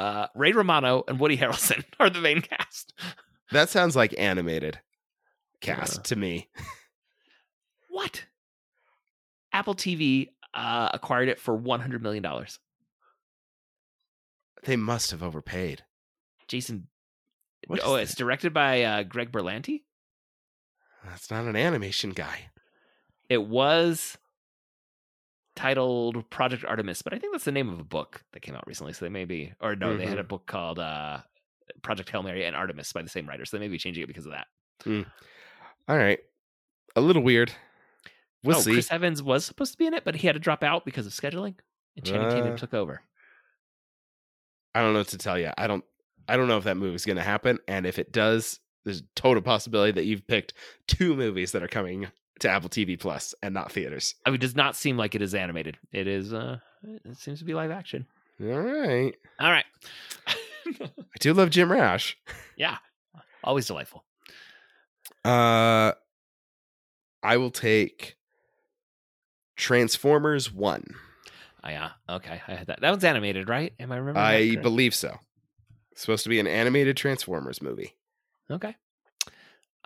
[0.00, 2.92] uh, Ray Romano, and Woody Harrelson are the main cast.
[3.52, 4.80] that sounds like animated
[5.60, 6.02] cast Uh.
[6.02, 6.48] to me.
[7.88, 8.24] What?
[9.52, 12.58] Apple TV uh, acquired it for one hundred million dollars.
[14.64, 15.82] They must have overpaid.
[16.48, 16.88] Jason.
[17.66, 19.82] What oh, it's directed by uh, Greg Berlanti.
[21.04, 22.50] That's not an animation guy.
[23.28, 24.18] It was
[25.56, 28.66] titled Project Artemis, but I think that's the name of a book that came out
[28.66, 28.92] recently.
[28.92, 30.28] So they may be, or no, they had a Mhm.
[30.28, 31.20] book called uh,
[31.82, 33.44] Project Hail Mary and Artemis by the same writer.
[33.46, 34.46] So they may be changing it because of that.
[35.88, 36.18] All right.
[36.96, 37.52] A little weird.
[38.44, 38.72] We'll oh, see.
[38.72, 41.06] Chris Evans was supposed to be in it, but he had to drop out because
[41.06, 41.54] of scheduling,
[41.96, 42.56] and Channing Tatum Uh.
[42.56, 43.00] took over.
[44.74, 45.50] I don't know what to tell you.
[45.56, 45.84] I don't
[46.28, 49.04] I don't know if that movie's going to happen and if it does, there's a
[49.14, 50.52] total possibility that you've picked
[50.88, 52.08] two movies that are coming
[52.40, 54.14] to Apple TV Plus and not theaters.
[54.26, 55.78] I mean, it does not seem like it is animated.
[55.92, 56.32] It is.
[56.34, 58.06] uh It seems to be live action.
[58.42, 59.14] All right.
[59.38, 59.64] All right.
[60.66, 60.88] I
[61.20, 62.18] do love Jim Rash.
[62.56, 62.78] yeah,
[63.44, 64.04] always delightful.
[65.24, 65.92] Uh
[67.22, 68.16] I will take
[69.56, 70.84] Transformers 1.
[71.64, 71.90] Oh, yeah.
[72.08, 72.80] Okay, I had that.
[72.80, 73.72] That one's animated, right?
[73.80, 74.24] Am I remembering?
[74.26, 75.16] I believe so.
[75.92, 77.94] It's supposed to be an animated Transformers movie.
[78.50, 78.74] Okay.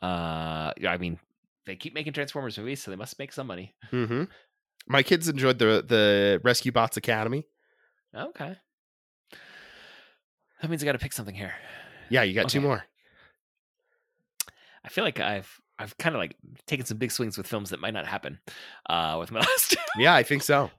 [0.03, 1.19] Uh, I mean,
[1.67, 3.75] they keep making Transformers movies, so they must make some money.
[3.93, 4.29] Mhm.
[4.89, 7.47] My kids enjoyed the the Rescue Bots Academy.
[8.15, 8.57] Okay.
[10.63, 11.55] That means I got to pick something here.
[12.09, 12.85] Yeah, you got two more.
[14.85, 16.37] I feel like I've I've kind of like
[16.67, 18.39] taken some big swings with films that might not happen.
[18.89, 20.71] Uh, with my last, Yeah, I think so.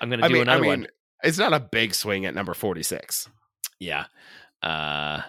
[0.00, 0.86] I'm gonna I do mean, I another mean, one.
[1.22, 3.28] it's not a big swing at number 46.
[3.80, 4.04] Yeah.
[4.62, 5.22] Uh,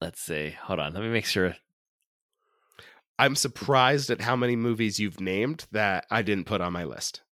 [0.00, 0.54] let's see.
[0.62, 0.94] Hold on.
[0.94, 1.54] Let me make sure.
[3.18, 7.22] I'm surprised at how many movies you've named that I didn't put on my list.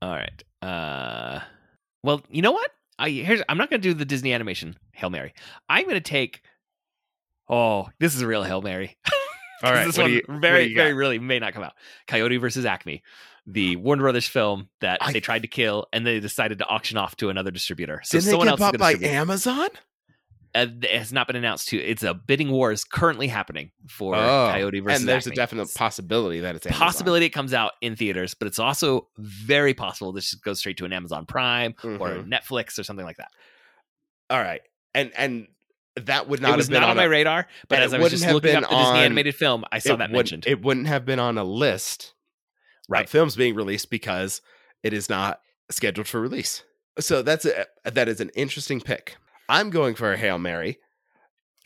[0.00, 0.42] All right.
[0.62, 1.40] Uh,
[2.02, 2.70] well, you know what?
[2.98, 3.42] I here's.
[3.48, 5.34] I'm not gonna do the Disney animation Hail Mary.
[5.68, 6.40] I'm gonna take.
[7.48, 8.96] Oh, this is a real Hail Mary.
[9.62, 11.72] All right, this one you- very, very, really may not come out.
[12.06, 13.02] Coyote versus Acme,
[13.46, 16.96] the Warner Brothers film that I- they tried to kill, and they decided to auction
[16.96, 18.00] off to another distributor.
[18.04, 19.68] So someone else bought by Amazon?
[20.54, 21.68] uh, it has not been announced.
[21.68, 25.00] To it's a bidding war is currently happening for Oh, Coyote versus.
[25.00, 25.34] and there's Acme.
[25.34, 26.86] a definite possibility that it's Amazon.
[26.86, 30.76] possibility it comes out in theaters, but it's also very possible this just goes straight
[30.78, 32.28] to an Amazon Prime or Mhm.
[32.32, 33.28] Netflix or something like that.
[34.30, 34.60] All right,
[34.94, 35.48] and and
[36.06, 37.96] that would not it was have been not on my a, radar, but as it
[37.96, 39.96] I was wouldn't just have looking been up the Disney on- animated film, I saw
[39.96, 40.46] that mentioned.
[40.46, 42.14] It wouldn't have been on a list
[42.88, 43.04] Right.
[43.04, 44.40] of films being released because
[44.82, 46.62] it is not scheduled for release.
[46.98, 49.16] So that's a, that is an interesting pick.
[49.48, 50.78] I'm going for a hail mary.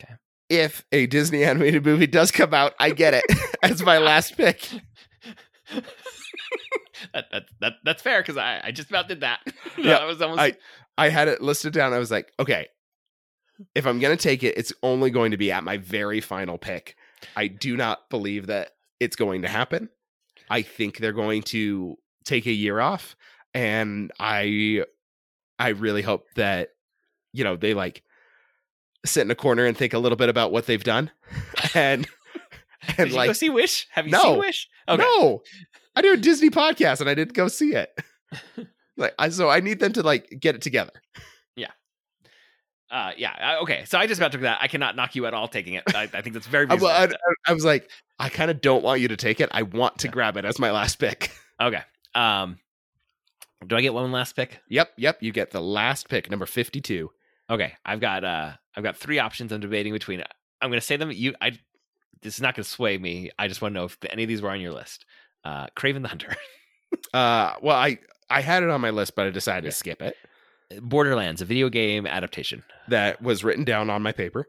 [0.03, 0.15] Okay.
[0.49, 3.23] if a Disney animated movie does come out, I get it
[3.63, 4.67] as my last pick.
[7.13, 9.39] that, that, that that's fair because I, I just about did that.
[9.77, 10.57] Yeah, that was almost I-
[10.97, 11.91] I had it listed down.
[11.93, 12.67] I was like, okay,
[13.75, 16.57] if I'm going to take it, it's only going to be at my very final
[16.57, 16.95] pick.
[17.35, 19.89] I do not believe that it's going to happen.
[20.49, 23.15] I think they're going to take a year off
[23.53, 24.83] and I
[25.59, 26.69] I really hope that
[27.31, 28.03] you know, they like
[29.05, 31.11] sit in a corner and think a little bit about what they've done.
[31.75, 32.07] And
[32.97, 33.87] and you like go see Wish?
[33.91, 34.21] Have you No.
[34.21, 34.69] seen Wish?
[34.87, 35.01] Okay.
[35.01, 35.41] no,
[35.95, 37.89] I do a Disney podcast and I didn't go see it.
[38.97, 40.91] like, I, so I need them to like get it together.
[42.93, 43.55] Uh, yeah.
[43.59, 43.83] uh, Okay.
[43.85, 44.59] So I just about took that.
[44.61, 45.83] I cannot knock you at all taking it.
[45.95, 47.09] I, I think that's very well, I,
[47.47, 47.89] I was like,
[48.19, 49.49] I kind of don't want you to take it.
[49.51, 51.31] I want to grab it as my last pick.
[51.59, 51.81] okay.
[52.15, 52.59] Um,
[53.65, 54.59] do I get one last pick?
[54.69, 55.17] Yep, yep.
[55.23, 57.09] You get the last pick, number fifty-two.
[57.49, 57.73] Okay.
[57.85, 59.51] I've got uh, I've got three options.
[59.51, 60.21] I'm debating between.
[60.61, 61.11] I'm going to say them.
[61.11, 61.57] You, I.
[62.21, 63.31] This is not going to sway me.
[63.39, 65.05] I just want to know if any of these were on your list.
[65.43, 66.35] Uh, Kraven the Hunter,
[67.13, 67.97] Uh, well, I
[68.29, 69.69] I had it on my list, but I decided Yeah.
[69.71, 70.15] to skip it.
[70.81, 74.47] Borderlands, a video game adaptation, That was written down on my paper.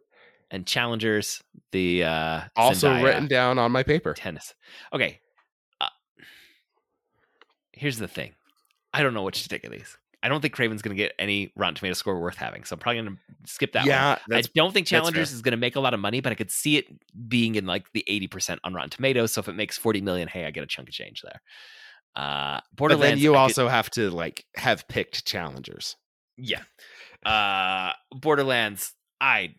[0.51, 1.43] and Challengers,
[1.73, 4.15] the uh, Also Zendaya written down on my paper.
[4.15, 4.55] tennis.
[4.93, 5.21] Okay.
[5.81, 5.89] Uh,
[7.73, 8.33] here's the thing.
[8.93, 9.97] I don't know what to take of these.
[10.23, 12.81] I don't think Kraven's going to get any Rotten Tomato score worth having, so I'm
[12.81, 13.89] probably going to skip that one.
[13.89, 14.87] yeah, I don't think.
[14.87, 16.87] Challengers is going to make a lot of money, but I could see it
[17.29, 19.35] being in like the 80% on Rotten Tomatoes.
[19.35, 21.43] So if it makes 40 million, hey, I get a chunk of change there.
[22.17, 25.97] Uh, but then you I could- also have to like have picked challengers.
[26.37, 26.63] Yeah.
[27.25, 28.93] Uh, Borderlands.
[29.21, 29.55] I,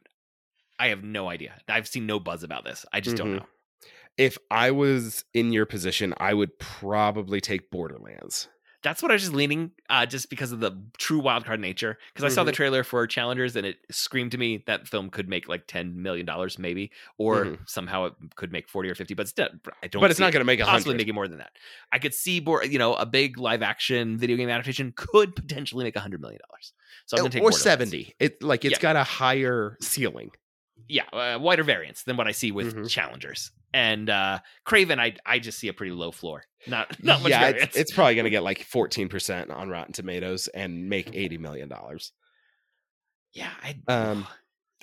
[0.78, 1.54] I have no idea.
[1.68, 2.86] I've seen no buzz about this.
[2.94, 3.38] I just don't Mhm.
[3.40, 3.46] know.
[4.18, 8.48] If I was in your position, I would probably take Borderlands.
[8.86, 11.98] That's what I was just leaning, uh, just because of the true wildcard nature.
[12.14, 12.56] Because I saw the Mhm.
[12.56, 16.24] trailer for Challengers, and it screamed to me that film could make like ten million
[16.26, 17.68] dollars, maybe, or Mhm.
[17.68, 19.16] somehow it could make forty or fifty.
[19.16, 19.49] But still,
[19.82, 20.02] I don't.
[20.02, 20.98] But it's not going to make a possibly hundred.
[20.99, 21.53] making more than that.
[21.91, 25.84] I could see, more, you know, a big live action video game adaptation could potentially
[25.84, 26.74] make a hundred million dollars.
[27.07, 28.14] So I'm gonna take or seventy.
[28.20, 28.82] It like it's Yeah.
[28.82, 30.30] got a higher ceiling.
[30.88, 32.90] Yeah, uh, wider variance than what I see with Mhm.
[32.90, 35.00] Challengers and uh Kraven.
[35.00, 37.64] I I just see a pretty low floor, not not much yeah, variance.
[37.70, 41.38] it's, it's probably going to get like fourteen percent on Rotten Tomatoes and make eighty
[41.38, 42.12] million dollars.
[43.34, 44.28] yeah, I Um,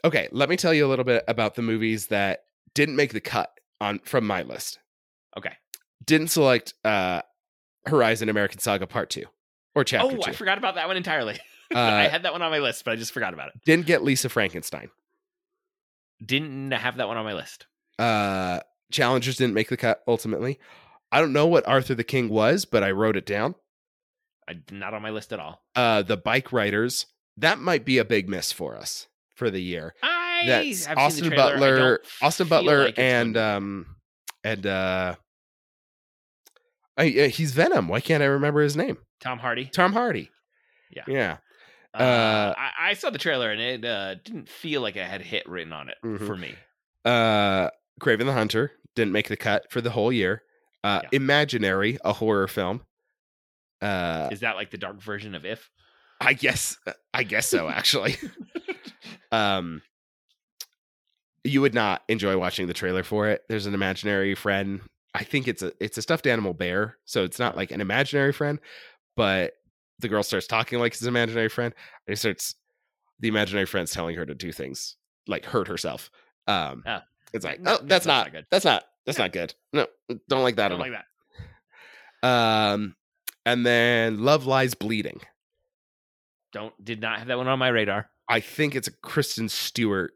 [0.05, 2.41] Okay, let me tell you a little bit about the movies that
[2.75, 3.51] didn't make the cut
[3.81, 4.79] on from my list.
[5.39, 5.53] okay.
[6.05, 7.23] Didn't select uh
[7.87, 9.25] Horizon American Saga Part 2
[9.77, 10.23] or Chapter Oh, 2.
[10.31, 11.39] I forgot about that one entirely.
[11.75, 13.55] I uh, had that one on my list, but I just forgot about it.
[13.65, 14.91] didn't get Lisa Frankenstein.
[16.25, 17.67] Didn't have that one on my list.
[17.99, 20.59] Uh Challengers didn't make the cut ultimately.
[21.11, 23.55] I don't know what Arthur the King was, but I wrote it down.
[24.49, 25.63] I not on my list at all.
[25.75, 29.95] Uh the Bike Riders, that might be a big miss for us for the year.
[30.03, 31.51] I That's Austin seen the trailer.
[31.51, 33.97] I Butler, Austin Butler, like and um,
[34.45, 35.17] and uh,
[36.97, 37.89] I, uh, he's Venom.
[37.89, 38.99] Why can't I remember his name?
[39.21, 39.67] Tom Hardy.
[39.67, 40.31] Tom Hardy.
[40.91, 41.05] Yeah.
[41.07, 41.37] yeah.
[41.95, 45.21] Uh, Uh, I, I saw the trailer and it uh, didn't feel like it had
[45.23, 46.27] hit written on it Mhm.
[46.27, 46.55] for me.
[47.05, 47.69] Uh,
[48.01, 50.43] Kraven the Hunter didn't make the cut for the whole year.
[50.85, 51.09] Uh, Yeah.
[51.13, 52.83] Imaginary, a horror film.
[53.81, 55.71] Uh, Is that like the dark version of If?
[56.21, 56.79] I guess,
[57.13, 57.69] I guess so.
[57.69, 58.15] Actually,
[59.33, 59.83] um,
[61.45, 63.43] you would not enjoy watching the trailer for it.
[63.49, 64.81] There's an imaginary friend.
[65.15, 68.33] I think it's a it's a stuffed animal bear, so it's not like an imaginary
[68.33, 68.61] friend,
[69.17, 69.53] but
[70.03, 71.73] the girl starts talking like his imaginary friend.
[72.07, 72.55] It starts
[73.21, 74.97] the imaginary friend's telling her to do things
[75.27, 76.11] like hurt herself.
[76.47, 76.85] Um,
[77.33, 78.47] it's like, No, oh, that's that's not, not good.
[78.51, 79.25] that's not that's Yeah.
[79.25, 79.55] not good.
[79.73, 79.87] No,
[80.29, 80.87] don't like that don't all.
[80.87, 80.93] like
[82.23, 82.29] that.
[82.29, 82.95] Um,
[83.47, 85.21] and then Love Lies Bleeding.
[86.53, 88.11] Don't did not have that one on my radar.
[88.29, 90.13] I think it's a Kristen Stewart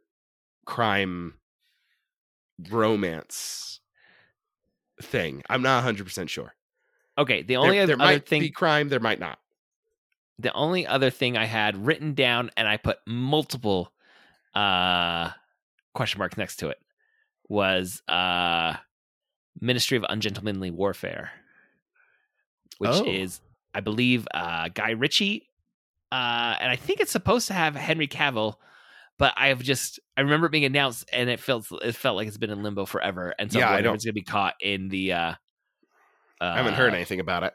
[0.66, 1.34] crime
[2.70, 3.80] romance
[5.02, 5.42] thing.
[5.48, 6.54] I'm not 100% sure.
[7.18, 9.38] Okay, the only there, other there might thing be crime, there might not.
[10.38, 13.92] The only other thing I had written down and I put multiple
[14.54, 15.30] uh
[15.94, 16.78] question marks next to it
[17.48, 18.74] was uh
[19.60, 21.30] Ministry of Ungentlemanly Warfare.
[22.78, 23.04] Which Oh.
[23.06, 23.40] is
[23.74, 25.48] I believe uh Guy Ritchie
[26.12, 28.56] uh and I think it's supposed to have Henry Cavill
[29.18, 32.36] but I've just I remember it being announced and it felt it felt like it's
[32.36, 34.20] been in limbo forever and so Yeah, I I wonder if don't- it's going to
[34.20, 35.34] be caught in the uh
[36.38, 37.54] I haven't heard uh, anything about it.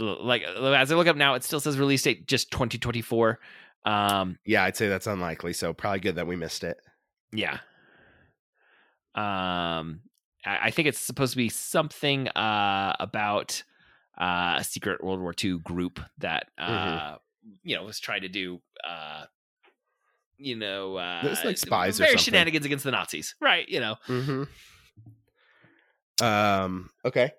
[0.00, 3.38] Like as I look up now, it still says release date just 2024.
[3.84, 5.52] Um, Yeah, I'd say that's unlikely.
[5.52, 6.76] So probably good that we missed it.
[7.32, 7.58] yeah.
[9.14, 10.02] Um,
[10.44, 13.62] I, I think it's supposed to be something uh about
[14.18, 17.18] uh, a secret World War II group that uh Mhm.
[17.64, 19.24] you know was trying to do uh
[20.42, 22.18] you know, uh, There's, like, spies or something.
[22.18, 23.68] shenanigans against the Nazis, right?
[23.68, 24.44] You know, Mm-hmm.
[26.24, 26.90] Um.
[27.04, 27.32] Okay.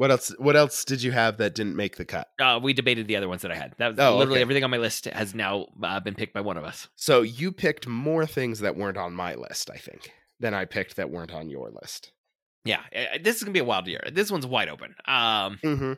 [0.00, 0.32] What else?
[0.38, 2.28] What else did you have that didn't make the cut?
[2.40, 3.74] uh, we debated the other ones that I had.
[3.76, 4.42] That was Oh, literally okay.
[4.42, 6.88] everything on my list has now uh, been picked by one of us.
[6.96, 10.96] So you picked more things that weren't on my list, I think, than I picked
[10.96, 12.12] that weren't on your list.
[12.64, 14.00] Yeah, uh, this is gonna be a wild year.
[14.10, 14.94] This one's wide open.
[15.06, 15.92] Um, Mm-hmm.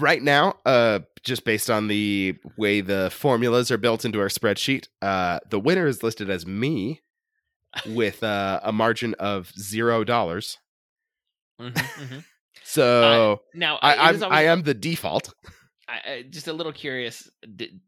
[0.00, 4.88] Right now, uh, just based on the way the formulas are built into our spreadsheet,
[5.02, 7.02] uh, the winner is listed as me
[7.86, 10.56] with uh, a margin of zero dollars.
[11.60, 12.24] mhm, mhm.
[12.64, 15.32] So Now I, always- I am the default.
[15.88, 17.28] I, just a little curious.
[17.54, 17.80] Did,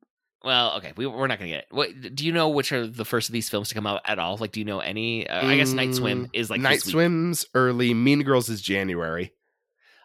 [0.45, 1.67] well, okay, we, we're not gonna get it.
[1.71, 2.51] What do you know?
[2.51, 4.37] Which are the first of these films to come out at all?
[4.37, 5.27] Like, do you know any?
[5.27, 6.83] Uh, I guess Night Swim Mm, is like Night.
[6.83, 7.95] Swim's early.
[7.95, 9.33] Mean Girls is January.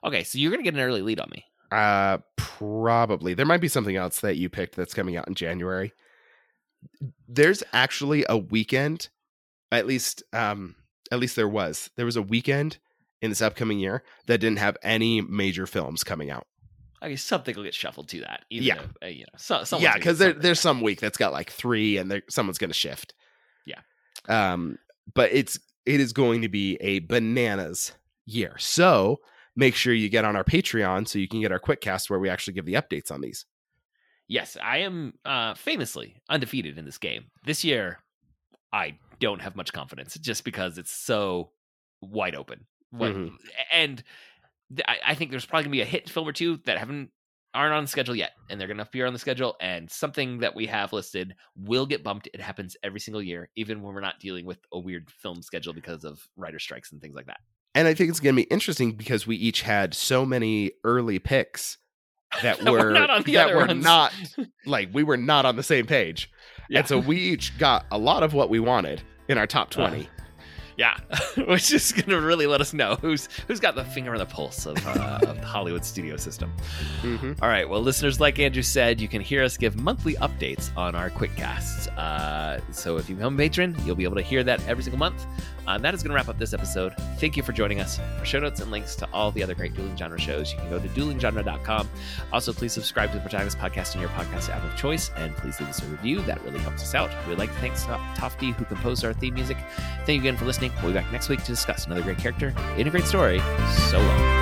[0.01, 1.43] Okay, so you're gonna get an early lead on me.
[1.71, 5.91] Uh, probably there might be something else that you picked that's coming out in January.
[7.27, 9.09] There's actually a weekend,
[9.71, 10.75] at least, um,
[11.11, 11.89] at least there was.
[11.97, 12.77] There was a weekend
[13.21, 16.47] in this upcoming year that didn't have any major films coming out.
[17.01, 18.43] I guess something will get shuffled to that.
[18.49, 18.81] Even Yeah.
[18.81, 21.97] if, uh, you know, so, yeah, because there, there's some week that's got like three,
[21.97, 23.13] and there someone's going to shift.
[23.65, 23.79] Yeah.
[24.27, 24.77] Um,
[25.13, 27.93] but it's it is going to be a bananas
[28.25, 28.55] year.
[28.59, 29.21] So
[29.55, 32.19] make sure you get on our Patreon so you can get our quick cast where
[32.19, 33.45] we actually give the updates on these.
[34.27, 37.25] Yes, I am uh, famously undefeated in this game.
[37.45, 37.99] This year,
[38.71, 41.51] I don't have much confidence just because it's so
[42.01, 42.67] wide open.
[42.91, 43.31] What, Mhm.
[43.71, 44.03] And
[44.75, 47.11] th- I, I think there's probably gonna be a hit film or two that haven't
[47.53, 49.55] aren't on the schedule yet, and they're gonna appear on the schedule.
[49.59, 52.27] And something that we have listed will get bumped.
[52.33, 55.73] It happens every single year, even when we're not dealing with a weird film schedule
[55.73, 57.39] because of writer strikes and things like that.
[57.75, 61.17] And I think it's going to be interesting because we each had so many early
[61.19, 61.77] picks
[62.41, 63.83] that were were not on the that were ones.
[63.83, 64.13] not
[64.65, 66.31] like we were not on the same page.
[66.69, 66.79] Yeah.
[66.79, 70.07] And so we each got a lot of what we wanted in our top 20.
[70.79, 70.95] Yeah,
[71.47, 74.25] which is going to really let us know who's who's got the finger on the
[74.25, 76.53] pulse of, uh, of the Hollywood studio system.
[77.01, 77.37] Mhm.
[77.41, 80.95] All right, well, listeners, like Andrew said, you can hear us give monthly updates on
[80.95, 81.89] our quick casts.
[81.89, 84.99] Uh, so if you become a patron, you'll be able to hear that every single
[84.99, 85.25] month.
[85.67, 86.93] Uh, that is going to wrap up this episode.
[87.19, 87.99] Thank you for joining us.
[88.17, 90.69] For show notes and links to all the other great dueling genre shows, you can
[90.69, 91.87] go to duelinggenre.com.
[92.33, 95.59] Also, please subscribe to the Protagonist Podcast in your podcast app of choice, and please
[95.59, 96.21] leave us a review.
[96.21, 97.11] That really helps us out.
[97.27, 99.57] We'd like to thank To- Tofty, who composed our theme music.
[100.07, 100.68] Thank you again for listening.
[100.77, 103.39] We'll be back next week to discuss another great character in a great story.
[103.89, 104.39] So long.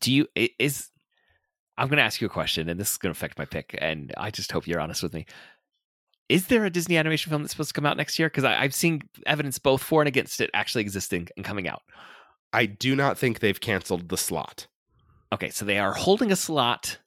[0.00, 0.28] Do you
[0.58, 0.90] is
[1.76, 3.76] I'm going to ask you a question, and this is going to affect my pick,
[3.78, 5.26] and I just hope you're honest with me.
[6.28, 8.28] Is there a Disney animation film that's supposed to come out next year?
[8.28, 11.82] Because I've seen evidence both for and against it actually existing and coming out.
[12.52, 14.66] I do not think they've canceled the slot.
[15.32, 16.98] Okay, so they are holding a slot.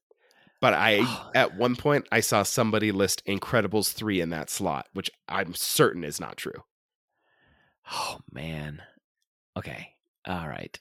[0.60, 5.10] But I at one point I saw somebody list Incredibles 3 in that slot, which
[5.27, 6.64] I'm certain is not true.
[7.91, 8.81] Oh man.
[9.57, 9.93] Okay.
[10.27, 10.80] All right.